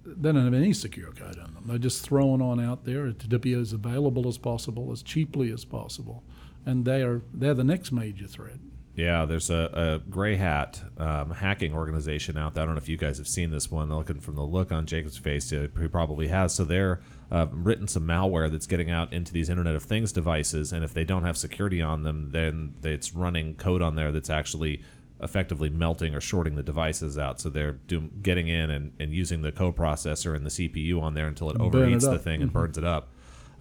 they 0.05 0.33
don't 0.33 0.45
have 0.45 0.55
any 0.55 0.73
secure 0.73 1.13
code 1.13 1.37
in 1.37 1.55
them. 1.55 1.65
They're 1.67 1.79
just 1.79 2.03
thrown 2.03 2.41
on 2.41 2.59
out 2.59 2.85
there 2.85 3.13
to 3.13 3.39
be 3.39 3.53
as 3.53 3.73
available 3.73 4.27
as 4.29 4.39
possible, 4.39 4.91
as 4.93 5.03
cheaply 5.03 5.53
as 5.53 5.65
possible, 5.67 6.23
and 6.65 6.85
they 6.87 7.03
are 7.03 7.23
they're 7.35 7.55
the 7.55 7.65
next 7.65 7.93
major 7.93 8.27
threat. 8.27 8.59
Yeah, 9.01 9.25
there's 9.25 9.49
a, 9.49 10.01
a 10.05 10.11
gray 10.11 10.37
hat 10.37 10.83
um, 10.99 11.31
hacking 11.31 11.73
organization 11.75 12.37
out 12.37 12.53
there. 12.53 12.63
I 12.63 12.67
don't 12.67 12.75
know 12.75 12.81
if 12.81 12.89
you 12.89 12.99
guys 12.99 13.17
have 13.17 13.29
seen 13.29 13.51
this 13.51 13.71
one. 13.71 13.89
Looking 13.89 14.21
from 14.21 14.37
the 14.37 14.43
look 14.43 14.71
on 14.71 14.85
Jacob's 14.85 15.17
face, 15.17 15.49
he 15.49 15.67
probably 15.89 16.29
has. 16.29 16.55
So 16.55 16.65
they're 16.65 17.01
uh, 17.33 17.47
written 17.51 17.89
some 17.89 18.07
malware 18.07 18.51
that's 18.51 18.67
getting 18.67 18.91
out 18.91 19.11
into 19.13 19.33
these 19.33 19.49
Internet 19.49 19.75
of 19.75 19.85
Things 19.85 20.13
devices, 20.13 20.73
and 20.73 20.85
if 20.85 20.93
they 20.93 21.05
don't 21.05 21.25
have 21.25 21.39
security 21.39 21.81
on 21.81 22.03
them, 22.03 22.31
then 22.33 22.75
it's 22.83 23.15
running 23.15 23.55
code 23.55 23.81
on 23.81 23.95
there 23.97 24.13
that's 24.13 24.29
actually 24.29 24.83
effectively 25.23 25.71
melting 25.71 26.15
or 26.15 26.21
shorting 26.21 26.55
the 26.55 26.63
devices 26.63 27.19
out. 27.19 27.41
So 27.41 27.49
they're 27.49 27.73
do, 27.73 28.11
getting 28.23 28.49
in 28.49 28.71
and, 28.71 28.93
and 28.99 29.13
using 29.13 29.43
the 29.43 29.53
coprocessor 29.53 30.35
and 30.35 30.45
the 30.45 30.51
CPU 30.51 31.01
on 31.01 31.15
there 31.15 31.27
until 31.27 31.51
it 31.51 31.57
Burn 31.57 31.67
it 31.67 31.73
overheats 31.73 32.11
the 32.11 32.19
thing 32.19 32.43
and 32.43 32.53
burns 32.53 32.79
it 32.79 32.85
up. 32.85 33.10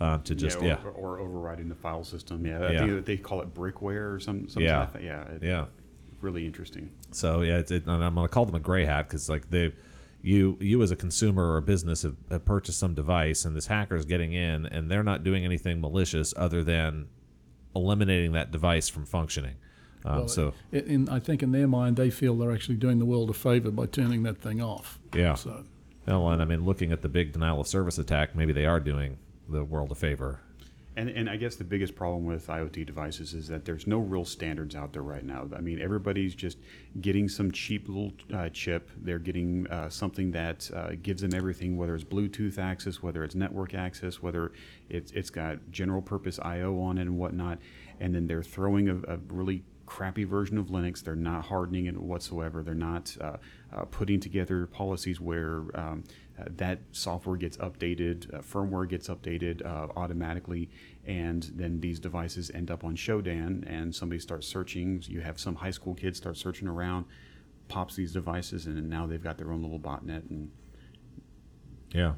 Um, 0.01 0.21
to 0.23 0.33
just 0.33 0.61
yeah, 0.61 0.77
or, 0.85 0.91
or 0.91 1.19
overriding 1.19 1.67
the 1.67 1.75
file 1.75 2.05
system. 2.05 2.45
Yeah, 2.45 2.59
I 2.61 2.71
Yeah. 2.71 2.87
think 2.87 3.05
they 3.05 3.17
call 3.17 3.41
it 3.41 3.53
brickware 3.53 4.15
or 4.15 4.19
some, 4.21 4.47
some 4.47 4.63
Yeah. 4.63 4.87
stuff. 4.87 5.01
Yeah, 5.01 5.23
it- 5.27 5.43
yeah. 5.43 5.65
really 6.21 6.45
interesting. 6.45 6.89
So 7.11 7.41
yeah, 7.41 7.57
it's, 7.59 7.71
it, 7.71 7.85
and 7.85 8.03
I'm 8.03 8.15
going 8.15 8.27
to 8.27 8.33
call 8.33 8.45
them 8.45 8.55
a 8.55 8.59
gray 8.59 8.85
hat 8.85 9.07
because 9.07 9.29
like 9.29 9.49
they, 9.49 9.73
you 10.21 10.57
you 10.61 10.81
as 10.83 10.91
a 10.91 10.95
consumer 10.97 11.45
or 11.49 11.57
a 11.57 11.61
business 11.61 12.01
have, 12.03 12.15
have 12.29 12.43
purchased 12.45 12.77
some 12.79 12.93
device 12.93 13.45
and 13.45 13.55
this 13.55 13.67
hacker 13.67 13.95
is 13.95 14.05
getting 14.05 14.33
in 14.33 14.65
and 14.65 14.89
they're 14.91 15.03
not 15.03 15.23
doing 15.23 15.43
anything 15.45 15.79
malicious 15.81 16.33
other 16.37 16.61
than 16.63 17.07
eliminating 17.75 18.31
that 18.33 18.51
device 18.51 18.89
from 18.89 19.05
functioning. 19.05 19.55
Um, 20.05 20.15
Well, 20.19 20.27
so 20.27 20.53
in, 20.71 20.83
in, 20.85 21.09
I 21.09 21.19
think 21.19 21.43
in 21.43 21.51
their 21.51 21.67
mind, 21.67 21.95
they 21.97 22.09
feel 22.09 22.35
they're 22.37 22.51
actually 22.53 22.75
doing 22.77 22.99
the 22.99 23.05
world 23.05 23.29
a 23.29 23.33
favor 23.33 23.71
by 23.71 23.85
turning 23.85 24.23
that 24.23 24.37
thing 24.39 24.61
off. 24.61 24.97
yeah, 25.15 25.33
So 25.35 25.63
well, 26.07 26.29
and 26.29 26.41
I 26.41 26.45
mean, 26.45 26.65
looking 26.65 26.91
at 26.91 27.01
the 27.01 27.09
big 27.09 27.33
denial 27.33 27.61
of 27.61 27.67
service 27.67 27.97
attack, 27.97 28.35
maybe 28.35 28.51
they 28.53 28.65
are 28.65 28.79
doing 28.79 29.17
the 29.49 29.63
world 29.63 29.91
a 29.91 29.95
favor. 29.95 30.41
And, 30.95 31.09
and 31.09 31.29
I 31.29 31.37
guess 31.37 31.55
the 31.55 31.63
biggest 31.63 31.95
problem 31.95 32.25
with 32.25 32.47
IoT 32.47 32.85
devices 32.85 33.33
is 33.33 33.47
that 33.47 33.63
there's 33.63 33.87
no 33.87 33.99
real 33.99 34.25
standards 34.25 34.75
out 34.75 34.91
there 34.91 35.03
right 35.03 35.23
now. 35.23 35.47
I 35.55 35.61
mean, 35.61 35.79
everybody's 35.79 36.35
just 36.35 36.57
getting 36.99 37.29
some 37.29 37.51
cheap 37.51 37.87
little 37.87 38.11
uh, 38.33 38.49
chip. 38.49 38.89
They're 38.97 39.19
getting 39.19 39.65
uh, 39.67 39.89
something 39.89 40.31
that 40.31 40.69
uh, 40.75 40.89
gives 41.01 41.21
them 41.21 41.33
everything, 41.33 41.77
whether 41.77 41.95
it's 41.95 42.03
Bluetooth 42.03 42.57
access, 42.57 43.01
whether 43.01 43.23
it's 43.23 43.35
network 43.35 43.73
access, 43.73 44.21
whether 44.21 44.51
it's, 44.89 45.11
it's 45.13 45.29
got 45.29 45.59
general 45.71 46.01
purpose 46.01 46.37
I/O 46.39 46.81
on 46.81 46.97
it 46.97 47.03
and 47.03 47.17
whatnot. 47.17 47.59
And 48.01 48.13
then 48.13 48.27
they're 48.27 48.43
throwing 48.43 48.89
a, 48.89 48.97
a 49.07 49.17
really 49.29 49.63
crappy 49.85 50.23
version 50.23 50.57
of 50.57 50.67
Linux. 50.67 51.03
They're 51.03 51.15
not 51.15 51.45
hardening 51.45 51.87
it 51.87 51.97
whatsoever. 51.97 52.61
They're 52.61 52.75
not 52.75 53.15
uh, 53.21 53.37
uh, 53.73 53.85
putting 53.85 54.19
together 54.19 54.67
policies 54.67 55.19
where 55.19 55.63
um, 55.73 56.03
that 56.57 56.79
software 56.91 57.35
gets 57.35 57.57
updated, 57.57 58.33
uh, 58.33 58.39
firmware 58.39 58.87
gets 58.87 59.07
updated 59.07 59.65
uh, 59.65 59.87
automatically, 59.95 60.69
and 61.05 61.51
then 61.55 61.79
these 61.79 61.99
devices 61.99 62.51
end 62.53 62.71
up 62.71 62.83
on 62.83 62.95
Shodan, 62.95 63.63
and 63.67 63.93
somebody 63.93 64.19
starts 64.19 64.47
searching. 64.47 65.03
You 65.07 65.21
have 65.21 65.39
some 65.39 65.55
high 65.55 65.71
school 65.71 65.95
kids 65.95 66.17
start 66.17 66.37
searching 66.37 66.67
around, 66.67 67.05
pops 67.67 67.95
these 67.95 68.13
devices, 68.13 68.65
and 68.65 68.89
now 68.89 69.07
they've 69.07 69.23
got 69.23 69.37
their 69.37 69.51
own 69.51 69.61
little 69.61 69.79
botnet. 69.79 70.29
And 70.29 70.51
Yeah, 71.93 72.13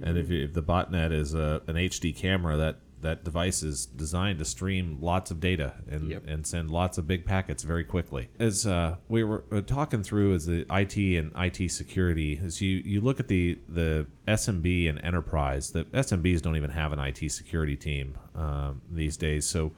and 0.00 0.16
if, 0.16 0.30
if 0.30 0.52
the 0.52 0.62
botnet 0.62 1.12
is 1.12 1.34
a, 1.34 1.62
an 1.66 1.76
HD 1.76 2.14
camera, 2.16 2.56
that 2.56 2.76
that 3.02 3.24
device 3.24 3.62
is 3.62 3.86
designed 3.86 4.38
to 4.38 4.44
stream 4.44 4.98
lots 5.00 5.30
of 5.30 5.38
data 5.40 5.74
and 5.88 6.08
Yep. 6.10 6.24
and 6.26 6.46
send 6.46 6.70
lots 6.70 6.98
of 6.98 7.06
big 7.06 7.24
packets 7.26 7.62
very 7.62 7.84
quickly. 7.84 8.28
As 8.38 8.66
uh, 8.66 8.96
we 9.08 9.22
were 9.22 9.44
uh, 9.52 9.60
talking 9.60 10.02
through 10.02 10.34
as 10.34 10.46
the 10.46 10.64
IT 10.70 10.96
and 11.18 11.32
IT 11.36 11.70
security, 11.70 12.40
as 12.42 12.60
you 12.60 12.82
you 12.84 13.00
look 13.00 13.20
at 13.20 13.28
the 13.28 13.58
the 13.68 14.06
SMB 14.26 14.88
and 14.88 14.98
enterprise, 15.04 15.70
the 15.70 15.84
SMBs 15.84 16.40
don't 16.42 16.56
even 16.56 16.70
have 16.70 16.92
an 16.92 16.98
IT 16.98 17.30
security 17.30 17.76
team 17.76 18.16
um, 18.34 18.80
these 18.90 19.16
days. 19.16 19.46
So 19.46 19.72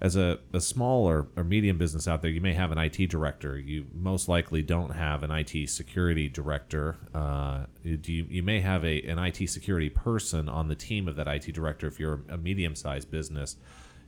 as 0.00 0.14
a, 0.14 0.38
a 0.52 0.60
small 0.60 1.08
or, 1.08 1.26
or 1.36 1.42
medium 1.42 1.76
business 1.76 2.06
out 2.06 2.22
there, 2.22 2.30
you 2.30 2.40
may 2.40 2.54
have 2.54 2.70
an 2.70 2.78
IT 2.78 3.10
director. 3.10 3.58
You 3.58 3.86
most 3.92 4.28
likely 4.28 4.62
don't 4.62 4.90
have 4.90 5.24
an 5.24 5.30
IT 5.32 5.68
security 5.68 6.28
director. 6.28 6.96
Uh, 7.12 7.64
you, 7.82 7.98
you 8.04 8.42
may 8.42 8.60
have 8.60 8.84
a, 8.84 9.02
an 9.02 9.18
IT 9.18 9.48
security 9.48 9.90
person 9.90 10.48
on 10.48 10.68
the 10.68 10.76
team 10.76 11.08
of 11.08 11.16
that 11.16 11.26
IT 11.26 11.52
director 11.52 11.88
if 11.88 11.98
you're 11.98 12.20
a 12.28 12.36
medium 12.36 12.76
sized 12.76 13.10
business. 13.10 13.56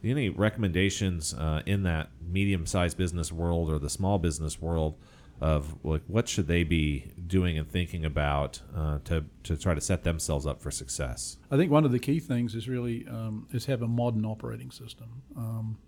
Any 0.04 0.28
recommendations 0.28 1.34
uh, 1.34 1.62
in 1.66 1.82
that 1.82 2.10
medium 2.24 2.66
sized 2.66 2.96
business 2.96 3.32
world 3.32 3.70
or 3.70 3.78
the 3.78 3.90
small 3.90 4.18
business 4.18 4.60
world 4.60 4.94
of 5.40 5.74
like 5.82 6.02
what 6.06 6.28
should 6.28 6.46
they 6.46 6.64
be 6.64 7.12
doing 7.26 7.56
and 7.58 7.70
thinking 7.70 8.04
about 8.04 8.60
uh, 8.76 8.98
to, 9.04 9.24
to 9.44 9.56
try 9.56 9.74
to 9.74 9.80
set 9.80 10.04
themselves 10.04 10.46
up 10.46 10.60
for 10.60 10.70
success? 10.70 11.38
I 11.50 11.56
think 11.56 11.70
one 11.70 11.84
of 11.84 11.92
the 11.92 11.98
key 11.98 12.20
things 12.20 12.54
is 12.54 12.68
really 12.68 13.06
um, 13.08 13.46
is 13.50 13.66
have 13.66 13.82
a 13.82 13.88
modern 13.88 14.26
operating 14.26 14.70
system, 14.70 15.22
um, 15.36 15.78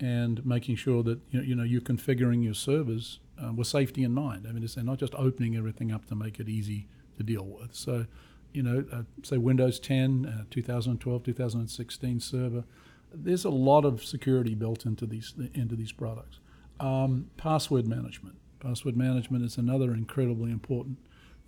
and 0.00 0.44
making 0.44 0.76
sure 0.76 1.02
that 1.04 1.20
you 1.30 1.38
know, 1.38 1.44
you 1.44 1.54
know 1.54 1.62
you're 1.62 1.80
configuring 1.80 2.42
your 2.42 2.54
servers 2.54 3.20
uh, 3.42 3.52
with 3.52 3.68
safety 3.68 4.02
in 4.02 4.12
mind. 4.12 4.46
I 4.48 4.52
mean, 4.52 4.64
it's 4.64 4.74
they're 4.74 4.84
not 4.84 4.98
just 4.98 5.14
opening 5.14 5.56
everything 5.56 5.92
up 5.92 6.06
to 6.06 6.14
make 6.14 6.40
it 6.40 6.48
easy 6.48 6.88
to 7.16 7.22
deal 7.22 7.44
with. 7.44 7.74
So, 7.74 8.06
you 8.52 8.62
know, 8.62 8.84
uh, 8.92 9.02
say 9.22 9.36
Windows 9.36 9.78
10, 9.78 10.26
uh, 10.26 10.44
2012, 10.50 11.22
2016 11.22 12.20
server. 12.20 12.64
There's 13.12 13.44
a 13.44 13.50
lot 13.50 13.84
of 13.84 14.04
security 14.04 14.54
built 14.54 14.86
into 14.86 15.06
these 15.06 15.34
into 15.54 15.76
these 15.76 15.92
products. 15.92 16.40
Um, 16.80 17.30
password 17.36 17.86
management. 17.86 18.39
Password 18.60 18.96
management 18.96 19.44
is 19.44 19.56
another 19.56 19.92
incredibly 19.94 20.50
important 20.50 20.98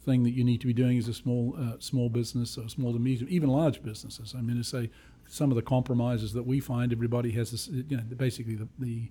thing 0.05 0.25
that 0.25 0.31
you 0.31 0.43
need 0.43 0.61
to 0.61 0.67
be 0.67 0.73
doing 0.73 0.99
as 0.99 1.09
a 1.09 1.15
small 1.15 1.55
uh, 1.59 1.77
small 1.79 2.09
business 2.09 2.59
or 2.59 2.69
small 2.69 2.93
to 2.93 2.99
medium, 2.99 3.29
even 3.31 3.49
large 3.49 3.83
businesses. 3.83 4.35
I 4.37 4.41
mean, 4.41 4.57
to 4.57 4.65
say 4.65 4.91
some 5.27 5.51
of 5.51 5.57
the 5.57 5.63
compromises 5.63 6.33
that 6.33 6.45
we 6.45 6.59
find, 6.61 6.93
everybody 6.93 7.31
has 7.33 7.53
this, 7.53 7.69
you 7.69 7.97
know, 7.97 8.03
basically 8.17 8.57
the 8.57 8.69
the, 8.79 9.11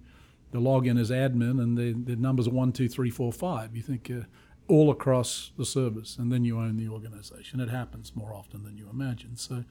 the 0.51 0.59
login 0.59 0.99
is 0.99 1.11
admin 1.11 1.61
and 1.61 1.77
the, 1.77 1.93
the 1.93 2.15
numbers 2.15 2.47
are 2.47 2.51
one, 2.51 2.73
two, 2.73 2.89
three, 2.89 3.09
four, 3.09 3.31
five. 3.31 3.75
You 3.75 3.81
think 3.81 4.11
uh, 4.11 4.25
all 4.67 4.89
across 4.89 5.51
the 5.57 5.65
service, 5.65 6.17
and 6.17 6.31
then 6.31 6.45
you 6.45 6.57
own 6.57 6.77
the 6.77 6.87
organization. 6.87 7.59
It 7.59 7.69
happens 7.69 8.15
more 8.15 8.33
often 8.33 8.63
than 8.63 8.77
you 8.77 8.87
imagine. 8.89 9.35
So, 9.35 9.65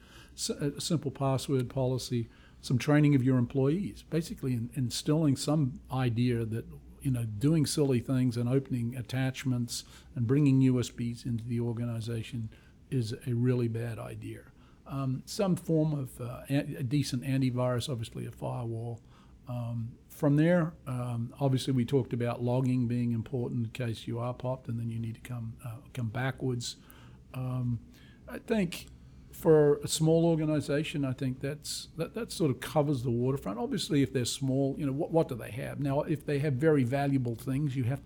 a 0.59 0.79
simple 0.79 1.11
password 1.11 1.69
policy, 1.69 2.29
some 2.61 2.77
training 2.77 3.15
of 3.15 3.23
your 3.23 3.37
employees, 3.37 4.03
basically 4.09 4.53
in, 4.53 4.69
instilling 4.75 5.35
some 5.35 5.79
idea 5.91 6.45
that 6.45 6.65
you 7.01 7.11
know 7.11 7.25
doing 7.25 7.65
silly 7.65 7.99
things 7.99 8.37
and 8.37 8.47
opening 8.47 8.95
attachments 8.95 9.83
and 10.15 10.27
bringing 10.27 10.61
USBs 10.61 11.25
into 11.25 11.43
the 11.43 11.59
organization 11.59 12.49
is 12.89 13.13
a 13.25 13.33
really 13.33 13.67
bad 13.67 13.97
idea. 13.97 14.41
Um, 14.85 15.23
some 15.25 15.55
form 15.55 15.93
of 15.93 16.19
uh, 16.19 16.41
a 16.49 16.83
decent 16.83 17.23
antivirus, 17.23 17.89
obviously 17.89 18.25
a 18.25 18.31
firewall. 18.31 18.99
Um, 19.47 19.93
from 20.09 20.35
there, 20.35 20.73
um, 20.85 21.33
obviously, 21.39 21.73
we 21.73 21.85
talked 21.85 22.13
about 22.13 22.43
logging 22.43 22.87
being 22.87 23.11
important 23.13 23.65
in 23.65 23.71
case 23.71 24.07
you 24.07 24.19
are 24.19 24.33
popped, 24.33 24.67
and 24.67 24.79
then 24.79 24.89
you 24.89 24.99
need 24.99 25.15
to 25.15 25.21
come 25.21 25.53
uh, 25.65 25.77
come 25.93 26.09
backwards. 26.09 26.75
Um, 27.33 27.79
I 28.29 28.37
think 28.37 28.87
for 29.41 29.77
a 29.77 29.87
small 29.87 30.25
organization, 30.25 31.03
I 31.03 31.13
think 31.13 31.39
that's 31.39 31.89
that, 31.97 32.13
that 32.13 32.31
sort 32.31 32.51
of 32.51 32.59
covers 32.59 33.01
the 33.03 33.09
waterfront. 33.09 33.57
Obviously, 33.57 34.03
if 34.03 34.13
they're 34.13 34.25
small, 34.25 34.75
you 34.77 34.85
know, 34.85 34.91
what, 34.91 35.11
what 35.11 35.27
do 35.27 35.35
they 35.35 35.51
have? 35.51 35.79
Now, 35.79 36.01
if 36.01 36.25
they 36.25 36.39
have 36.39 36.53
very 36.53 36.83
valuable 36.83 37.35
things, 37.35 37.75
you 37.75 37.85
have, 37.85 38.01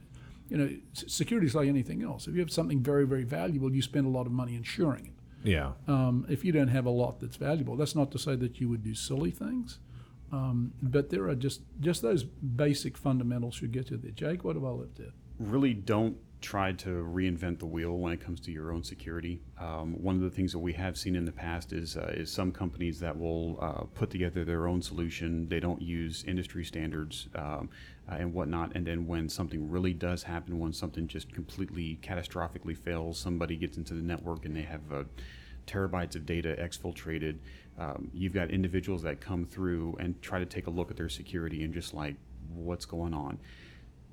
you 0.50 0.58
know, 0.58 0.70
security 0.94 1.48
is 1.48 1.56
like 1.56 1.68
anything 1.68 2.04
else. 2.04 2.28
If 2.28 2.36
you 2.36 2.40
have 2.40 2.52
something 2.52 2.82
very, 2.82 3.06
very 3.06 3.24
valuable, 3.24 3.74
you 3.74 3.82
spend 3.82 4.06
a 4.06 4.10
lot 4.10 4.26
of 4.26 4.32
money 4.32 4.56
insuring 4.56 5.08
it. 5.08 5.50
Yeah. 5.50 5.74
Um, 5.88 6.26
if 6.30 6.44
you 6.46 6.52
don't 6.52 6.70
have 6.70 6.86
a 6.86 6.90
lot 6.90 7.20
that's 7.20 7.36
valuable, 7.36 7.76
that's 7.76 7.96
not 7.96 8.12
to 8.14 8.20
say 8.20 8.36
that 8.38 8.60
you 8.60 8.70
would 8.70 8.84
do 8.84 8.96
silly 8.96 9.32
things, 9.32 9.80
um, 10.32 10.74
but 10.82 11.10
there 11.10 11.28
are 11.28 11.36
just 11.36 11.62
just 11.82 12.02
those 12.02 12.24
basic 12.24 12.98
fundamentals 12.98 13.56
should 13.56 13.72
get 13.72 13.92
you 13.92 13.98
there. 13.98 14.12
Jake, 14.12 14.44
what 14.44 14.56
have 14.56 14.64
I 14.64 14.70
left 14.70 14.98
there? 14.98 15.14
Really 15.38 15.74
don't 15.74 16.18
try 16.46 16.72
to 16.72 16.90
reinvent 17.12 17.58
the 17.58 17.66
wheel 17.66 17.98
when 17.98 18.14
it 18.14 18.22
comes 18.22 18.40
to 18.40 18.52
your 18.52 18.72
own 18.72 18.84
security. 18.84 19.42
Um, 19.60 19.94
one 20.04 20.14
of 20.14 20.22
the 20.22 20.30
things 20.30 20.52
that 20.52 20.60
we 20.60 20.74
have 20.74 20.96
seen 20.96 21.16
in 21.16 21.26
the 21.26 21.32
past 21.32 21.74
is 21.74 21.98
uh, 21.98 22.14
is 22.16 22.32
some 22.32 22.52
companies 22.52 23.00
that 23.00 23.18
will 23.18 23.58
uh, 23.60 23.84
put 23.96 24.12
together 24.12 24.46
their 24.46 24.68
own 24.68 24.80
solution. 24.80 25.50
They 25.50 25.60
don't 25.60 25.82
use 25.82 26.24
industry 26.28 26.64
standards 26.64 27.30
um, 27.34 27.70
uh, 28.08 28.18
and 28.20 28.32
whatnot. 28.32 28.76
And 28.76 28.86
then 28.86 29.08
when 29.08 29.28
something 29.28 29.72
really 29.72 29.94
does 29.94 30.22
happen, 30.22 30.60
when 30.60 30.72
something 30.72 31.08
just 31.08 31.34
completely 31.34 31.98
catastrophically 32.04 32.78
fails, 32.78 33.18
somebody 33.18 33.56
gets 33.56 33.78
into 33.78 33.96
the 33.96 34.04
network 34.04 34.46
and 34.46 34.56
they 34.56 34.62
have 34.62 34.82
uh, 34.94 35.04
terabytes 35.66 36.16
of 36.16 36.28
data 36.28 36.56
exfiltrated. 36.60 37.38
Um, 37.80 38.12
you've 38.14 38.34
got 38.34 38.52
individuals 38.52 39.02
that 39.02 39.20
come 39.20 39.46
through 39.46 39.98
and 40.00 40.22
try 40.22 40.38
to 40.38 40.46
take 40.46 40.68
a 40.68 40.70
look 40.70 40.92
at 40.92 40.98
their 40.98 41.10
security 41.10 41.64
and 41.64 41.74
just 41.74 41.96
like, 41.96 42.16
what's 42.54 42.86
going 42.86 43.16
on? 43.16 43.40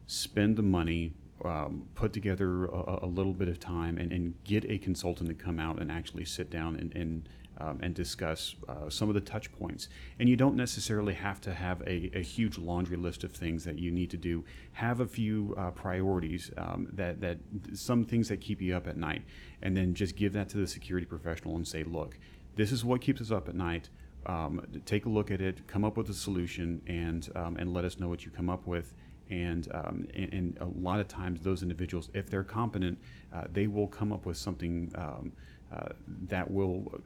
Spend 0.07 0.57
the 0.57 0.63
money, 0.63 1.13
um, 1.45 1.87
put 1.95 2.13
together 2.13 2.67
a, 2.67 3.01
a, 3.03 3.07
little 3.07 3.33
bit 3.33 3.49
of 3.49 3.59
time, 3.59 3.99
and, 3.99 4.13
and, 4.13 4.35
get 4.45 4.65
a 4.71 4.79
consultant 4.79 5.29
to 5.29 5.35
come 5.35 5.59
out 5.59 5.81
and 5.81 5.91
actually 5.91 6.25
sit 6.25 6.51
down 6.51 6.77
and, 6.77 6.95
and 6.95 7.29
um, 7.59 7.79
and 7.83 7.95
discuss 7.95 8.57
uh, 8.69 8.89
some 8.89 9.09
of 9.09 9.15
the 9.15 9.21
touch 9.21 9.53
points. 9.53 9.89
And 10.19 10.29
you 10.29 10.37
don't 10.37 10.57
necessarily 10.57 11.15
have 11.15 11.41
to 11.43 11.55
have 11.55 11.81
a, 11.83 12.11
a, 12.15 12.23
huge 12.23 12.59
laundry 12.59 12.97
list 12.97 13.25
of 13.25 13.33
things 13.33 13.65
that 13.65 13.79
you 13.79 13.91
need 13.91 14.11
to 14.11 14.17
do. 14.17 14.45
Have 14.73 15.01
a 15.01 15.07
few 15.07 15.55
uh, 15.59 15.71
priorities 15.71 16.51
um, 16.57 16.89
that, 16.93 17.21
that 17.21 17.39
some 17.75 18.05
things 18.05 18.29
that 18.29 18.41
keep 18.41 18.61
you 18.61 18.75
up 18.77 18.87
at 18.87 18.97
night, 18.97 19.23
and 19.63 19.77
then 19.77 19.95
just 19.95 20.17
give 20.17 20.33
that 20.33 20.49
to 20.51 20.59
the 20.59 20.67
security 20.67 21.07
professional 21.07 21.57
and 21.57 21.67
say, 21.67 21.85
look, 21.85 22.19
this 22.57 22.73
is 22.73 22.85
what 22.85 23.01
keeps 23.01 23.21
us 23.21 23.31
up 23.31 23.49
at 23.49 23.55
night. 23.55 23.89
Um, 24.27 24.65
take 24.87 25.07
a 25.07 25.09
look 25.09 25.31
at 25.31 25.41
it, 25.41 25.67
come 25.67 25.85
up 25.85 25.97
with 25.97 26.09
a 26.09 26.15
solution, 26.15 26.81
and 26.87 27.29
um, 27.35 27.57
and 27.57 27.73
let 27.73 27.85
us 27.85 27.99
know 27.99 28.09
what 28.09 28.25
you 28.25 28.31
come 28.31 28.49
up 28.49 28.67
with. 28.67 28.95
And, 29.33 29.67
um, 29.73 30.07
and, 30.15 30.33
and, 30.35 30.59
a 30.61 30.67
lot 30.67 31.01
of 31.01 31.09
times, 31.09 31.41
those 31.41 31.63
individuals, 31.63 32.11
if 32.13 32.29
they're 32.29 32.45
competent, 32.45 32.99
uh, 33.33 33.45
they 33.51 33.67
will 33.67 33.87
come 33.87 34.13
up 34.13 34.27
with 34.27 34.37
something 34.37 34.93
um, 34.95 35.33
uh, 35.75 35.89
that 36.29 36.51
will 36.51 37.01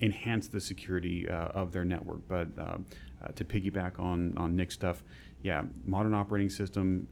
enhance 0.00 0.48
the 0.48 0.60
security 0.60 1.28
uh, 1.28 1.48
of 1.48 1.72
their 1.72 1.84
network. 1.84 2.26
But 2.26 2.48
uh, 2.58 2.78
uh, 3.22 3.28
to 3.34 3.44
piggyback 3.44 4.00
on 4.00 4.32
on 4.38 4.56
Nick's 4.56 4.74
stuff, 4.74 5.02
yeah, 5.42 5.62
modern 5.84 6.14
operating 6.14 6.48
system, 6.48 7.06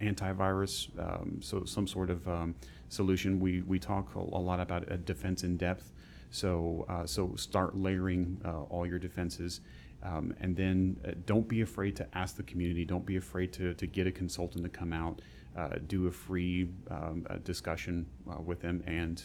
antivirus, 0.00 0.88
um, 1.00 1.40
so 1.42 1.64
some 1.64 1.88
sort 1.88 2.10
of 2.10 2.28
um, 2.28 2.54
solution. 2.90 3.40
We 3.40 3.62
we 3.62 3.80
talk 3.80 4.14
a, 4.14 4.20
lot 4.20 4.60
about 4.60 4.90
a 4.90 4.96
defense 4.96 5.42
in 5.42 5.56
depth. 5.56 5.92
So 6.30 6.86
so 7.06 7.34
start 7.34 7.76
layering 7.76 8.40
all 8.70 8.86
your 8.86 9.00
defenses. 9.00 9.62
Um, 10.02 10.34
and 10.40 10.56
then 10.56 10.98
uh, 11.06 11.12
don't 11.24 11.48
be 11.48 11.62
afraid 11.62 11.96
to 11.96 12.06
ask 12.14 12.36
the 12.36 12.42
community. 12.42 12.84
Don't 12.84 13.06
be 13.06 13.16
afraid 13.16 13.52
to, 13.54 13.74
to 13.74 13.86
get 13.86 14.06
a 14.06 14.12
consultant 14.12 14.62
to 14.64 14.70
come 14.70 14.92
out, 14.92 15.20
uh, 15.56 15.76
do 15.86 16.06
a 16.06 16.12
free 16.12 16.68
um, 16.90 17.26
discussion 17.44 18.06
uh, 18.30 18.40
with 18.40 18.60
them, 18.60 18.82
and 18.86 19.22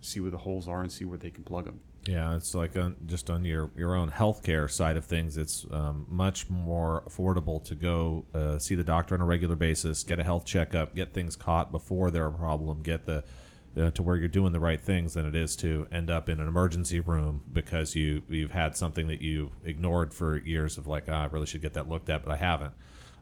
see 0.00 0.20
where 0.20 0.30
the 0.30 0.38
holes 0.38 0.66
are 0.68 0.82
and 0.82 0.90
see 0.90 1.04
where 1.04 1.18
they 1.18 1.30
can 1.30 1.44
plug 1.44 1.66
them. 1.66 1.80
Yeah, 2.06 2.36
it's 2.36 2.54
like 2.54 2.76
on, 2.76 2.96
just 3.06 3.30
on 3.30 3.44
your, 3.44 3.70
your 3.76 3.94
own 3.94 4.10
healthcare 4.10 4.70
side 4.70 4.96
of 4.96 5.06
things, 5.06 5.38
it's 5.38 5.64
um, 5.70 6.06
much 6.08 6.50
more 6.50 7.02
affordable 7.08 7.64
to 7.64 7.74
go 7.74 8.26
uh, 8.34 8.58
see 8.58 8.74
the 8.74 8.84
doctor 8.84 9.14
on 9.14 9.22
a 9.22 9.24
regular 9.24 9.56
basis, 9.56 10.02
get 10.02 10.18
a 10.18 10.24
health 10.24 10.44
checkup, 10.44 10.94
get 10.94 11.14
things 11.14 11.34
caught 11.34 11.72
before 11.72 12.10
they're 12.10 12.26
a 12.26 12.32
problem, 12.32 12.82
get 12.82 13.06
the 13.06 13.24
uh, 13.76 13.90
to 13.90 14.02
where 14.02 14.16
you're 14.16 14.28
doing 14.28 14.52
the 14.52 14.60
right 14.60 14.80
things 14.80 15.14
than 15.14 15.26
it 15.26 15.34
is 15.34 15.56
to 15.56 15.86
end 15.90 16.10
up 16.10 16.28
in 16.28 16.40
an 16.40 16.48
emergency 16.48 17.00
room 17.00 17.42
because 17.52 17.94
you 17.94 18.22
you've 18.28 18.52
had 18.52 18.76
something 18.76 19.08
that 19.08 19.20
you 19.20 19.50
ignored 19.64 20.14
for 20.14 20.38
years 20.38 20.78
of 20.78 20.86
like, 20.86 21.04
oh, 21.08 21.12
I 21.12 21.24
really 21.26 21.46
should 21.46 21.62
get 21.62 21.74
that 21.74 21.88
looked 21.88 22.08
at, 22.08 22.24
but 22.24 22.32
I 22.32 22.36
haven't. 22.36 22.74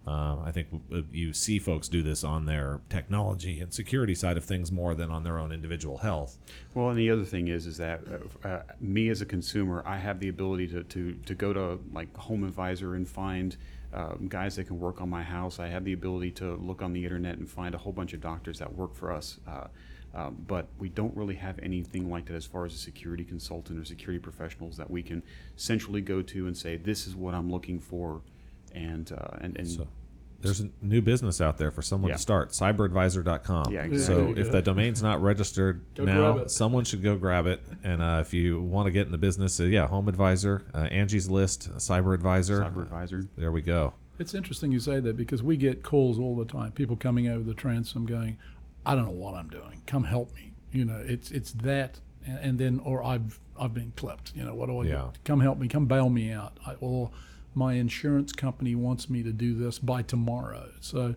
Uh, 0.04 0.38
I 0.44 0.50
think 0.50 0.66
you 1.12 1.32
see 1.32 1.60
folks 1.60 1.88
do 1.88 2.02
this 2.02 2.24
on 2.24 2.46
their 2.46 2.80
technology 2.88 3.60
and 3.60 3.72
security 3.72 4.16
side 4.16 4.36
of 4.36 4.44
things 4.44 4.72
more 4.72 4.94
than 4.94 5.12
on 5.12 5.22
their 5.22 5.38
own 5.38 5.52
individual 5.52 5.98
health. 5.98 6.38
Well, 6.74 6.88
and 6.88 6.98
the 6.98 7.08
other 7.10 7.24
thing 7.24 7.46
is, 7.46 7.66
is 7.66 7.76
that 7.76 8.00
uh, 8.44 8.48
uh, 8.48 8.62
me 8.80 9.10
as 9.10 9.20
a 9.20 9.26
consumer, 9.26 9.82
I 9.86 9.98
have 9.98 10.18
the 10.18 10.28
ability 10.28 10.66
to, 10.68 10.82
to, 10.82 11.12
to 11.12 11.34
go 11.36 11.52
to 11.52 11.78
like 11.92 12.16
Home 12.16 12.42
Advisor 12.42 12.96
and 12.96 13.08
find 13.08 13.56
um, 13.94 14.26
guys 14.28 14.56
that 14.56 14.64
can 14.64 14.80
work 14.80 15.00
on 15.00 15.08
my 15.08 15.22
house. 15.22 15.60
I 15.60 15.68
have 15.68 15.84
the 15.84 15.92
ability 15.92 16.32
to 16.32 16.56
look 16.56 16.82
on 16.82 16.92
the 16.92 17.04
internet 17.04 17.38
and 17.38 17.48
find 17.48 17.72
a 17.74 17.78
whole 17.78 17.92
bunch 17.92 18.12
of 18.12 18.20
doctors 18.20 18.58
that 18.58 18.74
work 18.74 18.96
for 18.96 19.12
us. 19.12 19.38
Uh, 19.46 19.68
um, 20.14 20.44
but 20.46 20.66
we 20.78 20.88
don't 20.88 21.16
really 21.16 21.36
have 21.36 21.58
anything 21.62 22.10
like 22.10 22.26
that 22.26 22.34
as 22.34 22.44
far 22.44 22.64
as 22.64 22.74
a 22.74 22.78
security 22.78 23.24
consultant 23.24 23.78
or 23.78 23.84
security 23.84 24.18
professionals 24.18 24.76
that 24.76 24.90
we 24.90 25.02
can 25.02 25.22
centrally 25.56 26.00
go 26.00 26.22
to 26.22 26.46
and 26.46 26.56
say, 26.56 26.76
this 26.76 27.06
is 27.06 27.14
what 27.14 27.34
I'm 27.34 27.50
looking 27.50 27.80
for 27.80 28.20
and 28.74 29.12
uh, 29.12 29.38
and, 29.40 29.56
and 29.56 29.68
so 29.68 29.86
there's 30.40 30.60
a 30.60 30.68
new 30.80 31.00
business 31.00 31.40
out 31.40 31.56
there 31.56 31.70
for 31.70 31.82
someone 31.82 32.08
yeah. 32.08 32.16
to 32.16 32.22
start 32.22 32.50
cyberadvisor.com 32.50 33.72
yeah, 33.72 33.82
exactly. 33.82 34.34
so 34.34 34.40
if 34.40 34.50
the 34.50 34.60
domain's 34.60 35.02
not 35.02 35.22
registered 35.22 35.84
go 35.94 36.04
now 36.04 36.46
someone 36.46 36.84
should 36.84 37.02
go 37.02 37.16
grab 37.16 37.46
it. 37.46 37.62
And 37.84 38.02
uh, 38.02 38.18
if 38.20 38.34
you 38.34 38.60
want 38.60 38.86
to 38.86 38.90
get 38.90 39.06
in 39.06 39.12
the 39.12 39.18
business 39.18 39.60
uh, 39.60 39.64
yeah 39.64 39.86
home 39.86 40.08
advisor 40.08 40.64
uh, 40.74 40.78
angie's 40.78 41.30
list 41.30 41.70
cyber 41.76 42.14
advisor 42.14 42.60
cyber 42.60 42.82
advisor 42.82 43.28
there 43.36 43.52
we 43.52 43.62
go. 43.62 43.94
It's 44.18 44.34
interesting 44.34 44.72
you 44.72 44.80
say 44.80 45.00
that 45.00 45.16
because 45.16 45.42
we 45.42 45.56
get 45.56 45.82
calls 45.82 46.18
all 46.18 46.36
the 46.36 46.44
time 46.44 46.72
people 46.72 46.96
coming 46.96 47.28
over 47.28 47.44
the 47.44 47.54
transom 47.54 48.06
going 48.06 48.36
i 48.84 48.94
don't 48.94 49.04
know 49.04 49.10
what 49.10 49.34
i'm 49.34 49.48
doing 49.48 49.82
come 49.86 50.04
help 50.04 50.34
me 50.34 50.52
you 50.72 50.84
know 50.84 51.02
it's 51.04 51.30
it's 51.30 51.52
that 51.52 52.00
and, 52.26 52.38
and 52.38 52.58
then 52.58 52.80
or 52.84 53.02
i've 53.04 53.38
i've 53.58 53.74
been 53.74 53.92
clipped 53.96 54.32
you 54.34 54.44
know 54.44 54.54
what 54.54 54.66
do 54.66 54.78
i 54.80 54.84
yeah. 54.84 54.92
do 54.92 55.10
come 55.24 55.40
help 55.40 55.58
me 55.58 55.68
come 55.68 55.86
bail 55.86 56.08
me 56.08 56.32
out 56.32 56.58
I, 56.66 56.74
or 56.80 57.10
my 57.54 57.74
insurance 57.74 58.32
company 58.32 58.74
wants 58.74 59.10
me 59.10 59.22
to 59.22 59.32
do 59.32 59.54
this 59.54 59.78
by 59.78 60.02
tomorrow. 60.02 60.70
So 60.80 61.14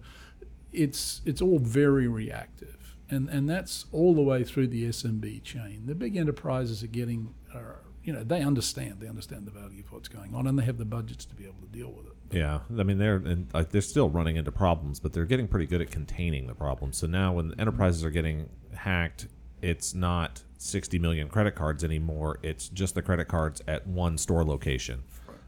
it's 0.74 1.22
it's 1.26 1.41
all 1.41 1.59
very 1.59 2.07
reactive, 2.07 2.95
and 3.09 3.30
and 3.30 3.49
that's 3.49 3.86
all 3.91 4.13
the 4.13 4.22
way 4.22 4.43
through 4.43 4.68
the 4.68 4.86
SMB 4.89 5.43
chain. 5.43 5.84
The 5.86 5.95
big 5.95 6.18
enterprises 6.18 6.84
are 6.84 6.88
getting, 6.88 7.34
are, 7.53 7.80
you 8.03 8.11
know, 8.13 8.24
they 8.24 8.41
understand 8.41 8.99
they 8.99 9.07
understand 9.07 9.45
the 9.45 9.51
value 9.51 9.84
of 9.84 9.91
what's 9.91 10.09
going 10.09 10.36
on, 10.36 10.47
and 10.47 10.59
they 10.59 10.66
have 10.66 10.78
the 10.78 10.86
budgets 10.86 11.26
to 11.26 11.36
be 11.36 11.45
able 11.45 11.61
to 11.61 11.68
deal 11.68 11.91
with 11.91 12.07
it. 12.07 12.14
Yeah, 12.32 12.61
I 12.78 12.84
mean 12.84 12.97
they're 12.97 13.17
and 13.17 13.53
like 13.53 13.69
they're 13.69 13.82
still 13.82 14.09
running 14.09 14.36
into 14.36 14.51
problems, 14.51 14.99
but 14.99 15.13
they're 15.13 15.26
getting 15.26 15.47
pretty 15.47 15.65
good 15.65 15.82
at 15.82 15.91
containing 15.91 16.47
the 16.47 16.55
problems. 16.55 16.97
So 16.97 17.07
now 17.07 17.34
when 17.34 17.53
enterprises 17.59 18.03
are 18.03 18.09
getting 18.09 18.49
hacked, 18.73 19.28
it's 19.61 19.93
not 19.93 20.43
60 20.57 20.99
million 20.99 21.28
credit 21.28 21.55
cards 21.55 21.84
anymore. 21.84 22.39
It's 22.43 22.69
just 22.69 22.95
the 22.95 23.01
credit 23.01 23.28
cards 23.28 23.61
at 23.67 23.88
one 23.88 24.17
store 24.17 24.43
location. 24.43 25.03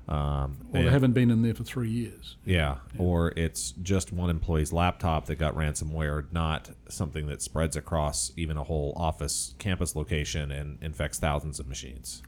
Um, 0.08 0.58
or 0.74 0.84
they 0.84 0.90
haven't 0.90 1.12
been 1.12 1.30
in 1.30 1.42
there 1.42 1.54
for 1.54 1.66
three 1.66 1.90
years. 1.90 2.38
Yeah, 2.46 2.78
yeah, 2.94 3.02
or 3.02 3.34
it's 3.36 3.72
just 3.72 4.14
one 4.14 4.30
employee's 4.30 4.72
laptop 4.72 5.26
that 5.26 5.36
got 5.36 5.54
ransomware, 5.56 6.32
not 6.32 6.70
something 6.88 7.28
that 7.28 7.42
spreads 7.42 7.76
across 7.76 8.32
even 8.38 8.56
a 8.56 8.64
whole 8.64 8.94
office 8.96 9.54
campus 9.58 9.98
location 9.98 10.50
and 10.50 10.82
infects 10.82 11.20
thousands 11.20 11.60
of 11.60 11.68
machines. 11.68 12.24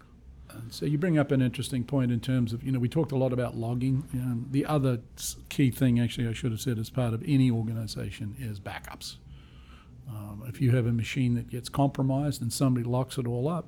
And 0.52 0.74
so 0.74 0.86
you 0.86 0.98
bring 0.98 1.18
up 1.18 1.32
an 1.32 1.42
interesting 1.42 1.84
point 1.84 2.12
in 2.12 2.20
terms 2.20 2.54
of 2.54 2.64
you 2.64 2.72
know 2.72 2.80
we 2.80 2.90
talked 2.90 3.12
a 3.12 3.18
lot 3.18 3.34
about 3.34 3.56
logging. 3.56 4.04
Um, 4.14 4.48
the 4.52 4.66
other 4.66 5.00
key 5.50 5.72
thing, 5.72 6.00
actually, 6.00 6.28
I 6.28 6.34
should 6.34 6.52
have 6.52 6.62
said 6.62 6.80
as 6.80 6.90
part 6.90 7.14
of 7.14 7.24
any 7.26 7.52
organization 7.52 8.36
is 8.40 8.60
backups. 8.60 9.16
Um, 10.10 10.44
if 10.48 10.60
you 10.60 10.72
have 10.72 10.88
a 10.88 10.92
machine 10.92 11.36
that 11.36 11.50
gets 11.50 11.70
compromised 11.70 12.42
and 12.42 12.52
somebody 12.52 12.84
locks 12.84 13.18
it 13.18 13.28
all 13.28 13.48
up, 13.48 13.68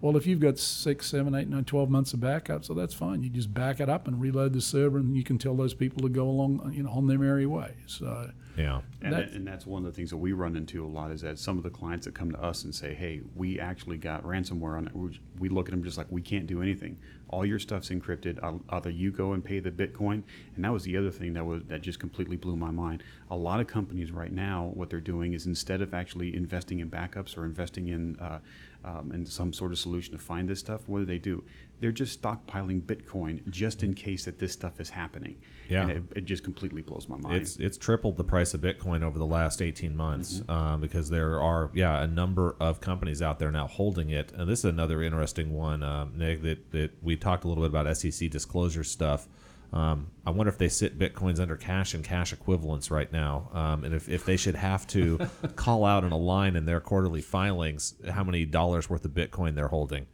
well, 0.00 0.16
if 0.16 0.26
you've 0.26 0.40
got 0.40 0.58
six, 0.58 1.06
seven, 1.06 1.34
eight, 1.34 1.48
nine, 1.48 1.64
12 1.64 1.90
months 1.90 2.12
of 2.12 2.20
backup, 2.20 2.64
so 2.64 2.74
that's 2.74 2.94
fine. 2.94 3.22
You 3.22 3.28
just 3.28 3.52
back 3.52 3.80
it 3.80 3.88
up 3.88 4.08
and 4.08 4.20
reload 4.20 4.52
the 4.52 4.60
server, 4.60 4.98
and 4.98 5.16
you 5.16 5.22
can 5.22 5.38
tell 5.38 5.54
those 5.54 5.74
people 5.74 6.02
to 6.02 6.08
go 6.08 6.24
along, 6.24 6.72
you 6.74 6.82
know, 6.82 6.90
on 6.90 7.06
their 7.06 7.18
merry 7.18 7.46
way. 7.46 7.74
So 7.86 8.30
yeah, 8.56 8.80
and, 9.00 9.12
that, 9.12 9.30
and 9.30 9.46
that's 9.46 9.66
one 9.66 9.84
of 9.84 9.92
the 9.92 9.96
things 9.96 10.10
that 10.10 10.16
we 10.16 10.32
run 10.32 10.56
into 10.56 10.84
a 10.84 10.88
lot 10.88 11.10
is 11.10 11.20
that 11.22 11.38
some 11.38 11.56
of 11.56 11.64
the 11.64 11.70
clients 11.70 12.06
that 12.06 12.14
come 12.14 12.32
to 12.32 12.42
us 12.42 12.64
and 12.64 12.74
say, 12.74 12.94
"Hey, 12.94 13.22
we 13.34 13.60
actually 13.60 13.96
got 13.96 14.22
ransomware 14.24 14.76
on 14.76 14.86
it." 14.86 15.20
We 15.38 15.48
look 15.48 15.68
at 15.68 15.70
them 15.70 15.82
just 15.82 15.96
like 15.96 16.08
we 16.10 16.20
can't 16.20 16.46
do 16.46 16.60
anything. 16.60 16.98
All 17.28 17.46
your 17.46 17.58
stuff's 17.58 17.90
encrypted. 17.90 18.38
Either 18.68 18.90
you 18.90 19.12
go 19.12 19.32
and 19.32 19.44
pay 19.44 19.60
the 19.60 19.70
Bitcoin, 19.70 20.22
and 20.56 20.64
that 20.64 20.72
was 20.72 20.82
the 20.82 20.96
other 20.96 21.10
thing 21.10 21.32
that 21.34 21.44
was 21.44 21.62
that 21.68 21.80
just 21.80 22.00
completely 22.00 22.36
blew 22.36 22.56
my 22.56 22.70
mind. 22.70 23.02
A 23.30 23.36
lot 23.36 23.60
of 23.60 23.66
companies 23.66 24.10
right 24.10 24.32
now, 24.32 24.72
what 24.74 24.90
they're 24.90 25.00
doing 25.00 25.32
is 25.32 25.46
instead 25.46 25.80
of 25.80 25.94
actually 25.94 26.34
investing 26.34 26.80
in 26.80 26.90
backups 26.90 27.38
or 27.38 27.44
investing 27.44 27.88
in 27.88 28.18
uh, 28.18 28.40
um, 28.84 29.10
and 29.12 29.28
some 29.28 29.52
sort 29.52 29.72
of 29.72 29.78
solution 29.78 30.12
to 30.12 30.18
find 30.18 30.48
this 30.48 30.60
stuff. 30.60 30.82
What 30.86 31.00
do 31.00 31.04
they 31.04 31.18
do? 31.18 31.44
They're 31.80 31.92
just 31.92 32.20
stockpiling 32.20 32.82
Bitcoin 32.82 33.48
just 33.48 33.82
in 33.82 33.94
case 33.94 34.26
that 34.26 34.38
this 34.38 34.52
stuff 34.52 34.80
is 34.80 34.90
happening. 34.90 35.36
Yeah. 35.68 35.82
and 35.82 35.90
it, 35.90 36.02
it 36.16 36.24
just 36.24 36.42
completely 36.44 36.82
blows 36.82 37.08
my 37.08 37.16
mind. 37.16 37.36
It's 37.36 37.56
it's 37.56 37.78
tripled 37.78 38.16
the 38.16 38.24
price 38.24 38.54
of 38.54 38.60
Bitcoin 38.60 39.02
over 39.02 39.18
the 39.18 39.26
last 39.26 39.62
eighteen 39.62 39.96
months 39.96 40.42
um, 40.48 40.80
because 40.80 41.10
there 41.10 41.40
are 41.40 41.70
yeah 41.74 42.02
a 42.02 42.06
number 42.06 42.56
of 42.60 42.80
companies 42.80 43.22
out 43.22 43.38
there 43.38 43.50
now 43.50 43.66
holding 43.66 44.10
it. 44.10 44.32
And 44.32 44.48
this 44.48 44.60
is 44.60 44.64
another 44.66 45.02
interesting 45.02 45.54
one, 45.54 45.82
um, 45.82 46.12
Nick. 46.16 46.42
That 46.42 46.70
that 46.72 46.90
we 47.02 47.16
talked 47.16 47.44
a 47.44 47.48
little 47.48 47.62
bit 47.62 47.70
about 47.70 47.96
SEC 47.96 48.30
disclosure 48.30 48.84
stuff. 48.84 49.28
Um, 49.72 50.08
I 50.26 50.30
wonder 50.30 50.50
if 50.50 50.58
they 50.58 50.68
sit 50.68 50.98
bitcoins 50.98 51.38
under 51.38 51.56
cash 51.56 51.94
and 51.94 52.02
cash 52.02 52.32
equivalents 52.32 52.90
right 52.90 53.10
now, 53.12 53.50
um, 53.52 53.84
and 53.84 53.94
if, 53.94 54.08
if 54.08 54.24
they 54.24 54.36
should 54.36 54.56
have 54.56 54.84
to 54.88 55.28
call 55.54 55.84
out 55.84 56.02
in 56.02 56.10
a 56.10 56.16
line 56.16 56.56
in 56.56 56.66
their 56.66 56.80
quarterly 56.80 57.20
filings 57.20 57.94
how 58.10 58.24
many 58.24 58.44
dollars 58.44 58.90
worth 58.90 59.04
of 59.04 59.12
Bitcoin 59.12 59.54
they're 59.54 59.68
holding. 59.68 60.06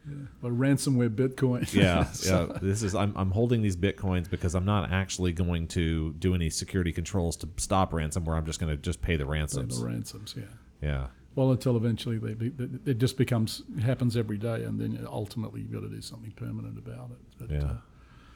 But 0.43 0.53
ransomware 0.53 1.09
Bitcoin. 1.09 1.73
Yeah, 1.75 2.05
So- 2.05 2.51
yeah. 2.53 2.59
This 2.61 2.83
is 2.83 2.95
I'm, 2.95 3.15
I'm 3.17 3.31
holding 3.31 3.63
these 3.63 3.77
bitcoins 3.77 4.29
because 4.29 4.55
I'm 4.55 4.67
not 4.67 4.93
actually 4.93 5.33
going 5.33 5.69
to 5.69 6.13
do 6.19 6.35
any 6.35 6.51
security 6.51 6.93
controls 6.93 7.37
to 7.39 7.49
stop 7.57 7.93
ransomware. 7.93 8.37
I'm 8.37 8.45
just 8.47 8.61
going 8.61 8.71
to 8.75 8.81
just 8.81 9.01
pay 9.01 9.17
the 9.17 9.25
ransoms. 9.27 9.81
The 9.81 9.87
ransoms. 9.87 10.35
ransoms, 10.37 10.51
yeah. 10.83 10.89
Yeah, 10.89 11.07
Well, 11.35 11.53
until 11.53 11.79
eventually 11.79 12.19
they, 12.19 12.35
be, 12.35 12.53
it 12.85 12.99
just 12.99 13.17
becomes 13.17 13.63
happens 13.83 14.17
every 14.19 14.37
day, 14.37 14.65
and 14.65 14.79
then 14.79 15.07
ultimately 15.11 15.63
you've 15.63 15.73
got 15.73 15.81
to 15.81 15.89
do 15.89 16.03
something 16.03 16.33
permanent 16.33 16.77
about 16.79 17.11
it. 17.13 17.19
But, 17.39 17.51
yeah. 17.51 17.65
uh, 17.65 17.75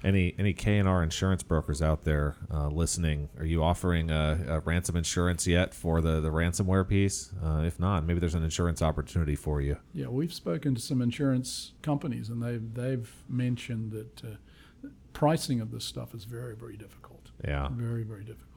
Any 0.02 0.34
any 0.38 0.52
K 0.52 0.78
and 0.78 0.88
R 0.88 1.02
insurance 1.02 1.42
brokers 1.42 1.82
out 1.82 2.04
there 2.04 2.36
uh, 2.52 2.68
listening? 2.68 3.28
Are 3.38 3.44
you 3.44 3.62
offering 3.62 4.10
a, 4.10 4.44
a 4.48 4.60
ransom 4.60 4.96
insurance 4.96 5.46
yet 5.46 5.74
for 5.74 6.00
the 6.00 6.20
the 6.20 6.30
ransomware 6.30 6.88
piece? 6.88 7.32
Uh, 7.44 7.62
if 7.66 7.78
not, 7.78 8.04
maybe 8.04 8.18
there's 8.20 8.34
an 8.34 8.44
insurance 8.44 8.80
opportunity 8.82 9.36
for 9.36 9.60
you. 9.60 9.76
yeah, 9.92 10.06
we've 10.06 10.32
spoken 10.32 10.74
to 10.74 10.80
some 10.80 11.02
insurance 11.02 11.72
companies, 11.82 12.28
and 12.28 12.42
they've 12.42 12.74
they've 12.74 13.12
mentioned 13.28 13.92
that 13.92 14.24
uh, 14.24 14.88
pricing 15.12 15.60
of 15.60 15.70
this 15.70 15.84
stuff 15.84 16.14
is 16.14 16.24
very 16.24 16.56
very 16.56 16.76
difficult. 16.76 17.30
Yeah. 17.44 17.68
Very 17.72 18.02
very 18.02 18.24
difficult. 18.24 18.49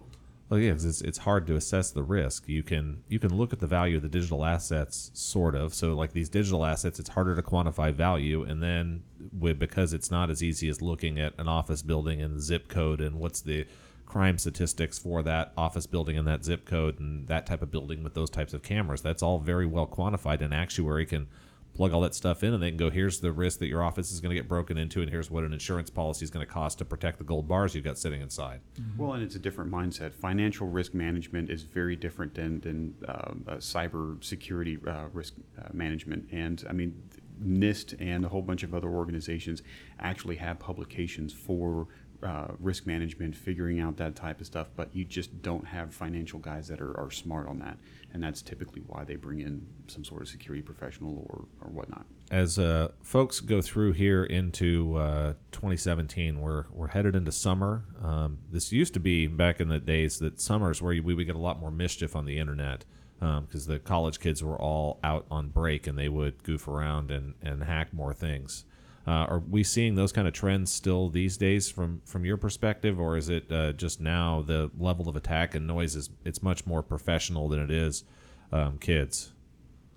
Well, 0.54 0.62
yeah, 0.62 0.74
it's 0.74 1.02
it's 1.02 1.18
hard 1.18 1.48
to 1.48 1.56
assess 1.56 1.90
the 1.90 2.04
risk. 2.04 2.48
You 2.48 2.62
can 2.62 3.02
you 3.08 3.18
can 3.18 3.36
look 3.36 3.54
at 3.54 3.60
the 3.60 3.66
value 3.66 3.96
of 3.96 4.04
the 4.04 4.08
digital 4.08 4.46
assets, 4.46 5.10
sort 5.16 5.56
of. 5.56 5.74
So, 5.74 5.96
like 5.96 6.14
these 6.14 6.30
digital 6.30 6.64
assets, 6.64 7.00
it's 7.00 7.10
harder 7.10 7.36
to 7.36 7.42
quantify 7.42 7.92
value, 7.92 8.44
and 8.44 8.62
then 8.62 9.02
with, 9.36 9.58
because 9.58 9.94
it's 9.94 10.12
not 10.12 10.30
as 10.30 10.44
easy 10.44 10.70
as 10.70 10.80
looking 10.80 11.20
at 11.20 11.34
an 11.40 11.48
office 11.48 11.82
building 11.82 12.22
and 12.22 12.40
zip 12.40 12.68
code 12.68 13.02
and 13.02 13.16
what's 13.16 13.42
the 13.42 13.66
crime 14.06 14.38
statistics 14.38 15.00
for 15.00 15.24
that 15.24 15.54
office 15.58 15.88
building 15.88 16.20
and 16.20 16.28
that 16.28 16.46
zip 16.46 16.66
code 16.66 17.00
and 17.00 17.28
that 17.30 17.48
type 17.48 17.64
of 17.64 17.72
building 17.72 18.04
with 18.04 18.14
those 18.14 18.30
types 18.30 18.54
of 18.54 18.62
cameras. 18.62 19.02
That's 19.02 19.24
all 19.24 19.40
very 19.40 19.66
well 19.66 19.88
quantified. 19.88 20.42
and 20.42 20.54
actuary 20.54 21.08
can 21.08 21.30
plug 21.74 21.94
all 21.94 22.02
that 22.02 22.16
stuff 22.16 22.44
in, 22.44 22.54
and 22.54 22.62
they 22.62 22.70
can 22.70 22.78
go, 22.78 22.90
"Here's 22.90 23.20
the 23.20 23.32
risk 23.32 23.60
that 23.60 23.68
your 23.68 23.84
office 23.84 24.12
is 24.12 24.20
going 24.20 24.30
to 24.30 24.36
get 24.36 24.48
broken 24.48 24.78
into, 24.78 25.02
and 25.02 25.10
here's 25.10 25.32
what 25.32 25.44
an 25.44 25.54
insurance 25.54 25.90
policy 25.90 26.24
is 26.24 26.30
going 26.30 26.46
to 26.46 26.52
cost 26.52 26.78
to 26.80 26.86
protect 26.86 27.18
the 27.18 27.24
gold 27.24 27.48
bars 27.48 27.76
you've 27.76 27.84
got 27.84 27.98
sitting 27.98 28.22
inside." 28.22 28.62
Well, 28.98 29.14
and 29.14 29.24
it's 29.24 29.36
a 29.36 29.40
different 29.40 29.72
mindset. 29.72 30.14
Financial 30.14 30.68
risk 30.68 30.94
management 30.94 31.50
is 31.50 31.64
very 31.64 31.96
different 31.96 32.36
than 32.36 32.60
than 32.62 32.96
um, 33.08 33.46
uh, 33.48 33.56
cyber 33.56 34.24
security 34.24 34.78
uh, 34.88 35.08
risk 35.14 35.34
uh, 35.58 35.70
management. 35.74 36.28
And 36.32 36.64
I 36.70 36.74
mean, 36.74 37.02
NIST 37.44 37.96
and 38.00 38.26
a 38.26 38.30
whole 38.30 38.42
bunch 38.42 38.64
of 38.64 38.74
other 38.74 38.90
organizations 38.90 39.62
actually 40.00 40.38
have 40.38 40.60
publications 40.60 41.34
for 41.34 41.88
uh, 42.26 42.54
risk 42.60 42.86
management, 42.86 43.36
figuring 43.36 43.80
out 43.80 43.98
that 43.98 44.16
type 44.16 44.40
of 44.40 44.46
stuff. 44.46 44.70
But 44.76 44.96
you 44.96 45.06
just 45.06 45.42
don't 45.42 45.66
have 45.68 45.94
financial 45.94 46.40
guys 46.40 46.68
that 46.68 46.82
are, 46.82 46.98
are 47.00 47.12
smart 47.12 47.48
on 47.48 47.60
that, 47.60 47.78
and 48.14 48.24
that's 48.24 48.42
typically 48.42 48.82
why 48.88 49.04
they 49.04 49.16
bring 49.16 49.42
in 49.42 49.66
some 49.88 50.04
sort 50.04 50.22
of 50.22 50.28
security 50.28 50.62
professional 50.62 51.26
or, 51.30 51.46
or 51.62 51.72
whatnot. 51.72 52.06
as 52.32 52.58
uh, 52.58 52.90
folks 53.02 53.40
go 53.40 53.62
through 53.62 53.94
here 53.94 54.24
into 54.24 54.98
uh, 54.98 55.34
2017, 55.52 56.40
we're 56.40 56.66
we're 56.72 56.88
headed 56.88 57.16
into 57.16 57.32
summer. 57.32 57.86
Um, 58.02 58.40
this 58.52 58.72
used 58.72 58.94
to 58.94 59.00
be 59.00 59.28
back 59.28 59.60
in 59.60 59.70
the 59.70 59.80
days 59.80 60.20
that 60.20 60.40
summers 60.40 60.82
where 60.82 61.02
we 61.02 61.14
would 61.14 61.26
get 61.26 61.36
a 61.36 61.40
lot 61.40 61.60
more 61.60 61.72
mischief 61.72 62.16
on 62.16 62.26
the 62.26 62.40
internet 62.40 62.86
because 63.20 63.68
the 63.68 63.80
college 63.80 64.20
kids 64.20 64.44
were 64.44 64.60
all 64.60 65.00
out 65.04 65.26
on 65.32 65.50
break 65.50 65.88
and 65.88 65.98
they 65.98 66.10
would 66.10 66.44
goof 66.44 66.68
around 66.68 67.12
and, 67.12 67.36
and 67.42 67.64
hack 67.64 67.94
more 67.94 68.14
things. 68.14 68.66
Uh, 69.06 69.12
are 69.12 69.40
we 69.40 69.64
seeing 69.64 69.96
those 69.96 70.12
kind 70.14 70.28
of 70.28 70.34
trends 70.34 70.72
still 70.72 71.10
these 71.10 71.36
days 71.36 71.70
from 71.70 72.02
from 72.06 72.24
your 72.24 72.38
perspective, 72.38 73.00
or 73.00 73.18
is 73.18 73.30
it 73.30 73.52
uh, 73.52 73.74
just 73.74 74.00
now 74.00 74.42
the 74.42 74.72
level 74.78 75.10
of 75.10 75.16
attack 75.16 75.56
and 75.56 75.68
noise 75.68 75.96
is 75.96 76.10
it's 76.24 76.42
much 76.42 76.66
more 76.66 76.82
professional 76.82 77.50
than 77.50 77.60
it 77.60 77.72
is 77.72 78.06
um, 78.52 78.78
kids? 78.78 79.34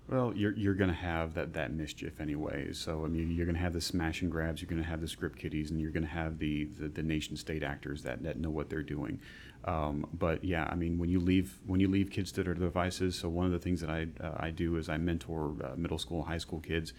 Well, 0.09 0.31
you're, 0.33 0.55
you're 0.55 0.73
going 0.73 0.89
to 0.89 0.95
have 0.95 1.33
that, 1.33 1.53
that 1.53 1.73
mischief 1.73 2.21
anyway. 2.21 2.71
So, 2.71 3.03
I 3.03 3.09
mean, 3.09 3.29
you're 3.31 3.45
going 3.45 3.57
to 3.57 3.61
have 3.61 3.73
the 3.73 3.81
smash 3.81 4.21
and 4.21 4.31
grabs, 4.31 4.61
you're 4.61 4.69
going 4.69 4.81
to 4.81 4.87
have 4.87 5.01
the 5.01 5.07
script 5.07 5.37
kiddies, 5.37 5.69
and 5.69 5.81
you're 5.81 5.91
going 5.91 6.05
to 6.05 6.09
have 6.09 6.39
the, 6.39 6.63
the, 6.79 6.87
the 6.87 7.03
nation 7.03 7.35
state 7.35 7.61
actors 7.61 8.03
that, 8.03 8.23
that 8.23 8.39
know 8.39 8.49
what 8.49 8.69
they're 8.69 8.83
doing. 8.83 9.19
Um, 9.65 10.07
but 10.13 10.45
yeah, 10.45 10.65
I 10.71 10.75
mean, 10.75 10.97
when 10.97 11.09
you 11.09 11.19
leave 11.19 11.59
when 11.65 11.81
you 11.81 11.89
leave 11.89 12.09
kids 12.09 12.31
to 12.33 12.43
their 12.43 12.53
devices, 12.53 13.19
so 13.19 13.27
one 13.27 13.45
of 13.45 13.51
the 13.51 13.59
things 13.59 13.81
that 13.81 13.89
I, 13.89 14.07
uh, 14.23 14.35
I 14.37 14.49
do 14.49 14.77
is 14.77 14.87
I 14.87 14.95
mentor 14.95 15.55
uh, 15.61 15.75
middle 15.75 15.97
school 15.97 16.23
high 16.23 16.37
school 16.37 16.61
kids. 16.61 16.93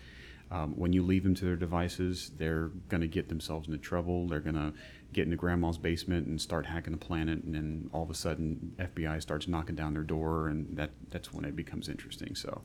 Um, 0.50 0.72
when 0.76 0.92
you 0.92 1.02
leave 1.02 1.24
them 1.24 1.34
to 1.36 1.44
their 1.44 1.56
devices, 1.56 2.32
they're 2.38 2.68
going 2.88 3.02
to 3.02 3.06
get 3.06 3.28
themselves 3.28 3.68
into 3.68 3.78
trouble. 3.78 4.26
They're 4.26 4.40
going 4.40 4.54
to 4.54 4.72
get 5.12 5.24
into 5.24 5.36
grandma's 5.36 5.78
basement 5.78 6.26
and 6.26 6.40
start 6.40 6.66
hacking 6.66 6.92
the 6.92 6.98
planet, 6.98 7.42
and 7.44 7.54
then 7.54 7.90
all 7.92 8.02
of 8.02 8.10
a 8.10 8.14
sudden, 8.14 8.74
FBI 8.78 9.20
starts 9.20 9.48
knocking 9.48 9.74
down 9.74 9.94
their 9.94 10.02
door, 10.02 10.48
and 10.48 10.76
that, 10.76 10.90
that's 11.10 11.32
when 11.32 11.44
it 11.44 11.54
becomes 11.56 11.88
interesting. 11.88 12.34
So, 12.34 12.62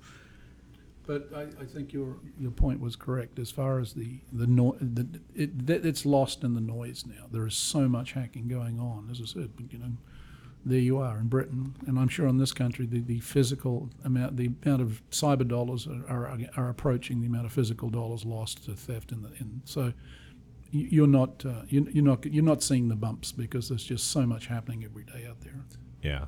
But 1.06 1.30
I, 1.36 1.42
I 1.62 1.66
think 1.66 1.92
your 1.94 2.18
your 2.40 2.52
point 2.52 2.80
was 2.80 2.96
correct 2.96 3.40
as 3.40 3.52
far 3.52 3.80
as 3.80 3.94
the 3.94 4.20
the, 4.32 4.48
no, 4.48 4.78
the 4.80 5.20
it, 5.36 5.70
it's 5.70 6.06
lost 6.06 6.44
in 6.44 6.54
the 6.54 6.62
noise 6.62 7.06
now. 7.06 7.26
There 7.32 7.46
is 7.46 7.56
so 7.56 7.88
much 7.90 8.14
hacking 8.14 8.48
going 8.48 8.80
on. 8.80 9.10
As 9.12 9.22
I 9.22 9.26
said, 9.26 9.52
you 9.70 9.80
know, 9.80 9.92
there 10.66 10.80
you 10.80 10.98
are 10.98 11.18
in 11.18 11.28
Britain, 11.28 11.76
and 11.88 12.00
I'm 12.00 12.08
sure 12.08 12.28
in 12.28 12.38
this 12.38 12.54
country 12.54 12.86
the, 12.86 13.00
the 13.02 13.20
physical 13.20 13.90
amount, 14.06 14.38
the 14.38 14.50
amount 14.66 14.82
of 14.82 15.02
cyber 15.12 15.48
dollars 15.48 15.88
are, 15.88 16.08
are, 16.08 16.40
are 16.58 16.70
approaching 16.70 17.20
the 17.22 17.28
amount 17.28 17.46
of 17.46 17.52
physical 17.52 17.90
dollars 17.90 18.24
lost 18.26 18.66
to 18.66 18.74
theft 18.74 19.12
in 19.12 19.22
the 19.24 19.30
in. 19.40 19.62
So 19.66 19.94
you- 20.72 20.88
you're 20.90 21.08
not 21.08 21.46
uh, 21.46 21.64
you- 21.68 21.90
you're 21.92 22.04
not 22.04 22.26
you're 22.26 22.44
not 22.44 22.64
seeing 22.64 22.88
the 22.88 22.96
bumps 22.96 23.32
because 23.32 23.70
there's 23.70 23.84
just 23.84 24.10
so 24.12 24.26
much 24.26 24.48
happening 24.48 24.84
every 24.84 25.04
day 25.04 25.26
out 25.30 25.42
there. 25.42 25.56
Yeah. 26.02 26.26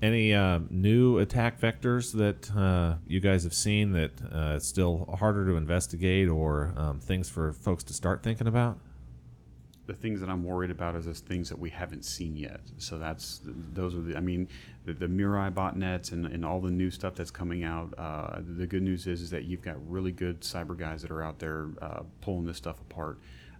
Any 0.00 0.34
uh, 0.34 0.60
new 0.68 1.18
attack 1.18 1.60
vectors 1.60 2.12
that 2.14 2.50
uh, 2.56 2.96
you 3.06 3.20
guys 3.20 3.44
have 3.44 3.54
seen 3.54 3.92
that 3.92 4.20
uh, 4.32 4.58
still 4.58 5.14
harder 5.18 5.46
to 5.46 5.54
investigate 5.56 6.28
or 6.28 6.72
um, 6.76 6.98
things 6.98 7.28
for 7.28 7.52
folks 7.52 7.84
to 7.84 7.92
start 7.92 8.22
thinking 8.24 8.48
about? 8.48 8.78
The 9.92 9.98
things 9.98 10.20
that 10.20 10.30
I'm 10.30 10.42
worried 10.42 10.70
about 10.70 10.96
is 10.96 11.04
those 11.04 11.20
things 11.20 11.50
that 11.50 11.58
we 11.58 11.68
haven't 11.68 12.06
seen 12.06 12.34
yet. 12.34 12.60
So 12.78 12.98
that's 12.98 13.40
those 13.44 13.94
are 13.94 14.00
the. 14.00 14.16
I 14.16 14.20
mean, 14.20 14.48
the, 14.86 14.94
the 14.94 15.06
Mirai 15.06 15.52
botnets 15.52 16.12
and, 16.12 16.24
and 16.24 16.46
all 16.46 16.60
the 16.60 16.70
new 16.70 16.90
stuff 16.90 17.14
that's 17.14 17.30
coming 17.30 17.62
out. 17.62 17.92
Uh, 17.98 18.40
the 18.40 18.66
good 18.66 18.82
news 18.82 19.06
is 19.06 19.20
is 19.20 19.30
that 19.30 19.44
you've 19.44 19.60
got 19.60 19.76
really 19.86 20.10
good 20.10 20.40
cyber 20.40 20.76
guys 20.76 21.02
that 21.02 21.10
are 21.10 21.22
out 21.22 21.38
there 21.38 21.68
uh, 21.82 22.00
pulling 22.22 22.46
this 22.46 22.56
stuff 22.56 22.80
apart. 22.80 23.18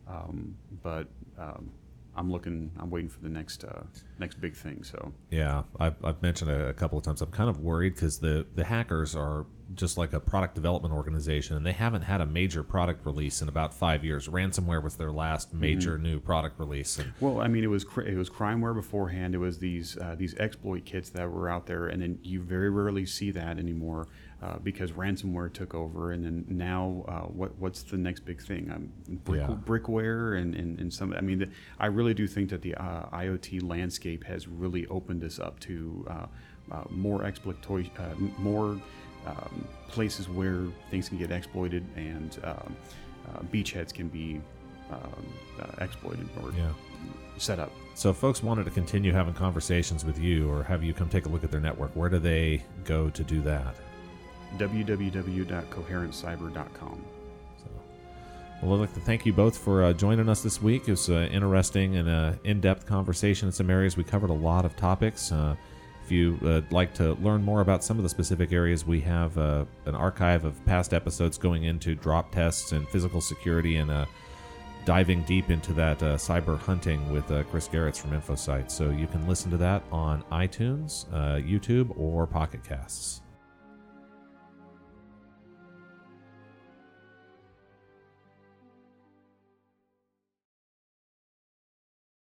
Um, 0.09 0.57
but 0.83 1.07
um, 1.39 1.70
I'm 2.16 2.33
looking. 2.33 2.70
I'm 2.78 2.89
waiting 2.89 3.11
for 3.11 3.20
the 3.20 3.28
next 3.28 3.64
uh, 3.64 3.83
next 4.18 4.41
big 4.41 4.57
thing. 4.57 4.85
So 4.85 5.12
Yeah, 5.30 5.64
I've, 5.78 6.03
I've 6.03 6.22
mentioned 6.22 6.51
a 6.51 6.72
couple 6.72 6.97
of 6.97 7.05
times. 7.05 7.20
I'm 7.20 7.30
kind 7.30 7.51
of 7.51 7.61
worried 7.61 7.95
because 7.95 8.20
the, 8.20 8.47
the 8.55 8.64
hackers 8.64 9.14
are 9.14 9.45
just 9.75 9.97
like 9.97 10.12
a 10.12 10.20
product 10.20 10.55
development 10.55 10.95
organization, 10.95 11.57
and 11.57 11.64
they 11.64 11.73
haven't 11.73 12.03
had 12.03 12.20
a 12.20 12.27
major 12.27 12.62
product 12.62 13.05
release 13.07 13.43
in 13.43 13.49
about 13.49 13.75
five 13.75 14.05
years. 14.05 14.29
Ransomware 14.29 14.83
was 14.83 14.97
their 14.97 15.12
last 15.12 15.55
major 15.55 15.99
new 15.99 16.20
product 16.20 16.59
release, 16.59 16.99
and 16.99 17.12
Well, 17.20 17.41
I 17.41 17.49
mean, 17.49 17.64
it 17.64 17.68
was 17.68 17.85
it 18.05 18.16
was 18.16 18.31
crimeware 18.31 18.75
beforehand. 18.75 19.35
It 19.35 19.39
was 19.39 19.59
these 19.59 19.97
uh, 19.99 20.14
these 20.16 20.35
exploit 20.37 20.85
kits 20.85 21.11
that 21.11 21.31
were 21.31 21.49
out 21.49 21.66
there, 21.66 21.87
and 21.87 22.03
then 22.03 22.18
you 22.23 22.41
very 22.41 22.70
rarely 22.70 23.07
see 23.07 23.31
that 23.33 23.59
anymore 23.59 24.09
uh, 24.43 24.59
because 24.59 24.93
ransomware 24.93 25.53
took 25.53 25.75
over. 25.75 26.12
And 26.12 26.25
then 26.25 26.45
now, 26.49 27.05
uh, 27.09 27.20
what 27.29 27.57
what's 27.59 27.83
the 27.83 27.97
next 27.97 28.20
big 28.20 28.43
thing? 28.43 28.70
Um, 28.70 28.93
brick, 29.25 29.41
Yeah. 29.41 29.55
Brickware 29.64 30.41
and, 30.41 30.55
and, 30.55 30.79
and 30.81 30.93
some. 30.93 31.12
I 31.14 31.20
mean, 31.20 31.39
the, 31.41 31.49
I 31.79 31.87
really 31.87 32.14
do 32.14 32.27
think 32.27 32.51
that 32.51 32.62
the 32.62 32.75
uh, 32.75 33.09
IoT 33.11 33.62
landscape 33.62 34.25
has 34.25 34.49
really 34.49 34.87
opened 34.89 35.25
us 35.25 35.39
up 35.39 35.61
to 35.61 36.07
uh, 36.11 36.27
uh, 36.70 36.85
more 36.91 37.25
exploitation, 37.25 37.93
uh, 37.99 38.14
more 38.41 38.81
um, 39.27 39.66
places 39.89 40.29
where 40.29 40.66
things 40.91 41.09
can 41.09 41.18
get 41.18 41.31
exploited, 41.31 41.85
and 41.97 42.39
um, 42.45 42.77
uh, 43.29 43.41
beachheads 43.53 43.93
can 43.93 44.09
be 44.09 44.41
um, 44.91 45.27
uh, 45.61 45.85
exploited 45.85 46.29
or 46.43 46.53
yeah. 46.53 46.70
set 47.39 47.59
up. 47.59 47.70
So, 47.95 48.11
if 48.11 48.16
folks 48.16 48.43
wanted 48.43 48.64
to 48.64 48.70
continue 48.70 49.12
having 49.12 49.35
conversations 49.35 50.05
with 50.05 50.18
you 50.18 50.51
or 50.51 50.62
have 50.64 50.83
you 50.83 50.95
come 50.95 51.09
take 51.09 51.27
a 51.27 51.29
look 51.29 51.45
at 51.45 51.51
their 51.51 51.61
network, 51.61 51.95
where 51.95 52.09
do 52.09 52.18
they 52.18 52.64
go 52.85 53.11
to 53.11 53.23
do 53.23 53.41
that? 53.43 53.75
www.coherentcyber.com. 54.59 57.05
So, 57.59 57.66
well, 58.62 58.75
I'd 58.75 58.81
like 58.81 58.95
to 58.95 59.01
thank 59.01 59.25
you 59.25 59.33
both 59.33 59.57
for 59.57 59.85
uh, 59.85 59.93
joining 59.93 60.29
us 60.29 60.43
this 60.43 60.61
week. 60.61 60.89
It 60.89 60.93
was 60.93 61.09
uh, 61.09 61.29
interesting 61.33 61.97
and 61.97 62.09
uh, 62.09 62.33
in-depth 62.45 62.87
conversation 62.87 63.49
in 63.49 63.53
some 63.53 63.70
areas. 63.70 63.97
We 63.97 64.05
covered 64.05 64.31
a 64.31 64.35
lot 64.35 64.64
of 64.64 64.77
topics. 64.77 65.33
You 66.13 66.39
uh, 66.45 66.61
like 66.71 66.93
to 66.95 67.15
learn 67.15 67.43
more 67.43 67.63
about 67.63 67.83
some 67.83 67.97
of 67.97 68.03
the 68.03 68.09
specific 68.11 68.53
areas, 68.53 68.87
we 68.87 69.01
have 69.01 69.39
uh, 69.39 69.65
an 69.87 69.95
archive 69.95 70.45
of 70.45 70.63
past 70.67 70.93
episodes 70.93 71.39
going 71.39 71.65
into 71.65 71.95
drop 71.95 72.31
tests 72.33 72.73
and 72.73 72.87
physical 72.91 73.23
security 73.23 73.77
and 73.77 73.91
uh, 73.91 74.05
diving 74.85 75.23
deep 75.23 75.49
into 75.49 75.73
that 75.73 76.03
uh, 76.03 76.17
cyber 76.17 76.59
hunting 76.59 77.11
with 77.11 77.31
uh, 77.31 77.45
Chris 77.45 77.67
Gerritz 77.67 77.97
from 77.99 78.11
Infocyte. 78.11 78.71
So 78.71 78.91
you 78.91 79.07
can 79.07 79.27
listen 79.27 79.51
to 79.53 79.57
that 79.57 79.85
on 79.91 80.23
iTunes, 80.31 81.11
uh, 81.15 81.41
YouTube, 81.41 81.97
or 81.97 82.27
Pocket 82.27 82.63
Casts. 82.63 83.22